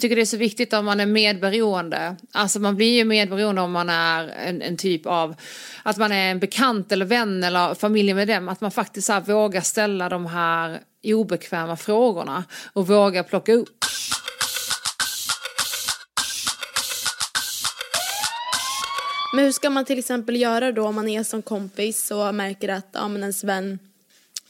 tycker 0.00 0.16
det 0.16 0.22
är 0.22 0.26
så 0.26 0.36
viktigt 0.36 0.72
om 0.72 0.84
man 0.84 1.00
är 1.00 1.06
medberoende. 1.06 2.16
Alltså 2.32 2.60
man 2.60 2.76
blir 2.76 2.96
ju 2.96 3.04
medberoende 3.04 3.60
om 3.60 3.72
man 3.72 3.88
är 3.88 4.28
en, 4.28 4.62
en 4.62 4.76
typ 4.76 5.06
av, 5.06 5.34
att 5.82 5.96
man 5.96 6.12
är 6.12 6.30
en 6.30 6.38
bekant 6.38 6.92
eller 6.92 7.04
vän 7.04 7.44
eller 7.44 7.74
familjemedlem. 7.74 8.48
Att 8.48 8.60
man 8.60 8.70
faktiskt 8.70 9.08
här 9.08 9.20
vågar 9.20 9.60
ställa 9.60 10.08
de 10.08 10.26
här 10.26 10.80
obekväma 11.04 11.76
frågorna 11.76 12.44
och 12.72 12.86
vågar 12.86 13.22
plocka 13.22 13.52
upp. 13.52 13.84
Men 19.34 19.44
hur 19.44 19.52
ska 19.52 19.70
man 19.70 19.84
till 19.84 19.98
exempel 19.98 20.36
göra 20.36 20.72
då 20.72 20.86
om 20.86 20.94
man 20.94 21.08
är 21.08 21.22
som 21.22 21.42
kompis 21.42 22.10
och 22.10 22.34
märker 22.34 22.68
att 22.68 22.88
ja, 22.92 23.08
men 23.08 23.20
ens 23.20 23.44
vän 23.44 23.78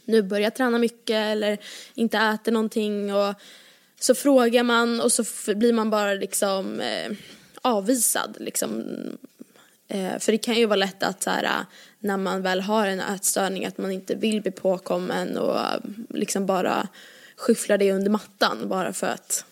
nu 0.04 0.22
börjar 0.22 0.50
träna 0.50 0.78
mycket 0.78 1.16
eller 1.16 1.58
inte 1.94 2.18
äter 2.18 2.52
någonting 2.52 3.14
och 3.14 3.34
så 4.00 4.14
frågar 4.14 4.62
man 4.62 5.00
och 5.00 5.12
så 5.12 5.24
blir 5.54 5.72
man 5.72 5.90
bara 5.90 6.14
liksom 6.14 6.80
eh, 6.80 7.12
avvisad 7.62 8.36
liksom. 8.40 8.84
Eh, 9.88 10.18
för 10.18 10.32
det 10.32 10.38
kan 10.38 10.54
ju 10.54 10.66
vara 10.66 10.76
lätt 10.76 11.02
att 11.02 11.22
så 11.22 11.30
här, 11.30 11.44
eh, 11.44 11.66
när 11.98 12.16
man 12.16 12.42
väl 12.42 12.60
har 12.60 12.86
en 12.86 13.00
ätstörning 13.00 13.66
att 13.66 13.78
man 13.78 13.92
inte 13.92 14.14
vill 14.14 14.42
bli 14.42 14.50
påkommen 14.50 15.38
och 15.38 15.58
eh, 15.58 15.80
liksom 16.08 16.46
bara 16.46 16.88
skyfflar 17.36 17.78
det 17.78 17.92
under 17.92 18.10
mattan 18.10 18.68
bara 18.68 18.92
för 18.92 19.06
att 19.06 19.44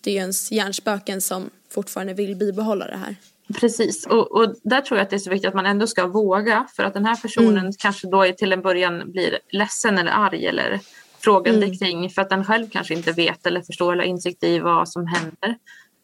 det 0.00 0.10
är 0.10 0.14
ju 0.14 0.20
ens 0.20 0.52
hjärnspöken 0.52 1.20
som 1.20 1.50
fortfarande 1.70 2.14
vill 2.14 2.36
bibehålla 2.36 2.86
det 2.86 2.96
här. 2.96 3.16
Precis, 3.60 4.06
och, 4.06 4.32
och 4.32 4.54
där 4.62 4.80
tror 4.80 4.98
jag 4.98 5.04
att 5.04 5.10
det 5.10 5.16
är 5.16 5.20
så 5.20 5.30
viktigt 5.30 5.48
att 5.48 5.54
man 5.54 5.66
ändå 5.66 5.86
ska 5.86 6.06
våga 6.06 6.66
för 6.76 6.82
att 6.82 6.94
den 6.94 7.04
här 7.04 7.16
personen 7.16 7.72
kanske 7.78 8.08
då 8.08 8.32
till 8.32 8.52
en 8.52 8.62
början 8.62 9.12
blir 9.12 9.38
ledsen 9.50 9.98
eller 9.98 10.10
arg 10.10 10.46
eller 10.46 10.80
frågande 11.18 11.76
kring 11.76 12.10
för 12.10 12.22
att 12.22 12.30
den 12.30 12.44
själv 12.44 12.68
kanske 12.70 12.94
inte 12.94 13.12
vet 13.12 13.46
eller 13.46 13.62
förstår 13.62 13.92
eller 13.92 14.02
har 14.02 14.10
insikt 14.10 14.44
i 14.44 14.58
vad 14.58 14.88
som 14.88 15.06
händer. 15.06 15.48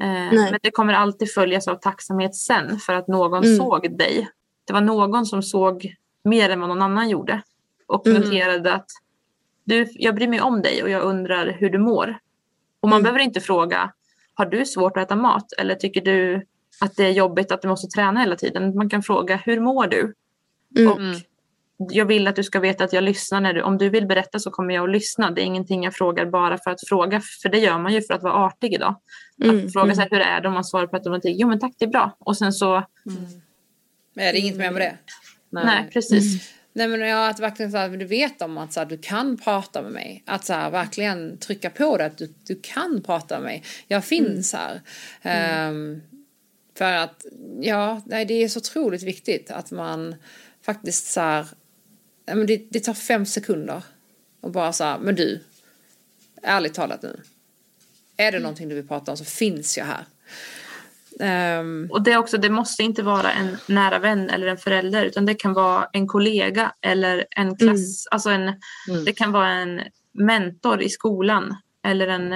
Eh, 0.03 0.33
men 0.33 0.59
det 0.63 0.71
kommer 0.71 0.93
alltid 0.93 1.33
följas 1.33 1.69
av 1.69 1.75
tacksamhet 1.77 2.35
sen 2.35 2.79
för 2.79 2.93
att 2.93 3.09
någon 3.09 3.57
såg 3.57 3.99
dig. 3.99 4.29
Det 4.65 4.73
var 4.73 4.81
någon 4.81 5.27
som 5.27 5.43
såg 5.43 5.95
mer 6.25 6.51
än 6.51 6.61
vad 6.61 6.69
någon 6.69 6.83
annan 6.83 7.09
gjorde 7.09 7.43
och 7.87 8.07
noterade 8.07 8.73
att 8.73 8.87
du, 9.65 9.87
jag 9.93 10.15
bryr 10.15 10.29
mig 10.29 10.41
om 10.41 10.63
dig 10.63 10.83
och 10.83 10.91
jag 10.91 11.03
undrar 11.03 11.47
hur 11.47 11.71
du 11.71 11.79
mår. 11.79 12.19
Och 12.81 12.89
man 12.89 13.03
behöver 13.03 13.21
inte 13.21 13.41
fråga, 13.41 13.93
har 14.35 14.47
du 14.47 14.67
svårt 14.67 14.97
att 14.97 15.03
äta 15.03 15.17
mat 15.17 15.53
eller 15.59 15.75
tycker 15.75 16.01
du 16.01 16.47
att 16.81 16.97
det 16.97 17.05
är 17.05 17.11
jobbigt 17.11 17.53
att 17.53 17.63
du 17.63 17.69
måste 17.69 17.89
träna 17.89 18.21
hela 18.21 18.37
tiden? 18.37 18.75
Man 18.77 18.91
kan 18.91 19.03
fråga, 19.03 19.37
hur 19.37 19.61
mår 19.61 19.87
du? 19.87 20.15
Och 20.91 20.99
jag 21.91 22.07
vill 22.07 22.27
att 22.27 22.37
du 22.37 22.43
ska 22.43 22.61
veta 22.61 22.85
att 22.85 22.93
jag 22.93 23.05
lyssnar. 23.05 23.41
När 23.41 23.55
du, 23.55 23.63
om 23.63 23.79
du 23.79 23.89
vill 23.89 24.07
berätta 24.07 24.39
så 24.39 24.51
kommer 24.51 24.75
jag 24.75 24.85
att 24.85 24.91
lyssna. 24.91 25.31
Det 25.31 25.43
är 25.43 25.45
ingenting 25.45 25.85
jag 25.85 25.95
frågar 25.95 26.27
bara 26.27 26.59
för 26.59 26.71
att 26.71 26.89
fråga. 26.89 27.21
För 27.43 27.49
det 27.49 27.59
gör 27.59 27.79
man 27.79 27.93
ju 27.93 28.03
för 28.03 28.15
att 28.15 28.23
vara 28.23 28.35
artig 28.35 28.75
idag. 28.75 28.95
Att 29.45 29.73
fråga 29.73 29.95
så 29.95 30.01
här, 30.01 30.09
hur 30.11 30.21
är 30.21 30.41
det 30.41 30.49
om 30.49 30.55
man 30.55 30.65
svarar 30.65 30.87
på 30.87 30.97
automatik. 30.97 31.37
Jo 31.39 31.49
men 31.49 31.61
tack 31.61 31.73
det 31.79 31.85
är 31.85 31.89
bra. 31.89 32.17
Och 32.19 32.37
sen 32.37 32.53
så, 32.53 32.85
Men 34.15 34.25
är 34.25 34.33
det 34.33 34.39
inget 34.39 34.57
mer 34.57 34.71
med 34.71 34.83
det? 34.83 34.97
nej, 35.51 35.91
precis. 35.93 36.53
Nej 36.73 36.89
men 36.89 37.01
jag 37.01 37.29
att 37.29 37.41
verkligen 37.41 37.73
så 37.73 37.79
här, 37.79 37.89
du 37.89 38.05
vet 38.05 38.43
om 38.43 38.59
att 38.59 38.73
så 38.73 38.81
här, 38.81 38.87
du 38.87 38.99
kan 38.99 39.37
prata 39.37 39.83
med 39.83 39.93
mig. 39.93 40.23
Att 40.27 40.45
så 40.45 40.53
här, 40.53 40.71
verkligen 40.71 41.39
trycka 41.39 41.71
på 41.71 41.97
det 41.97 42.05
att 42.05 42.19
du, 42.19 42.35
du 42.47 42.61
kan 42.63 43.03
prata 43.07 43.35
med 43.35 43.45
mig. 43.45 43.63
Jag 43.89 44.05
finns 44.05 44.53
här. 44.53 44.81
Ehm, 45.23 46.03
för 46.79 46.93
att, 46.93 47.27
ja, 47.61 48.01
nej, 48.07 48.25
det 48.25 48.35
är 48.35 48.49
så 48.49 48.59
otroligt 48.59 49.03
viktigt 49.03 49.51
att 49.51 49.71
man 49.71 50.15
faktiskt 50.65 51.07
så 51.07 51.21
här, 51.21 51.41
nej, 51.43 51.62
men 52.27 52.47
det, 52.47 52.67
det 52.71 52.81
tar 52.81 52.95
fem 52.95 53.27
sekunder. 53.27 53.83
Och 54.41 54.51
bara 54.51 54.73
så 54.73 54.85
här, 54.85 54.99
men 54.99 55.15
du, 55.15 55.41
ärligt 56.43 56.75
talat 56.75 57.03
nu. 57.03 57.21
Är 58.17 58.33
det 58.33 58.39
någonting 58.39 58.69
du 58.69 58.75
vill 58.75 58.89
prata 58.89 59.11
om 59.11 59.17
så 59.17 59.25
finns 59.25 59.79
jag 59.79 59.85
här. 59.85 60.05
Ehm, 61.21 61.89
Och 61.91 62.03
det, 62.03 62.17
också, 62.17 62.39
det 62.39 62.51
måste 62.51 62.83
inte 62.83 63.03
vara 63.03 63.33
en 63.33 63.57
nära 63.69 63.99
vän 63.99 64.31
eller 64.31 64.47
en 64.47 64.57
förälder 64.59 65.05
utan 65.05 65.27
det 65.27 65.35
kan 65.35 65.53
vara 65.53 65.89
en 65.93 66.07
kollega 66.09 66.73
eller 66.81 67.27
en 67.31 67.57
klass. 67.57 68.07
Alltså 68.11 68.31
en, 68.31 68.53
Det 69.05 69.13
kan 69.13 69.33
vara 69.33 69.49
en 69.49 69.81
mentor 70.13 70.83
i 70.83 70.89
skolan 70.89 71.57
eller 71.85 72.09
en, 72.09 72.33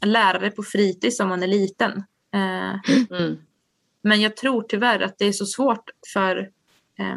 en 0.00 0.12
lärare 0.12 0.50
på 0.50 0.62
fritids 0.62 1.20
om 1.20 1.28
man 1.28 1.42
är 1.42 1.46
liten. 1.46 2.04
Eh, 2.34 2.74
Men 4.02 4.20
jag 4.20 4.36
tror 4.36 4.62
tyvärr 4.62 5.00
att 5.00 5.18
det 5.18 5.24
är 5.24 5.32
så 5.32 5.46
svårt 5.46 5.90
för 6.12 6.36
eh, 6.98 7.16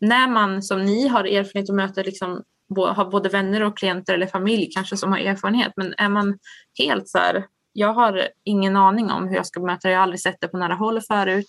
när 0.00 0.28
man 0.28 0.62
som 0.62 0.84
ni 0.84 1.08
har 1.08 1.24
erfarenhet 1.24 1.68
och 1.68 1.74
möter 1.74 2.04
liksom, 2.04 2.42
har 2.76 3.10
både 3.10 3.28
vänner 3.28 3.62
och 3.62 3.78
klienter 3.78 4.14
eller 4.14 4.26
familj 4.26 4.70
kanske 4.74 4.96
som 4.96 5.12
har 5.12 5.18
erfarenhet. 5.18 5.72
Men 5.76 5.94
är 5.98 6.08
man 6.08 6.38
helt 6.78 7.08
så 7.08 7.18
här, 7.18 7.46
jag 7.72 7.94
har 7.94 8.28
ingen 8.44 8.76
aning 8.76 9.10
om 9.10 9.28
hur 9.28 9.36
jag 9.36 9.46
ska 9.46 9.60
bemöta 9.60 9.88
det, 9.88 9.92
jag 9.92 9.98
har 9.98 10.02
aldrig 10.02 10.20
sett 10.20 10.40
det 10.40 10.48
på 10.48 10.58
nära 10.58 10.74
håll 10.74 11.00
förut. 11.00 11.48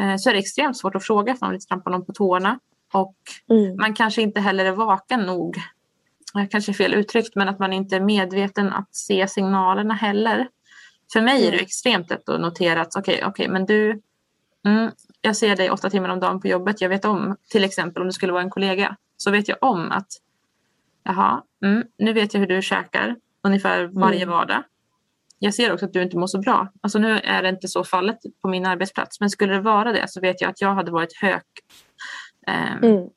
Eh, 0.00 0.16
så 0.16 0.30
är 0.30 0.34
det 0.34 0.38
extremt 0.38 0.76
svårt 0.76 0.94
att 0.94 1.04
fråga 1.04 1.34
för 1.34 1.46
man 1.46 1.52
vill 1.52 1.66
trampa 1.66 1.90
någon 1.90 2.04
på 2.04 2.12
tårna. 2.12 2.58
Och 2.92 3.16
man 3.80 3.94
kanske 3.94 4.22
inte 4.22 4.40
heller 4.40 4.64
är 4.64 4.72
vaken 4.72 5.20
nog, 5.20 5.56
eh, 6.38 6.48
kanske 6.50 6.72
är 6.72 6.74
fel 6.74 6.94
uttryckt, 6.94 7.34
men 7.34 7.48
att 7.48 7.58
man 7.58 7.72
inte 7.72 7.96
är 7.96 8.00
medveten 8.00 8.72
att 8.72 8.94
se 8.94 9.28
signalerna 9.28 9.94
heller. 9.94 10.48
För 11.12 11.20
mig 11.20 11.46
är 11.46 11.52
det 11.52 11.58
extremt 11.58 12.10
lätt 12.10 12.28
att 12.28 12.40
notera 12.40 12.80
att 12.80 12.96
okej, 12.96 13.24
okej, 13.26 13.48
men 13.48 13.66
du, 13.66 14.00
mm, 14.66 14.90
jag 15.20 15.36
ser 15.36 15.56
dig 15.56 15.70
åtta 15.70 15.90
timmar 15.90 16.08
om 16.08 16.20
dagen 16.20 16.40
på 16.40 16.48
jobbet. 16.48 16.80
Jag 16.80 16.88
vet 16.88 17.04
om, 17.04 17.36
till 17.50 17.64
exempel 17.64 18.02
om 18.02 18.06
det 18.06 18.12
skulle 18.12 18.32
vara 18.32 18.42
en 18.42 18.50
kollega, 18.50 18.96
så 19.16 19.30
vet 19.30 19.48
jag 19.48 19.58
om 19.60 19.92
att 19.92 20.06
jaha, 21.02 21.42
mm, 21.64 21.84
nu 21.98 22.12
vet 22.12 22.34
jag 22.34 22.40
hur 22.40 22.46
du 22.46 22.62
käkar 22.62 23.16
ungefär 23.42 23.84
varje 23.84 24.26
vardag. 24.26 24.62
Jag 25.38 25.54
ser 25.54 25.72
också 25.72 25.86
att 25.86 25.92
du 25.92 26.02
inte 26.02 26.16
mår 26.16 26.26
så 26.26 26.38
bra. 26.38 26.68
Alltså 26.80 26.98
nu 26.98 27.18
är 27.18 27.42
det 27.42 27.48
inte 27.48 27.68
så 27.68 27.84
fallet 27.84 28.18
på 28.42 28.48
min 28.48 28.66
arbetsplats, 28.66 29.20
men 29.20 29.30
skulle 29.30 29.52
det 29.52 29.60
vara 29.60 29.92
det 29.92 30.08
så 30.08 30.20
vet 30.20 30.40
jag 30.40 30.50
att 30.50 30.60
jag 30.60 30.74
hade 30.74 30.90
varit 30.90 31.16
hög 31.20 31.42
ehm, 32.46 33.08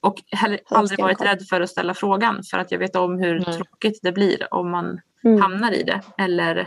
och 0.00 0.14
heller 0.30 0.60
aldrig 0.68 1.00
varit 1.00 1.20
rädd 1.20 1.42
för 1.50 1.60
att 1.60 1.70
ställa 1.70 1.94
frågan 1.94 2.42
för 2.50 2.58
att 2.58 2.70
jag 2.72 2.78
vet 2.78 2.96
om 2.96 3.18
hur 3.18 3.40
tråkigt 3.40 4.00
det 4.02 4.12
blir 4.12 4.54
om 4.54 4.70
man 4.70 5.00
hamnar 5.40 5.72
i 5.72 5.82
det. 5.82 6.00
Eller... 6.18 6.66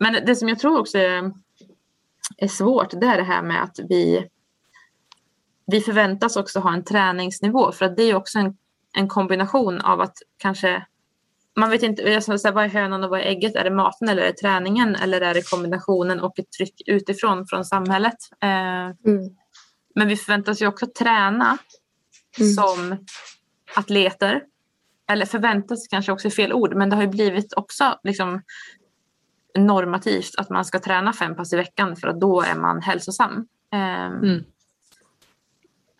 Men 0.00 0.24
det 0.26 0.36
som 0.36 0.48
jag 0.48 0.58
tror 0.58 0.78
också 0.80 0.98
är, 0.98 1.32
är 2.36 2.48
svårt 2.48 2.90
det 2.90 3.06
är 3.06 3.16
det 3.16 3.22
här 3.22 3.42
med 3.42 3.62
att 3.62 3.78
vi, 3.88 4.28
vi 5.66 5.80
förväntas 5.80 6.36
också 6.36 6.60
ha 6.60 6.72
en 6.72 6.84
träningsnivå 6.84 7.72
för 7.72 7.84
att 7.84 7.96
det 7.96 8.02
är 8.02 8.14
också 8.14 8.38
en, 8.38 8.56
en 8.96 9.08
kombination 9.08 9.80
av 9.80 10.00
att 10.00 10.16
kanske 10.38 10.86
man 11.58 11.70
vet 11.70 11.82
inte 11.82 12.02
jag 12.02 12.22
ska 12.22 12.38
säga, 12.38 12.52
vad 12.52 12.64
är 12.64 12.68
hönan 12.68 13.04
och 13.04 13.10
vad 13.10 13.20
är 13.20 13.24
ägget. 13.24 13.56
Är 13.56 13.64
det 13.64 13.70
maten 13.70 14.08
eller 14.08 14.22
är 14.22 14.26
det 14.26 14.32
träningen 14.32 14.94
eller 14.94 15.20
är 15.20 15.34
det 15.34 15.50
kombinationen 15.50 16.20
och 16.20 16.38
ett 16.38 16.52
tryck 16.52 16.74
utifrån 16.86 17.46
från 17.46 17.64
samhället. 17.64 18.16
Eh, 18.42 18.94
Men 19.94 20.08
vi 20.08 20.16
förväntas 20.16 20.62
ju 20.62 20.66
också 20.66 20.86
träna 20.98 21.58
som 22.56 22.96
atleter. 23.76 24.42
Eller 25.10 25.26
förväntas 25.26 25.88
kanske 25.88 26.12
också 26.12 26.30
fel 26.30 26.52
ord 26.52 26.74
men 26.74 26.90
det 26.90 26.96
har 26.96 27.02
ju 27.02 27.08
blivit 27.08 27.52
också 27.52 27.98
liksom 28.02 28.42
normativt 29.58 30.34
att 30.38 30.50
man 30.50 30.64
ska 30.64 30.78
träna 30.80 31.12
fem 31.12 31.36
pass 31.36 31.52
i 31.52 31.56
veckan 31.56 31.96
för 31.96 32.08
att 32.08 32.20
då 32.20 32.40
är 32.42 32.54
man 32.54 32.82
hälsosam. 32.82 33.46
Eh, 33.72 34.10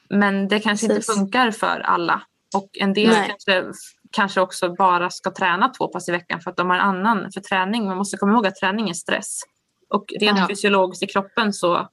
Men 0.09 0.49
det 0.49 0.61
kanske 0.61 0.87
inte 0.87 0.97
Precis. 0.97 1.15
funkar 1.15 1.51
för 1.51 1.81
alla. 1.81 2.23
Och 2.57 2.69
en 2.81 2.93
del 2.93 3.09
Nej. 3.11 3.29
kanske, 3.29 3.73
kanske 4.11 4.41
också 4.41 4.75
bara 4.75 5.11
ska 5.11 5.31
träna 5.31 5.69
två 5.69 5.89
pass 5.89 6.09
i 6.09 6.13
veckan 6.13 6.41
för 6.41 6.51
att 6.51 6.57
de 6.57 6.71
har 6.71 6.77
annan 6.79 7.33
för 7.33 7.41
träning. 7.41 7.85
Man 7.87 7.97
måste 7.97 8.17
komma 8.17 8.33
ihåg 8.33 8.47
att 8.47 8.57
träning 8.57 8.89
är 8.91 8.95
stress. 8.95 9.41
Och 9.89 10.05
rent 10.21 10.39
Ja. 10.39 10.47
fysiologiskt 10.49 11.03
i 11.03 11.07
kroppen 11.07 11.53
så 11.53 11.89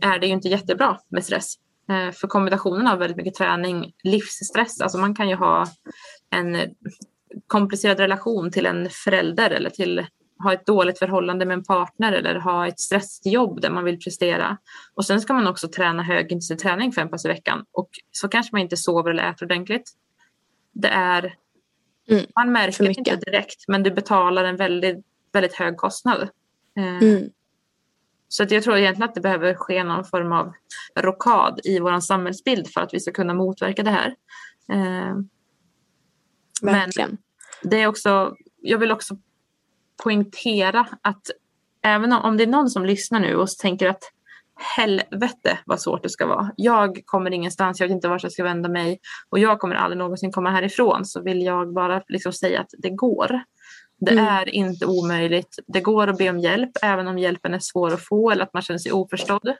är 0.00 0.18
det 0.18 0.26
ju 0.26 0.32
inte 0.32 0.48
jättebra 0.48 0.98
med 1.08 1.24
stress. 1.24 1.54
Eh, 1.88 2.12
För 2.12 2.28
kombinationen 2.28 2.86
av 2.86 2.98
väldigt 2.98 3.16
mycket 3.16 3.34
träning, 3.34 3.92
livsstress, 4.02 4.80
alltså 4.80 4.98
man 4.98 5.14
kan 5.14 5.28
ju 5.28 5.34
ha 5.34 5.66
en 6.30 6.74
komplicerad 7.46 8.00
relation 8.00 8.50
till 8.50 8.66
en 8.66 8.88
förälder 8.90 9.50
eller 9.50 9.70
till 9.70 10.06
ha 10.44 10.52
ett 10.52 10.66
dåligt 10.66 10.98
förhållande 10.98 11.46
med 11.46 11.54
en 11.54 11.64
partner 11.64 12.12
eller 12.12 12.34
ha 12.34 12.66
ett 12.66 12.80
stressigt 12.80 13.26
jobb 13.26 13.60
där 13.60 13.70
man 13.70 13.84
vill 13.84 13.98
prestera. 13.98 14.56
Och 14.94 15.06
sen 15.06 15.20
ska 15.20 15.34
man 15.34 15.46
också 15.46 15.68
träna 15.68 16.02
högintensiv 16.02 16.56
träning 16.56 16.92
fem 16.92 17.08
pass 17.08 17.24
i 17.24 17.28
veckan 17.28 17.64
och 17.72 17.88
så 18.10 18.28
kanske 18.28 18.54
man 18.54 18.60
inte 18.60 18.76
sover 18.76 19.10
eller 19.10 19.30
äter 19.30 19.46
ordentligt. 19.46 19.92
Det 20.72 20.88
är, 20.88 21.34
Mm, 22.10 22.24
man 22.36 22.52
märker 22.52 22.84
det 22.84 22.98
inte 22.98 23.16
direkt 23.16 23.68
men 23.68 23.82
du 23.82 23.90
betalar 23.90 24.44
en 24.44 24.56
väldigt, 24.56 25.04
väldigt 25.32 25.54
hög 25.54 25.76
kostnad. 25.76 26.28
Eh, 26.78 26.96
Mm. 26.96 27.30
Så 28.28 28.42
att 28.42 28.50
jag 28.50 28.62
tror 28.62 28.76
egentligen 28.76 29.08
att 29.08 29.14
det 29.14 29.20
behöver 29.20 29.54
ske 29.54 29.84
någon 29.84 30.04
form 30.04 30.32
av 30.32 30.52
rockad 30.96 31.60
i 31.64 31.78
vår 31.78 32.00
samhällsbild 32.00 32.68
för 32.68 32.80
att 32.80 32.94
vi 32.94 33.00
ska 33.00 33.12
kunna 33.12 33.34
motverka 33.34 33.82
det 33.82 33.90
här. 33.90 34.14
Eh, 34.72 35.16
Verkligen. 36.62 37.10
Men 37.10 37.70
det 37.70 37.82
är 37.82 37.86
också, 37.86 38.34
jag 38.62 38.78
vill 38.78 38.92
också 38.92 39.16
poängtera 40.02 40.86
att 41.02 41.30
även 41.82 42.12
om, 42.12 42.36
det 42.36 42.42
är 42.42 42.46
någon 42.46 42.70
som 42.70 42.84
lyssnar 42.84 43.20
nu 43.20 43.36
och 43.36 43.48
tänker 43.48 43.88
att 43.88 44.02
helvete 44.76 45.58
vad 45.66 45.80
svårt 45.80 46.02
det 46.02 46.08
ska 46.10 46.26
vara. 46.26 46.50
Jag 46.56 47.00
kommer 47.04 47.30
ingenstans, 47.30 47.80
jag 47.80 47.88
vet 47.88 47.94
inte 47.94 48.08
vart 48.08 48.22
jag 48.22 48.32
ska 48.32 48.44
vända 48.44 48.68
mig 48.68 49.00
och 49.30 49.38
jag 49.38 49.60
kommer 49.60 49.74
aldrig 49.74 49.98
någonsin 49.98 50.32
komma 50.32 50.50
härifrån 50.50 51.04
så 51.04 51.22
vill 51.22 51.42
jag 51.42 51.72
bara 51.74 52.02
liksom 52.08 52.32
säga 52.32 52.60
att 52.60 52.70
det 52.78 52.90
går. 52.90 53.40
Det 53.98 54.12
Mm. 54.12 54.24
är 54.26 54.48
inte 54.48 54.86
omöjligt. 54.86 55.58
Det 55.66 55.80
går 55.80 56.08
att 56.08 56.18
be 56.18 56.30
om 56.30 56.38
hjälp 56.38 56.70
även 56.82 57.08
om 57.08 57.18
hjälpen 57.18 57.54
är 57.54 57.58
svår 57.58 57.94
att 57.94 58.04
få 58.04 58.30
eller 58.30 58.42
att 58.42 58.52
man 58.52 58.62
känner 58.62 58.78
sig 58.78 58.92
oförstådd. 58.92 59.54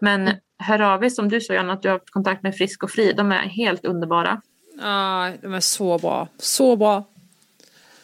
Men 0.00 0.20
Mm. 0.20 0.36
hör 0.58 0.80
av 0.80 1.04
er 1.04 1.08
som 1.08 1.28
du 1.28 1.40
sa 1.40 1.52
Johanna 1.54 1.72
att 1.72 1.82
du 1.82 1.88
har 1.88 1.98
haft 1.98 2.10
kontakt 2.10 2.42
med 2.42 2.56
Frisk 2.56 2.82
och 2.82 2.90
Fri. 2.90 3.12
De 3.12 3.32
är 3.32 3.38
helt 3.38 3.84
underbara. 3.84 4.40
Ja, 4.82 5.32
de 5.42 5.54
är 5.54 5.60
så 5.60 5.98
bra. 5.98 6.28
Så 6.38 6.76
bra. 6.76 7.04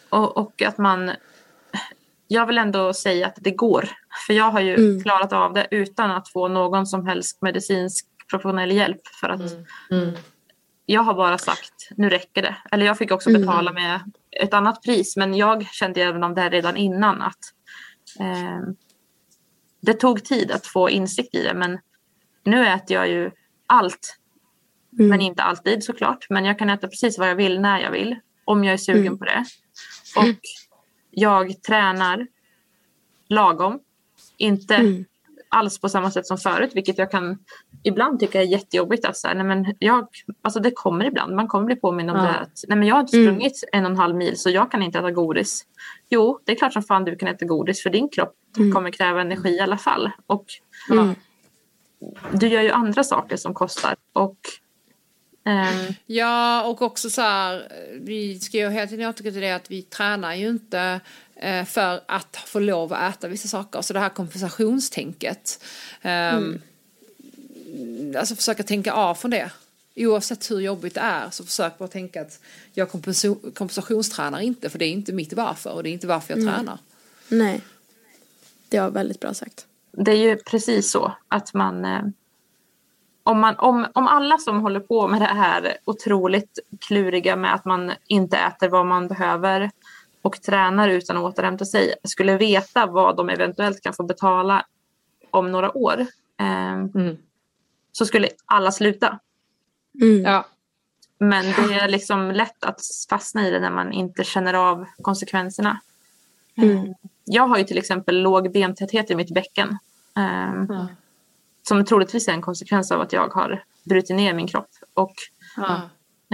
Och, 0.08 0.36
och 0.36 0.62
att 0.62 0.78
man... 0.78 1.11
Jag 2.33 2.47
vill 2.47 2.59
ändå 2.59 2.93
säga 2.93 3.26
att 3.26 3.39
det 3.41 3.51
går. 3.51 3.89
För 4.26 4.33
jag 4.35 4.51
har 4.51 4.61
ju 4.61 4.74
Mm. 4.74 5.03
klarat 5.03 5.33
av 5.33 5.53
det 5.53 5.66
utan 5.70 6.11
att 6.11 6.28
få 6.28 6.49
någon 6.49 6.87
som 6.87 7.07
helst 7.07 7.43
medicinsk 7.43 8.07
professionell 8.31 8.70
hjälp. 8.72 9.07
För 9.20 9.28
att 9.28 9.41
Mm. 9.91 10.14
jag 10.87 11.01
har 11.03 11.14
bara 11.14 11.39
sagt 11.39 11.89
nu 11.97 12.09
räcker 12.11 12.43
det. 12.43 12.57
Eller 12.70 12.87
jag 12.87 12.99
fick 12.99 13.11
också 13.12 13.28
Mm. 13.31 13.41
betala 13.43 13.72
med 13.72 14.01
ett 14.43 14.55
annat 14.55 14.83
pris. 14.83 15.16
Men 15.16 15.35
jag 15.35 15.66
kände 15.66 16.03
även 16.03 16.24
om 16.24 16.35
det 16.35 16.41
här 16.41 16.51
redan 16.51 16.76
innan 16.76 17.22
att 17.22 17.39
eh, 18.20 18.61
det 19.81 19.93
tog 19.95 20.24
tid 20.24 20.51
att 20.51 20.66
få 20.66 20.91
insikt 20.91 21.35
i 21.35 21.43
det. 21.43 21.55
Men 21.55 21.78
nu 22.45 22.66
äter 22.66 22.97
jag 22.97 23.09
ju 23.09 23.31
allt. 23.66 24.16
Mm. 24.99 25.09
Men 25.11 25.20
inte 25.20 25.43
alltid 25.43 25.85
såklart. 25.85 26.26
Men 26.31 26.45
jag 26.45 26.59
kan 26.59 26.70
äta 26.70 26.89
precis 26.89 27.18
vad 27.18 27.28
jag 27.31 27.35
vill 27.37 27.61
när 27.61 27.81
jag 27.81 27.91
vill. 27.91 28.16
Om 28.45 28.64
jag 28.64 28.72
är 28.72 28.78
sugen 28.78 29.07
Mm. 29.07 29.18
på 29.18 29.24
det. 29.24 29.45
Och 30.16 30.24
jag 31.11 31.62
tränar 31.62 32.26
lagom. 33.28 33.80
Inte 34.36 34.74
Mm. 34.74 35.04
alls 35.48 35.80
på 35.80 35.88
samma 35.88 36.11
sätt 36.11 36.26
som 36.26 36.38
förut. 36.38 36.70
Vilket 36.74 36.98
jag 36.98 37.11
kan 37.11 37.38
ibland 37.82 38.20
tycka 38.20 38.40
är 38.42 38.46
jättejobbigt. 38.46 39.04
Att 39.04 39.16
så 39.16 39.28
här, 39.28 39.34
nej 39.34 39.44
men 39.44 39.74
jag, 39.78 40.08
alltså 40.42 40.61
det 40.61 40.70
kommer 40.70 41.04
ibland. 41.04 41.34
Man 41.36 41.48
kommer 41.48 41.64
bli 41.66 41.76
påmind 41.76 42.11
om 42.11 42.16
Ja. 42.16 42.22
det. 42.22 42.38
Att, 42.38 42.64
nej 42.68 42.78
men 42.78 42.88
jag 42.88 42.94
har 42.94 43.00
inte 43.00 43.16
Mm. 43.16 43.28
sprungit 43.34 43.64
en 43.72 43.84
och 43.84 43.90
en 43.90 43.96
halv 43.96 44.16
mil 44.16 44.36
så 44.38 44.50
jag 44.50 44.70
kan 44.70 44.82
inte 44.82 44.98
äta 44.98 45.11
godis. 45.11 45.66
Jo, 46.08 46.40
det 46.44 46.52
är 46.52 46.56
klart 46.56 46.72
som 46.72 46.82
fan 46.82 47.04
du 47.04 47.16
kan 47.16 47.28
äta 47.28 47.44
godis. 47.46 47.82
För 47.82 47.90
din 47.90 48.08
kropp 48.08 48.34
Mm. 48.58 48.72
kommer 48.72 48.90
kräva 48.90 49.20
energi 49.20 49.50
i 49.50 49.61
alla 49.61 49.76
fall. 49.78 50.11
Och 50.26 50.44
Mm. 50.90 51.14
du 52.32 52.48
gör 52.48 52.62
ju 52.62 52.70
andra 52.70 53.04
saker 53.04 53.36
som 53.36 53.54
kostar. 53.54 53.96
Och 54.12 54.36
ehm, 55.45 55.95
Ja, 56.07 56.62
och 56.64 56.82
också 56.82 57.11
så 57.11 57.20
här, 57.22 57.72
vi 58.01 58.41
ska 58.41 58.57
ju 58.59 58.70
hela 58.70 58.86
tiden 58.86 59.09
återgå 59.09 59.30
till 59.30 59.41
det 59.41 59.53
att 59.53 59.70
vi 59.70 59.82
tränar 59.82 60.34
ju 60.34 60.49
inte 60.49 61.01
eh, 61.36 61.64
för 61.64 62.01
att 62.09 62.36
få 62.47 62.59
lov 62.59 62.93
att 62.93 63.16
äta 63.16 63.28
vissa 63.28 63.49
saker. 63.49 63.82
Så 63.82 63.93
det 63.93 64.01
här 64.01 64.09
kompensationstänket. 64.09 65.64
ehm, 66.03 66.61
Alltså 68.18 68.36
försöka 68.36 68.62
tänka 68.62 68.93
av 68.93 69.14
från 69.14 69.30
det. 69.30 69.51
Oavsett 69.97 70.51
hur 70.51 70.61
jobbigt 70.61 70.95
det 70.95 71.01
är 71.01 71.30
så 71.30 71.45
försök 71.45 71.78
bara 71.78 71.88
tänka 71.88 72.20
att 72.22 72.41
jag 72.72 72.88
kompensa- 72.91 73.53
kompensationstränar 73.55 74.41
inte 74.41 74.70
för 74.70 74.78
det 74.78 74.84
är 74.84 74.91
inte 74.91 75.12
mitt 75.12 75.32
varför 75.32 75.72
och 75.72 75.82
det 75.82 75.88
är 75.88 75.93
inte 75.93 76.07
varför 76.07 76.34
jag 76.36 76.47
tränar. 76.55 76.78
Nej. 77.28 77.61
Det 78.68 78.80
var 78.80 78.91
väldigt 78.91 79.20
bra 79.20 79.34
sagt. 79.34 79.66
det 79.93 80.11
är 80.12 80.16
ju 80.16 80.36
precis 80.36 80.91
så 80.91 81.12
att 81.28 81.55
man, 81.55 81.84
eh, 81.84 82.03
om, 83.24 83.40
man 83.40 83.54
om, 83.58 83.86
om 83.94 84.06
alla 84.06 84.38
som 84.38 84.60
håller 84.60 84.80
på 84.80 85.08
med 85.08 85.20
det 85.20 85.26
här 85.26 85.76
otroligt 85.84 86.58
kluriga 86.88 87.36
med 87.36 87.54
att 87.54 87.64
man 87.64 87.92
inte 88.06 88.36
äter 88.38 88.68
vad 88.68 88.86
man 88.86 89.08
behöver 89.08 89.70
och 90.22 90.42
tränar 90.42 90.88
utan 90.88 91.16
att 91.16 91.22
återhämta 91.22 91.64
sig 91.64 91.94
skulle 92.04 92.36
veta 92.36 92.86
vad 92.86 93.16
de 93.16 93.28
eventuellt 93.28 93.80
kan 93.82 93.92
få 93.94 94.02
betala 94.02 94.66
om 95.30 95.52
några 95.52 95.76
år 95.76 96.00
eh, 96.40 96.72
Mm. 96.72 97.16
så 97.92 98.06
skulle 98.06 98.28
alla 98.46 98.72
sluta. 98.72 99.18
Mm. 100.02 100.22
Ja. 100.22 100.46
Men 101.18 101.44
det 101.44 101.74
är 101.74 101.88
liksom 101.88 102.30
lätt 102.30 102.64
att 102.64 102.80
fastna 103.10 103.48
i 103.48 103.50
det 103.50 103.60
när 103.60 103.70
man 103.70 103.92
inte 103.92 104.24
känner 104.24 104.54
av 104.54 104.86
konsekvenserna. 105.02 105.80
Mm. 106.56 106.94
Jag 107.24 107.48
har 107.48 107.58
ju 107.58 107.64
till 107.64 107.78
exempel 107.78 108.22
låg 108.22 108.52
bentäthet 108.52 109.10
i 109.10 109.14
mitt 109.14 109.34
bäcken. 109.34 109.78
eh, 110.16 110.64
Ja. 110.68 110.86
Som 111.70 111.84
troligtvis 111.84 112.28
är 112.28 112.32
en 112.32 112.42
konsekvens 112.42 112.92
av 112.92 113.00
att 113.00 113.12
jag 113.12 113.28
har 113.28 113.62
brutit 113.84 114.16
ner 114.16 114.34
min 114.34 114.46
kropp. 114.46 114.70
Och 114.94 115.14
Ja. 115.56 115.74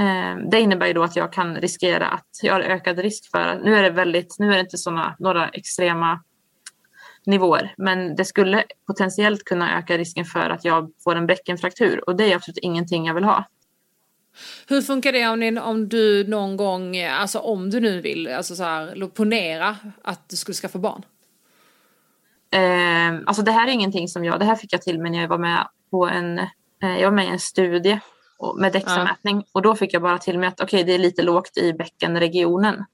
eh, 0.02 0.36
det 0.50 0.60
innebär 0.60 0.86
ju 0.86 0.92
då 0.92 1.02
att 1.02 1.16
jag 1.16 1.32
kan 1.32 1.56
riskera 1.56 2.06
att 2.08 2.28
jag 2.42 2.52
har 2.52 2.60
ökad 2.60 2.98
risk 2.98 3.30
för, 3.30 3.60
nu 3.64 3.74
är 3.74 3.82
det 3.82 3.90
väldigt, 3.90 4.36
nu 4.38 4.46
är 4.50 4.54
det 4.54 4.60
inte 4.60 4.78
såna, 4.78 5.16
några 5.18 5.48
extrema 5.48 6.22
nivåer, 7.26 7.74
men 7.76 8.16
det 8.16 8.24
skulle 8.24 8.64
potentiellt 8.86 9.44
kunna 9.44 9.78
öka 9.78 9.98
risken 9.98 10.24
för 10.24 10.50
att 10.50 10.64
jag 10.64 10.90
får 11.04 11.16
en 11.16 11.26
bäckenfraktur 11.26 12.08
och 12.08 12.16
det 12.16 12.32
är 12.32 12.36
absolut 12.36 12.58
ingenting 12.58 13.06
jag 13.06 13.14
vill 13.14 13.24
ha. 13.24 13.44
Hur 14.68 14.82
funkar 14.82 15.12
det 15.12 15.28
om, 15.28 15.40
ni, 15.40 15.60
om 15.60 15.88
du 15.88 16.26
någon 16.28 16.56
gång, 16.56 17.02
alltså 17.02 17.38
om 17.38 17.70
du 17.70 17.80
nu 17.80 18.00
vill, 18.00 18.28
alltså 18.28 18.56
så 18.56 18.62
här, 18.62 19.06
ponera 19.08 19.76
att 20.02 20.28
du 20.28 20.36
skulle 20.36 20.54
skaffa 20.54 20.78
barn? 20.78 21.02
Eh, 22.56 23.20
alltså 23.26 23.42
det 23.42 23.52
här 23.52 23.66
är 23.68 23.72
ingenting 23.72 24.08
som 24.08 24.24
jag, 24.24 24.38
det 24.40 24.44
här 24.44 24.56
fick 24.56 24.72
jag 24.72 24.82
till 24.82 25.00
mig 25.00 25.10
när 25.10 25.20
jag 25.20 25.28
var 25.28 25.38
med 25.38 25.68
på 25.90 26.06
en, 26.06 26.38
eh, 26.38 26.98
jag 26.98 27.10
var 27.10 27.16
med 27.16 27.24
i 27.24 27.28
en 27.28 27.38
studie 27.38 28.00
med 28.56 28.72
DEXA-mätning 28.72 29.44
och 29.52 29.62
då 29.62 29.74
fick 29.74 29.94
jag 29.94 30.02
bara 30.02 30.18
till 30.18 30.38
mig 30.38 30.48
att 30.48 30.60
okej 30.60 30.84
det 30.84 30.94
är 30.94 30.98
lite 30.98 31.22
lågt 31.22 31.56
i 31.56 31.72
bäckenregionen. 31.72 32.84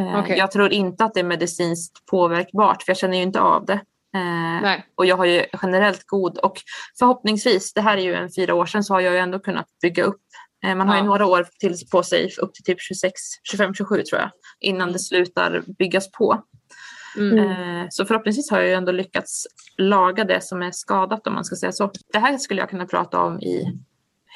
Eh, 0.00 0.18
Okej. 0.20 0.38
Jag 0.38 0.50
tror 0.50 0.72
inte 0.72 1.04
att 1.04 1.14
det 1.14 1.20
är 1.20 1.24
medicinskt 1.24 2.06
påverkbart 2.06 2.82
för 2.82 2.90
jag 2.90 2.96
känner 2.98 3.16
ju 3.16 3.22
inte 3.22 3.40
av 3.40 3.66
det. 3.66 3.80
Eh, 4.14 4.62
och 4.94 5.06
jag 5.06 5.16
har 5.16 5.24
ju 5.24 5.44
generellt 5.62 6.06
god 6.06 6.38
och 6.38 6.56
förhoppningsvis, 6.98 7.72
det 7.74 7.80
här 7.80 7.96
är 7.96 8.02
ju 8.02 8.14
en 8.14 8.28
fyra 8.36 8.54
år 8.54 8.66
sedan 8.66 8.84
så 8.84 8.94
har 8.94 9.00
jag 9.00 9.12
ju 9.12 9.18
ändå 9.18 9.38
kunnat 9.38 9.66
bygga 9.82 10.04
upp. 10.04 10.20
Eh, 10.66 10.74
man 10.74 10.88
har 10.88 10.94
ju 10.94 11.00
Ja. 11.00 11.06
några 11.06 11.26
år 11.26 11.46
till, 11.60 11.74
på 11.92 12.02
sig 12.02 12.30
upp 12.38 12.54
till 12.54 12.64
typ 12.64 12.80
26, 12.80 13.12
25, 13.50 13.74
27 13.74 14.02
tror 14.02 14.20
jag 14.20 14.30
innan 14.60 14.92
det 14.92 14.98
slutar 14.98 15.62
byggas 15.78 16.10
på. 16.12 16.42
Mm. 17.16 17.38
Eh, 17.38 17.86
Så 17.90 18.04
förhoppningsvis 18.04 18.50
har 18.50 18.60
jag 18.60 18.72
ändå 18.72 18.92
lyckats 18.92 19.46
laga 19.78 20.24
det 20.24 20.40
som 20.44 20.62
är 20.62 20.70
skadat 20.70 21.26
om 21.26 21.34
man 21.34 21.44
ska 21.44 21.56
säga 21.56 21.72
så. 21.72 21.90
Det 22.12 22.18
här 22.18 22.38
skulle 22.38 22.60
jag 22.60 22.70
kunna 22.70 22.86
prata 22.86 23.18
om 23.18 23.40
i 23.40 23.78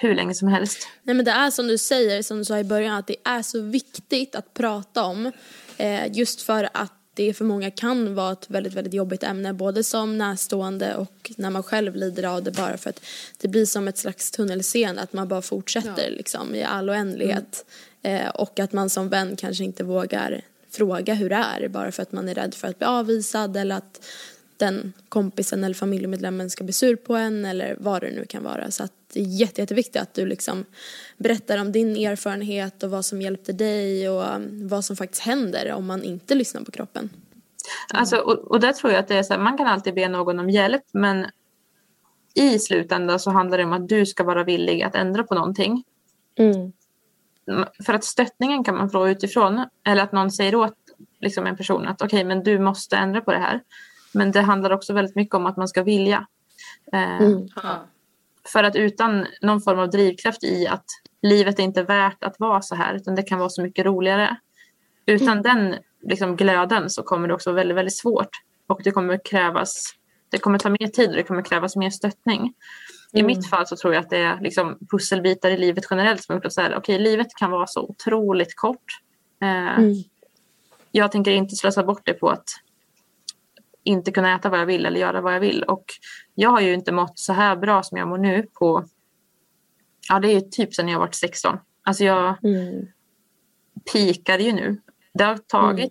hur 0.01 0.15
länge 0.15 0.35
som 0.35 0.49
helst. 0.49 0.89
Nej 1.03 1.17
men 1.17 1.25
det 1.25 1.31
är 1.31 1.51
som 1.51 1.67
du 1.67 1.79
säger, 1.79 2.23
som 2.23 2.39
du 2.39 2.45
sa 2.45 2.59
i 2.59 2.65
början, 2.65 2.95
att 2.97 3.07
det 3.07 3.17
är 3.25 3.43
så 3.43 3.61
viktigt 3.61 4.35
att 4.35 4.55
prata 4.55 5.05
om. 5.05 5.33
Eh, 5.77 6.13
just 6.13 6.43
för 6.43 6.69
att 6.73 6.93
det 7.17 7.35
för 7.35 7.45
många 7.45 7.71
kan 7.71 8.15
vara 8.15 8.33
ett 8.33 8.51
väldigt, 8.51 8.75
väldigt 8.75 8.95
jobbigt 8.95 9.23
ämne. 9.23 9.53
Både 9.53 9.85
som 9.85 10.19
närstående 10.19 10.95
och 10.97 11.33
när 11.37 11.51
man 11.51 11.63
själv 11.63 11.97
lider 11.97 12.23
av 12.25 12.43
det 12.43 12.51
bara 12.51 12.77
för 12.77 12.91
att 12.91 13.05
det 13.41 13.49
blir 13.49 13.67
som 13.67 13.89
ett 13.89 13.99
slags 13.99 14.31
tunnelseende. 14.31 15.03
Att 15.03 15.13
man 15.13 15.29
bara 15.29 15.43
fortsätter 15.43 16.11
liksom 16.11 16.55
i 16.55 16.63
all 16.63 16.91
oändlighet. 16.91 17.67
Eh, 18.03 18.29
och 18.29 18.59
att 18.61 18.73
man 18.73 18.91
som 18.91 19.09
vän 19.09 19.37
kanske 19.37 19.65
inte 19.65 19.85
vågar 19.85 20.41
fråga 20.77 21.15
hur 21.15 21.29
det 21.29 21.37
är 21.37 21.69
bara 21.69 21.93
för 21.93 22.03
att 22.03 22.13
man 22.13 22.29
är 22.29 22.35
rädd 22.35 22.55
för 22.55 22.69
att 22.69 22.79
bli 22.79 22.87
avvisad 22.87 23.57
eller 23.57 23.77
att 23.77 24.07
den 24.57 24.93
kompisen 25.09 25.65
eller 25.65 25.75
familjemedlemmen 25.75 26.51
ska 26.51 26.65
bli 26.65 26.73
sur 26.73 26.97
på 26.97 27.17
en 27.17 27.45
eller 27.45 27.77
vad 27.81 28.01
det 28.03 28.11
nu 28.11 28.25
kan 28.25 28.45
vara. 28.45 28.71
Så 28.71 28.85
att 28.85 28.93
det 29.13 29.21
är 29.21 29.25
jätte, 29.25 29.61
jätteviktigt 29.61 30.03
att 30.03 30.15
du 30.15 30.27
liksom 30.27 30.65
berättar 31.17 31.59
om 31.59 31.73
din 31.73 31.97
erfarenhet 31.97 32.83
och 32.83 32.91
vad 32.91 33.05
som 33.05 33.23
hjälpte 33.23 33.53
dig 33.53 34.09
och 34.09 34.35
um, 34.35 34.69
vad 34.69 34.85
som 34.85 34.97
faktiskt 34.97 35.23
händer 35.23 35.73
om 35.73 35.87
man 35.87 36.03
inte 36.03 36.35
lyssnar 36.35 36.63
på 36.63 36.71
kroppen. 36.71 37.11
Alltså, 37.89 38.17
och, 38.17 38.39
och 38.39 38.61
där 38.61 38.73
tror 38.73 38.93
jag 38.93 39.01
att 39.01 39.09
det 39.09 39.15
är 39.15 39.23
så 39.23 39.33
här, 39.33 39.41
man 39.41 39.59
kan 39.59 39.67
alltid 39.67 39.95
be 39.95 40.09
någon 40.09 40.39
om 40.39 40.51
hjälp 40.51 40.85
men 40.93 41.27
i 42.35 42.59
slutändan 42.59 43.21
så 43.21 43.31
handlar 43.31 43.59
det 43.59 43.65
om 43.65 43.73
att 43.73 43.89
du 43.89 44.07
ska 44.07 44.25
vara 44.25 44.45
villig 44.45 44.83
att 44.83 44.95
ändra 44.95 45.23
på 45.23 45.35
någonting. 45.35 45.85
M- 46.39 46.73
För 47.87 47.95
att 47.95 48.05
stöttningen 48.05 48.65
kan 48.65 48.77
man 48.77 48.91
få 48.91 49.09
utifrån 49.09 49.67
eller 49.87 50.03
att 50.03 50.13
någon 50.13 50.31
säger 50.31 50.55
åt 50.55 50.75
liksom 51.21 51.47
en 51.47 51.57
person 51.57 51.87
att 51.89 52.03
okej 52.03 52.25
men 52.25 52.43
du 52.43 52.59
måste 52.59 52.97
ändra 52.97 53.21
på 53.21 53.33
det 53.33 53.39
här. 53.39 53.61
Men 54.13 54.33
det 54.33 54.41
handlar 54.41 54.71
också 54.71 54.93
väldigt 54.93 55.17
mycket 55.17 55.35
om 55.35 55.47
att 55.47 55.57
man 55.57 55.69
ska 55.69 55.83
vilja. 55.83 56.27
Eh, 56.93 57.29
Ja. 57.63 57.87
För 58.53 58.65
att 58.65 58.77
utan 58.77 59.27
någon 59.43 59.61
form 59.61 59.79
av 59.79 59.91
drivkraft 59.91 60.45
i 60.45 60.67
att 60.67 60.85
livet 61.23 61.59
är 61.59 61.63
inte 61.63 61.83
värt 61.83 62.25
att 62.25 62.41
vara 62.41 62.63
så 62.63 62.75
här 62.75 62.95
utan 62.95 63.15
det 63.15 63.23
kan 63.23 63.39
vara 63.39 63.49
så 63.49 63.63
mycket 63.63 63.87
roligare. 63.87 64.37
Utan 65.07 65.43
den 65.43 65.77
liksom, 66.03 66.37
glöden 66.37 66.91
så 66.91 67.03
kommer 67.03 67.29
det 67.29 67.35
också 67.35 67.51
vara 67.51 67.57
väldigt, 67.57 67.77
väldigt 67.77 67.97
svårt. 67.97 68.29
Och 68.67 68.81
det 68.85 68.91
kommer 68.91 69.25
krävas, 69.25 69.95
det 70.29 70.39
kommer 70.39 70.59
ta 70.59 70.69
mer 70.69 70.89
tid 70.89 71.11
och 71.11 71.17
det 71.17 71.23
kommer 71.23 71.43
krävas 71.43 71.77
mer 71.77 71.91
stöttning. 71.91 72.55
I 73.15 73.23
mitt 73.23 73.51
fall 73.51 73.67
så 73.67 73.77
tror 73.77 73.95
jag 73.95 74.01
att 74.01 74.11
det 74.11 74.19
är 74.19 74.41
liksom 74.41 74.79
pusselbitar 74.91 75.51
i 75.51 75.57
livet 75.57 75.85
generellt 75.91 76.25
som 76.25 76.33
har 76.33 76.37
gjort 76.37 76.47
att 76.47 76.53
så 76.53 76.61
här, 76.61 76.77
okej, 76.77 76.99
livet 76.99 77.27
kan 77.39 77.51
vara 77.51 77.67
så 77.67 77.83
otroligt 77.83 78.57
kort. 78.57 78.85
Eh, 79.43 79.85
Jag 80.93 81.13
tänker 81.13 81.31
inte 81.31 81.57
slösa 81.57 81.85
bort 81.85 82.03
det 82.05 82.15
på 82.15 82.29
att 82.31 82.49
inte 83.85 84.11
kunna 84.11 84.35
äta 84.35 84.49
vad 84.49 84.61
jag 84.61 84.67
vill 84.67 84.87
eller 84.87 85.01
göra 85.01 85.21
vad 85.21 85.35
jag 85.35 85.41
vill. 85.41 85.63
Och 85.63 85.85
jag 86.35 86.51
har 86.51 86.61
ju 86.61 86.75
inte 86.75 86.93
mått 86.93 87.19
så 87.19 87.33
här 87.33 87.57
bra 87.57 87.83
som 87.83 87.99
jag 87.99 88.09
mår 88.09 88.19
nu 88.19 88.47
på, 88.53 88.85
ja 90.09 90.21
det 90.21 90.33
är 90.33 90.41
typ 90.41 90.75
sedan 90.75 90.89
jag 90.89 90.99
var 90.99 91.09
16. 91.13 91.59
Alltså 91.83 92.05
jag 92.05 92.45
mm. 92.45 92.87
pikar 93.93 94.39
ju 94.39 94.53
nu. 94.53 94.81
Det 95.15 95.25
har 95.25 95.37
tagit, 95.37 95.79
mm. 95.79 95.89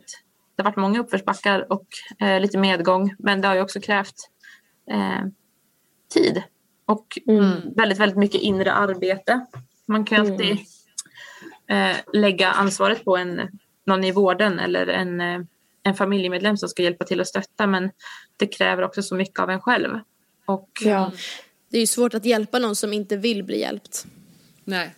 det 0.55 0.63
har 0.63 0.71
varit 0.71 0.77
många 0.77 0.99
uppförsbackar 0.99 1.71
och 1.71 1.87
eh, 2.19 2.41
lite 2.41 2.57
medgång 2.57 3.15
men 3.19 3.41
det 3.41 3.47
har 3.47 3.55
ju 3.55 3.61
också 3.61 3.81
krävt 3.81 4.15
eh, 4.91 5.25
tid 6.13 6.43
och 6.85 7.19
mm. 7.27 7.53
väldigt, 7.75 7.99
väldigt 7.99 8.17
mycket 8.17 8.41
inre 8.41 8.73
arbete. 8.73 9.45
Man 9.85 10.05
kan 10.05 10.21
alltid 10.21 10.51
mm 10.51 10.57
eh, 11.67 11.97
lägga 12.13 12.51
ansvaret 12.51 13.05
på 13.05 13.17
en, 13.17 13.59
någon 13.85 14.03
i 14.03 14.11
vården 14.11 14.59
eller 14.59 14.87
en, 14.87 15.21
eh, 15.21 15.39
en 15.83 15.95
familjemedlem 15.95 16.57
som 16.57 16.69
ska 16.69 16.83
hjälpa 16.83 17.05
till 17.05 17.21
att 17.21 17.27
stötta 17.27 17.67
men 17.67 17.91
det 18.37 18.47
kräver 18.47 18.83
också 18.83 19.01
så 19.01 19.15
mycket 19.15 19.39
av 19.39 19.49
en 19.49 19.61
själv. 19.61 19.99
Och, 20.45 20.69
ja. 20.81 21.11
Det 21.69 21.77
är 21.77 21.81
ju 21.81 21.87
svårt 21.87 22.13
att 22.13 22.25
hjälpa 22.25 22.59
någon 22.59 22.75
som 22.75 22.93
inte 22.93 23.17
vill 23.17 23.43
bli 23.43 23.59
hjälpt. 23.59 24.05
Nej. 24.63 24.95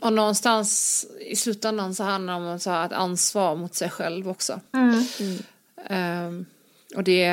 Och 0.00 0.12
någonstans 0.12 1.06
i 1.20 1.36
slutändan 1.36 1.94
så 1.94 2.04
handlar 2.04 2.40
det 2.40 2.52
om 2.52 2.60
så 2.60 2.70
här, 2.70 2.86
ett 2.86 2.92
ansvar 2.92 3.56
mot 3.56 3.74
sig 3.74 3.90
själv 3.90 4.28
också. 4.28 4.60
Mm. 4.72 5.02
Mm. 5.20 6.26
Um, 6.26 6.46
och 6.94 7.04
det 7.04 7.24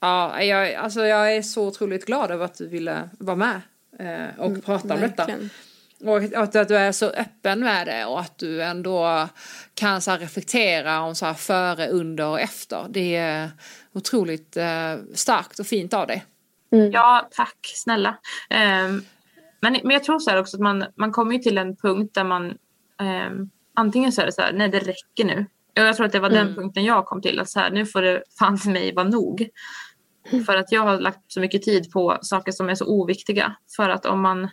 ja, 0.00 0.42
jag, 0.42 0.74
alltså 0.74 1.06
jag 1.06 1.36
är 1.36 1.42
så 1.42 1.66
otroligt 1.66 2.06
glad 2.06 2.30
över 2.30 2.44
att 2.44 2.54
du 2.54 2.68
ville 2.68 3.10
vara 3.18 3.36
med 3.36 3.60
uh, 4.00 4.40
och 4.40 4.46
mm, 4.46 4.60
prata 4.60 4.94
om 4.94 5.00
verkligen. 5.00 5.40
detta. 5.40 6.10
Och 6.10 6.42
att, 6.42 6.56
att 6.56 6.68
du 6.68 6.76
är 6.76 6.92
så 6.92 7.06
öppen 7.06 7.60
med 7.60 7.86
det 7.86 8.04
och 8.04 8.20
att 8.20 8.38
du 8.38 8.62
ändå 8.62 9.28
kan 9.74 10.00
så 10.00 10.12
reflektera 10.16 11.00
om 11.00 11.14
så 11.14 11.26
här 11.26 11.34
före, 11.34 11.88
under 11.88 12.26
och 12.26 12.40
efter. 12.40 12.86
Det 12.88 13.16
är 13.16 13.50
otroligt 13.92 14.56
eh, 14.56 14.94
starkt 15.14 15.58
och 15.58 15.66
fint 15.66 15.94
av 15.94 16.06
dig. 16.06 16.24
Mm. 16.72 16.90
Ja, 16.90 17.28
tack 17.30 17.58
snälla. 17.62 18.08
Um, 18.50 19.04
men, 19.60 19.72
men 19.82 19.90
jag 19.90 20.04
tror 20.04 20.18
så 20.18 20.30
här 20.30 20.40
också 20.40 20.56
att 20.56 20.62
man, 20.62 20.84
man 20.94 21.12
kommer 21.12 21.38
till 21.38 21.58
en 21.58 21.76
punkt 21.76 22.14
där 22.14 22.24
man 22.24 22.58
um, 23.00 23.50
antingen 23.74 24.12
så 24.12 24.20
är 24.20 24.26
det 24.26 24.32
så 24.32 24.42
här, 24.42 24.52
nej 24.52 24.68
det 24.68 24.78
räcker 24.78 25.24
nu. 25.24 25.46
Jag 25.74 25.96
tror 25.96 26.06
att 26.06 26.12
det 26.12 26.20
var 26.20 26.30
mm. 26.30 26.46
den 26.46 26.54
punkten 26.54 26.84
jag 26.84 27.06
kom 27.06 27.22
till, 27.22 27.40
att 27.40 27.50
så 27.50 27.60
här, 27.60 27.70
nu 27.70 27.86
får 27.86 28.02
det 28.02 28.22
fan 28.38 28.58
för 28.58 28.70
mig 28.70 28.94
vara 28.94 29.08
nog. 29.08 29.48
Mm. 30.30 30.44
För 30.44 30.56
att 30.56 30.72
jag 30.72 30.82
har 30.82 31.00
lagt 31.00 31.32
så 31.32 31.40
mycket 31.40 31.62
tid 31.62 31.92
på 31.92 32.18
saker 32.22 32.52
som 32.52 32.68
är 32.68 32.74
så 32.74 32.86
oviktiga. 32.86 33.56
För 33.76 33.88
att 33.88 34.06
om 34.06 34.22
man 34.22 34.48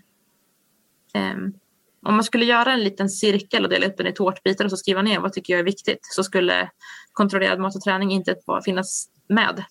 Um, 1.15 1.53
om 2.01 2.15
man 2.15 2.23
skulle 2.23 2.45
göra 2.45 2.73
en 2.73 2.84
liten 2.84 3.09
cirkel 3.09 3.63
och 3.63 3.69
dela 3.69 3.86
upp 3.86 3.97
den 3.97 4.07
i 4.07 4.13
tårtbitar 4.13 4.65
och 4.65 4.71
så 4.71 4.78
skriva 4.78 5.01
ner 5.01 5.19
vad 5.19 5.34
tycker 5.34 5.53
jag 5.53 5.59
är 5.59 5.63
viktigt 5.63 5.99
så 6.01 6.23
skulle 6.23 6.69
kontrollerad 7.11 7.59
mat 7.59 7.76
och 7.76 7.82
träning 7.82 8.11
inte 8.11 8.36
finnas 8.65 9.09
med. 9.28 9.63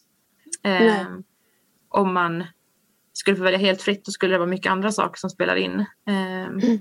Um, 0.65 1.25
om 1.89 2.15
man 2.15 2.45
skulle 3.13 3.37
få 3.37 3.43
välja 3.43 3.59
helt 3.59 3.83
fritt 3.83 4.05
då 4.05 4.13
skulle 4.13 4.35
det 4.35 4.39
vara 4.39 4.49
mycket 4.49 4.73
andra 4.73 4.93
saker 4.93 5.19
som 5.19 5.31
spelar 5.31 5.57
in. 5.57 5.85
Mm. 6.07 6.79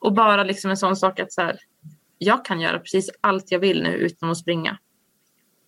Och 0.00 0.12
bara 0.12 0.44
liksom 0.44 0.70
en 0.70 0.76
sån 0.76 0.96
sak 0.96 1.20
att 1.20 1.32
så 1.32 1.42
här, 1.42 1.58
jag 2.18 2.44
kan 2.44 2.60
göra 2.60 2.78
precis 2.78 3.10
allt 3.20 3.50
jag 3.50 3.58
vill 3.58 3.82
nu 3.82 3.94
utan 3.94 4.30
att 4.30 4.38
springa. 4.38 4.78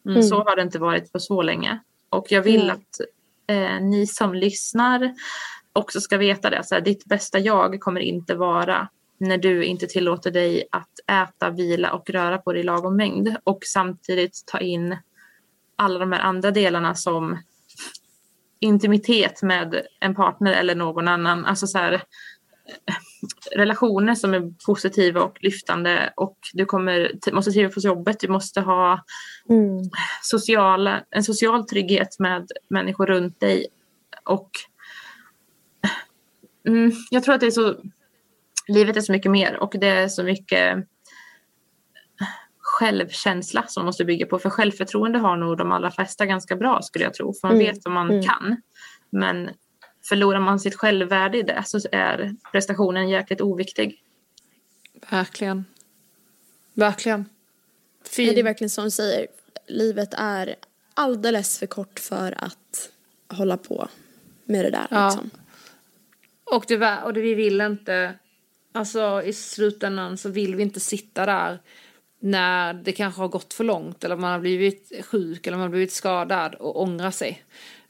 Mm. 0.07 0.23
Så 0.23 0.45
har 0.45 0.57
det 0.57 0.63
inte 0.63 0.79
varit 0.79 1.13
på 1.13 1.19
så 1.19 1.43
länge. 1.43 1.81
Och 2.13 2.33
jag 2.33 2.43
vill 2.43 2.63
mm. 2.63 2.77
att 2.77 3.01
eh, 3.47 3.81
ni 3.81 4.07
som 4.07 4.35
lyssnar 4.35 5.15
också 5.73 6.01
ska 6.01 6.17
veta 6.17 6.51
det. 6.51 6.65
Så 6.65 6.75
här, 6.75 6.83
ditt 6.83 7.05
bästa 7.05 7.39
jag 7.39 7.81
kommer 7.81 8.01
inte 8.01 8.35
vara 8.35 8.89
när 9.19 9.39
du 9.39 9.65
inte 9.65 9.87
tillåter 9.87 10.31
dig 10.31 10.65
att 10.73 10.91
äta, 11.07 11.51
vila 11.51 11.93
och 11.93 12.11
röra 12.11 12.39
på 12.39 12.53
dig 12.53 12.61
i 12.61 12.65
lagom 12.65 12.97
mängd 12.97 13.37
och 13.45 13.59
samtidigt 13.65 14.45
ta 14.47 14.59
in 14.59 14.97
alla 15.77 15.99
de 15.99 16.13
här 16.13 16.21
andra 16.21 16.51
delarna 16.51 16.95
som 16.95 17.39
intimitet 18.61 19.43
med 19.43 19.83
en 20.01 20.15
partner 20.15 20.53
eller 20.53 20.75
någon 20.75 21.09
annan. 21.09 21.45
Alltså 21.45 21.67
så 21.67 21.79
här, 21.79 22.03
relationer 23.57 24.15
som 24.15 24.35
är 24.35 24.53
positiva 24.67 25.23
och 25.23 25.39
lyftande 25.41 26.13
och 26.17 26.39
du 26.53 26.65
kommer, 26.65 27.13
måste 27.33 27.53
trivas 27.53 27.75
på 27.75 27.81
jobbet, 27.81 28.21
du 28.21 28.29
måste 28.29 28.61
ha 28.61 29.05
mm. 29.49 29.91
sociala, 30.23 31.05
en 31.11 31.25
social 31.25 31.67
trygghet 31.67 32.19
med 32.19 32.51
människor 32.69 33.07
runt 33.07 33.41
dig 33.41 33.67
och 34.25 34.51
mm, 36.69 36.93
jag 37.11 37.23
tror 37.25 37.35
att 37.35 37.41
det 37.41 37.47
är 37.47 37.51
så, 37.51 37.77
livet 38.69 38.97
är 38.97 39.01
så 39.01 39.13
mycket 39.13 39.31
mer 39.31 39.57
och 39.57 39.75
det 39.81 39.89
är 39.89 40.09
så 40.09 40.23
mycket 40.23 40.89
självkänsla 42.59 43.67
som 43.67 43.81
man 43.81 43.87
måste 43.87 44.05
bygga 44.05 44.27
på. 44.27 44.39
För 44.39 44.51
självförtroende 44.51 45.19
har 45.19 45.37
nog 45.37 45.59
de 45.59 45.73
allra 45.73 45.91
flesta 45.91 46.27
ganska 46.27 46.57
bra 46.57 46.83
skulle 46.83 47.05
jag 47.05 47.15
tro. 47.15 47.33
För 47.41 47.49
man 47.49 47.57
mm. 47.57 47.67
vet 47.67 47.85
vad 47.85 47.95
man 47.95 48.11
mm. 48.11 48.23
kan. 48.23 48.57
Men 49.11 49.51
förlorar 50.03 50.41
man 50.41 50.61
sitt 50.61 50.75
självvärde 50.75 51.39
i 51.39 51.43
det 51.43 51.63
så 51.67 51.81
är 51.93 52.35
prestationen 52.53 53.09
jäkligt 53.09 53.41
oviktig. 53.41 54.03
Verkligen. 55.11 55.65
Verkligen. 56.75 57.25
Fin. 58.05 58.35
Det 58.35 58.41
är 58.41 58.45
verkligen 58.45 58.71
som 58.71 58.85
du 58.85 58.91
säger. 58.91 59.27
Livet 59.67 60.15
är 60.15 60.55
alldeles 60.95 61.59
för 61.59 61.67
kort 61.67 61.99
för 61.99 62.45
att 62.45 62.91
hålla 63.29 63.57
på 63.57 63.89
med 64.45 64.65
det 64.65 64.71
där. 64.71 64.87
Ja. 64.91 65.07
Liksom. 65.07 65.31
Och, 66.45 66.65
det, 66.69 66.99
och 67.05 67.13
det, 67.13 67.21
vi 67.21 67.35
vill 67.35 67.61
inte, 67.61 68.15
alltså 68.73 69.23
i 69.25 69.33
slutändan 69.33 70.19
så 70.19 70.29
vill 70.29 70.55
vi 70.57 70.63
inte 70.63 70.81
sitta 70.81 71.27
där 71.27 71.59
när 72.19 72.75
det 72.75 72.93
kanske 72.93 73.21
har 73.21 73.29
gått 73.29 73.55
för 73.55 73.65
långt 73.65 74.05
eller 74.05 74.17
man 74.17 74.33
har 74.33 74.41
blivit 74.41 75.05
sjuk 75.05 75.47
eller 75.47 75.57
man 75.57 75.63
har 75.63 75.71
blivit 75.71 75.93
skadad 75.93 76.55
och 76.55 76.83
ångra 76.83 77.13
sig. 77.13 77.45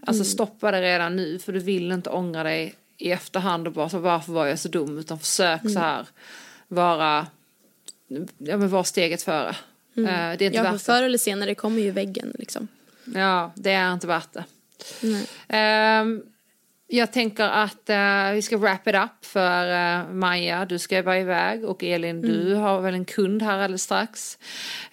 Alltså 0.06 0.22
mm. 0.22 0.24
stoppa 0.24 0.70
det 0.70 0.82
redan 0.82 1.16
nu 1.16 1.38
för 1.38 1.52
du 1.52 1.58
vill 1.58 1.92
inte 1.92 2.10
ångra 2.10 2.42
dig 2.42 2.74
i 2.98 3.10
efterhand 3.10 3.66
och 3.66 3.72
bara 3.72 3.88
så 3.88 3.98
varför 3.98 4.32
var 4.32 4.46
jag 4.46 4.58
så 4.58 4.68
dum 4.68 4.98
utan 4.98 5.18
försök 5.18 5.60
mm. 5.60 5.72
så 5.72 5.80
här 5.80 6.06
vara, 6.68 7.26
ja 8.38 8.56
men 8.56 8.68
var 8.68 8.84
steget 8.84 9.22
före. 9.22 9.56
Mm. 9.96 10.08
Uh, 10.08 10.38
det 10.38 10.44
är 10.44 10.46
inte 10.46 10.56
ja, 10.56 10.62
värt 10.62 10.72
för 10.72 10.78
förr 10.78 11.02
eller 11.02 11.18
senare 11.18 11.54
kommer 11.54 11.82
ju 11.82 11.90
väggen 11.90 12.32
liksom. 12.38 12.68
Ja, 13.04 13.52
det 13.54 13.72
är 13.72 13.92
inte 13.92 14.06
värt 14.06 14.32
det. 14.32 14.44
Um, 16.02 16.22
jag 16.86 17.12
tänker 17.12 17.44
att 17.44 17.90
uh, 17.90 18.34
vi 18.34 18.42
ska 18.42 18.56
wrap 18.56 18.88
it 18.88 18.94
up 18.94 19.24
för 19.24 19.66
uh, 19.68 20.12
Maja, 20.12 20.64
du 20.64 20.78
ska 20.78 21.02
vara 21.02 21.18
iväg 21.18 21.64
och 21.64 21.84
Elin 21.84 22.18
mm. 22.18 22.30
du 22.30 22.54
har 22.54 22.80
väl 22.80 22.94
en 22.94 23.04
kund 23.04 23.42
här 23.42 23.58
alldeles 23.58 23.82
strax. 23.82 24.38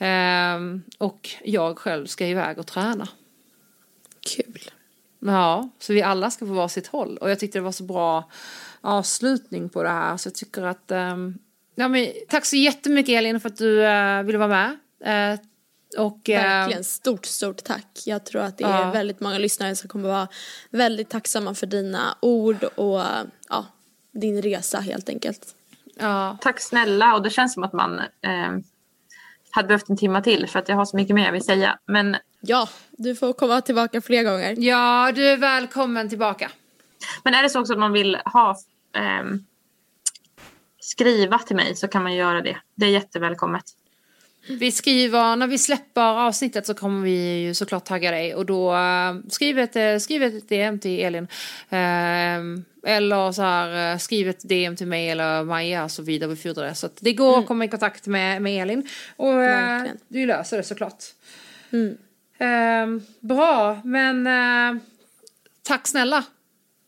Uh, 0.01 0.79
och 0.97 1.29
jag 1.43 1.77
själv 1.77 2.05
ska 2.05 2.27
iväg 2.27 2.59
och 2.59 2.67
träna. 2.67 3.07
Kul. 4.35 4.71
Ja, 5.19 5.69
så 5.79 5.93
vi 5.93 6.01
alla 6.01 6.31
ska 6.31 6.45
få 6.45 6.53
vara 6.53 6.69
sitt 6.69 6.87
håll 6.87 7.17
och 7.17 7.29
jag 7.29 7.39
tyckte 7.39 7.57
det 7.57 7.63
var 7.63 7.71
så 7.71 7.83
bra 7.83 8.29
avslutning 8.81 9.69
på 9.69 9.83
det 9.83 9.89
här 9.89 10.17
så 10.17 10.27
jag 10.27 10.35
tycker 10.35 10.61
att 10.61 10.91
um, 10.91 11.37
ja, 11.75 11.87
men, 11.87 12.07
tack 12.29 12.45
så 12.45 12.55
jättemycket 12.55 13.13
Elin 13.13 13.39
för 13.39 13.49
att 13.49 13.57
du 13.57 13.81
uh, 13.81 14.23
ville 14.23 14.37
vara 14.37 14.47
med. 14.47 14.77
Och, 15.97 16.29
eh, 16.29 16.43
Verkligen, 16.43 16.83
stort, 16.83 17.25
stort 17.25 17.63
tack. 17.63 18.03
Jag 18.05 18.25
tror 18.25 18.41
att 18.41 18.57
det 18.57 18.63
är 18.63 18.85
ja. 18.85 18.91
väldigt 18.91 19.19
många 19.19 19.37
lyssnare 19.37 19.75
som 19.75 19.89
kommer 19.89 20.09
vara 20.09 20.27
väldigt 20.69 21.09
tacksamma 21.09 21.53
för 21.53 21.67
dina 21.67 22.17
ord 22.21 22.63
och 22.63 23.01
ja, 23.49 23.65
din 24.11 24.41
resa 24.41 24.79
helt 24.79 25.09
enkelt. 25.09 25.55
Ja. 25.95 26.37
Tack 26.41 26.59
snälla 26.61 27.15
och 27.15 27.23
det 27.23 27.29
känns 27.29 27.53
som 27.53 27.63
att 27.63 27.73
man 27.73 27.99
eh, 27.99 28.57
hade 29.51 29.67
behövt 29.67 29.89
en 29.89 29.97
timme 29.97 30.23
till 30.23 30.47
för 30.47 30.59
att 30.59 30.69
jag 30.69 30.75
har 30.75 30.85
så 30.85 30.97
mycket 30.97 31.15
mer 31.15 31.25
jag 31.25 31.31
vill 31.31 31.43
säga. 31.45 31.79
Men... 31.85 32.17
Ja, 32.41 32.69
du 32.91 33.15
får 33.15 33.33
komma 33.33 33.61
tillbaka 33.61 34.01
fler 34.01 34.23
gånger. 34.23 34.55
Ja, 34.57 35.11
du 35.15 35.27
är 35.27 35.37
välkommen 35.37 36.09
tillbaka. 36.09 36.51
Men 37.23 37.33
är 37.33 37.43
det 37.43 37.49
så 37.49 37.59
också 37.59 37.73
att 37.73 37.79
man 37.79 37.93
vill 37.93 38.15
ha 38.15 38.49
eh, 38.95 39.23
skriva 40.79 41.39
till 41.39 41.55
mig 41.55 41.75
så 41.75 41.87
kan 41.87 42.03
man 42.03 42.15
göra 42.15 42.41
det. 42.41 42.57
Det 42.75 42.85
är 42.85 42.89
jättevälkommet. 42.89 43.63
Vi 44.47 44.71
skriver, 44.71 45.35
när 45.35 45.47
vi 45.47 45.57
släpper 45.57 46.01
avsnittet 46.01 46.65
så 46.65 46.73
kommer 46.73 47.01
vi 47.01 47.39
ju 47.39 47.53
såklart 47.53 47.85
tagga 47.85 48.11
dig 48.11 48.35
och 48.35 48.45
då 48.45 48.73
uh, 48.73 49.19
skriv, 49.29 49.59
ett, 49.59 50.01
skriv 50.01 50.23
ett 50.23 50.49
DM 50.49 50.79
till 50.79 50.99
Elin. 50.99 51.23
Uh, 51.23 52.63
eller 52.83 53.31
så 53.31 53.41
här, 53.41 53.93
uh, 53.93 53.97
skriv 53.97 54.29
ett 54.29 54.49
DM 54.49 54.75
till 54.75 54.87
mig 54.87 55.09
eller 55.09 55.43
Maja 55.43 55.89
så 55.89 56.01
vidarebefordrar 56.03 56.65
det. 56.65 56.75
Så 56.75 56.85
att 56.85 56.97
det 57.01 57.13
går 57.13 57.29
mm. 57.29 57.39
att 57.39 57.47
komma 57.47 57.65
i 57.65 57.67
kontakt 57.67 58.07
med, 58.07 58.41
med 58.41 58.61
Elin. 58.61 58.87
Och 59.15 59.33
uh, 59.33 59.91
du 60.07 60.25
löser 60.25 60.57
det 60.57 60.63
såklart. 60.63 61.03
Mm. 61.71 61.97
Ehm, 62.39 63.01
bra, 63.19 63.81
men 63.83 64.27
tack 65.63 65.87
snälla. 65.87 66.23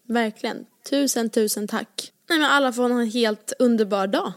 Verkligen. 0.07 0.65
Tusen, 0.89 1.29
tusen 1.29 1.67
tack. 1.67 2.11
Nej 2.29 2.39
men 2.39 2.49
alla 2.51 2.73
får 2.73 2.89
en 2.89 3.11
helt 3.11 3.53
underbar 3.59 4.07
dag. 4.07 4.33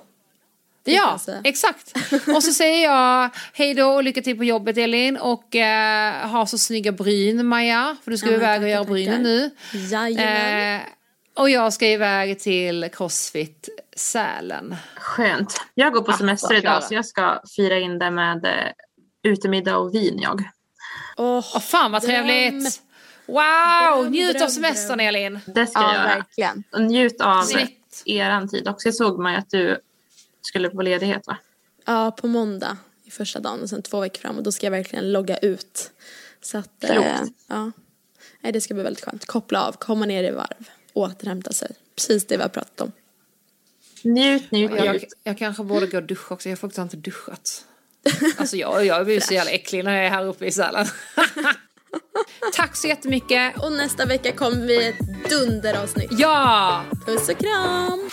Ja, 0.84 1.20
exakt. 1.44 1.92
Och 2.36 2.42
så 2.42 2.52
säger 2.52 2.84
jag 2.84 3.30
hej 3.52 3.74
då 3.74 3.86
och 3.86 4.04
lycka 4.04 4.22
till 4.22 4.36
på 4.36 4.44
jobbet 4.44 4.78
Elin 4.78 5.16
och 5.16 5.56
eh, 5.56 6.28
ha 6.28 6.46
så 6.46 6.58
snygga 6.58 6.92
bryn 6.92 7.46
Maja, 7.46 7.96
för 8.04 8.10
du 8.10 8.18
ska 8.18 8.30
ja, 8.30 8.34
iväg 8.36 8.62
och 8.62 8.68
göra 8.68 8.84
brynen 8.84 9.22
nu. 9.22 9.50
Jajamän. 9.72 10.74
Eh, 10.74 10.82
och 11.36 11.50
jag 11.50 11.72
ska 11.72 11.86
iväg 11.86 12.40
till 12.40 12.88
Crossfit 12.92 13.68
Sälen. 13.96 14.76
Skönt. 14.96 15.60
Jag 15.74 15.92
går 15.92 16.02
på 16.02 16.12
semester 16.12 16.54
idag 16.54 16.84
så 16.84 16.94
jag 16.94 17.06
ska 17.06 17.40
fira 17.56 17.78
in 17.78 17.98
det 17.98 18.10
med 18.10 18.44
eh, 18.44 19.30
utemiddag 19.32 19.76
och 19.76 19.94
vin 19.94 20.18
jag. 20.22 20.42
Åh, 21.16 21.44
Åh 21.54 21.60
fan 21.60 21.92
vad 21.92 22.02
dröm. 22.02 22.26
trevligt! 22.26 22.82
Wow! 23.26 23.36
Dröm, 24.02 24.12
Njut 24.12 24.32
dröm, 24.36 24.44
av 24.44 24.48
semestern 24.48 24.98
dröm. 24.98 25.08
Elin. 25.08 25.40
Det 25.46 25.66
ska 25.66 25.80
Ja, 25.80 25.86
jag 25.94 25.94
göra. 26.04 26.14
verkligen. 26.16 26.64
Och 26.72 26.80
njut 26.82 27.20
av 27.20 27.42
Snyggt. 27.42 28.02
eran 28.04 28.48
tid 28.48 28.68
också. 28.68 28.88
Jag 28.88 28.94
såg 28.94 29.18
man 29.20 29.32
ju 29.32 29.38
att 29.38 29.50
du 29.50 29.78
skulle 30.42 30.70
på 30.70 30.82
ledighet 30.82 31.26
va? 31.26 31.36
Ja, 31.84 32.10
på 32.10 32.26
måndag 32.26 32.76
i 33.04 33.10
första 33.10 33.40
dagen 33.40 33.60
och 33.62 33.68
sen 33.68 33.82
två 33.82 34.00
veckor 34.00 34.20
fram 34.20 34.36
och 34.36 34.42
då 34.42 34.52
ska 34.52 34.66
jag 34.66 34.70
verkligen 34.70 35.12
logga 35.12 35.36
ut. 35.38 35.90
Så 36.42 36.58
att, 36.58 36.84
eh, 36.84 37.04
ja. 37.48 37.70
Nej, 38.40 38.52
det 38.52 38.60
ska 38.60 38.74
bli 38.74 38.82
väldigt 38.82 39.04
skönt. 39.04 39.26
Koppla 39.26 39.62
av, 39.66 39.72
komma 39.72 40.06
ner 40.06 40.24
i 40.24 40.30
varv, 40.30 40.68
återhämta 40.92 41.52
sig. 41.52 41.70
Precis 41.96 42.26
det 42.26 42.36
vi 42.36 42.42
har 42.42 42.48
pratat 42.48 42.80
om. 42.80 42.92
Njut, 44.02 44.50
njut, 44.50 44.70
Jag, 44.76 44.92
njut. 44.94 45.04
jag 45.22 45.38
kanske 45.38 45.62
borde 45.64 45.86
gå 45.86 45.96
och 45.96 46.02
duscha 46.02 46.34
också, 46.34 46.48
jag 46.48 46.56
har 46.56 46.60
faktiskt 46.60 46.78
inte 46.78 46.96
duschat. 46.96 47.64
Alltså 48.36 48.56
jag, 48.56 48.86
jag 48.86 49.04
blir 49.04 49.20
så 49.20 49.34
jävla 49.34 49.50
äcklig 49.50 49.84
när 49.84 49.96
jag 49.96 50.06
är 50.06 50.10
här 50.10 50.26
uppe 50.26 50.46
i 50.46 50.52
Sälen. 50.52 50.86
Tack 52.52 52.76
så 52.76 52.88
jättemycket. 52.88 53.62
Och 53.62 53.72
nästa 53.72 54.06
vecka 54.06 54.32
kommer 54.32 54.66
vi 54.66 54.88
ett 54.88 55.30
dunderavsnitt. 55.30 56.10
Ja! 56.10 56.84
Puss 57.06 57.28
och 57.28 57.38
kram! 57.38 58.10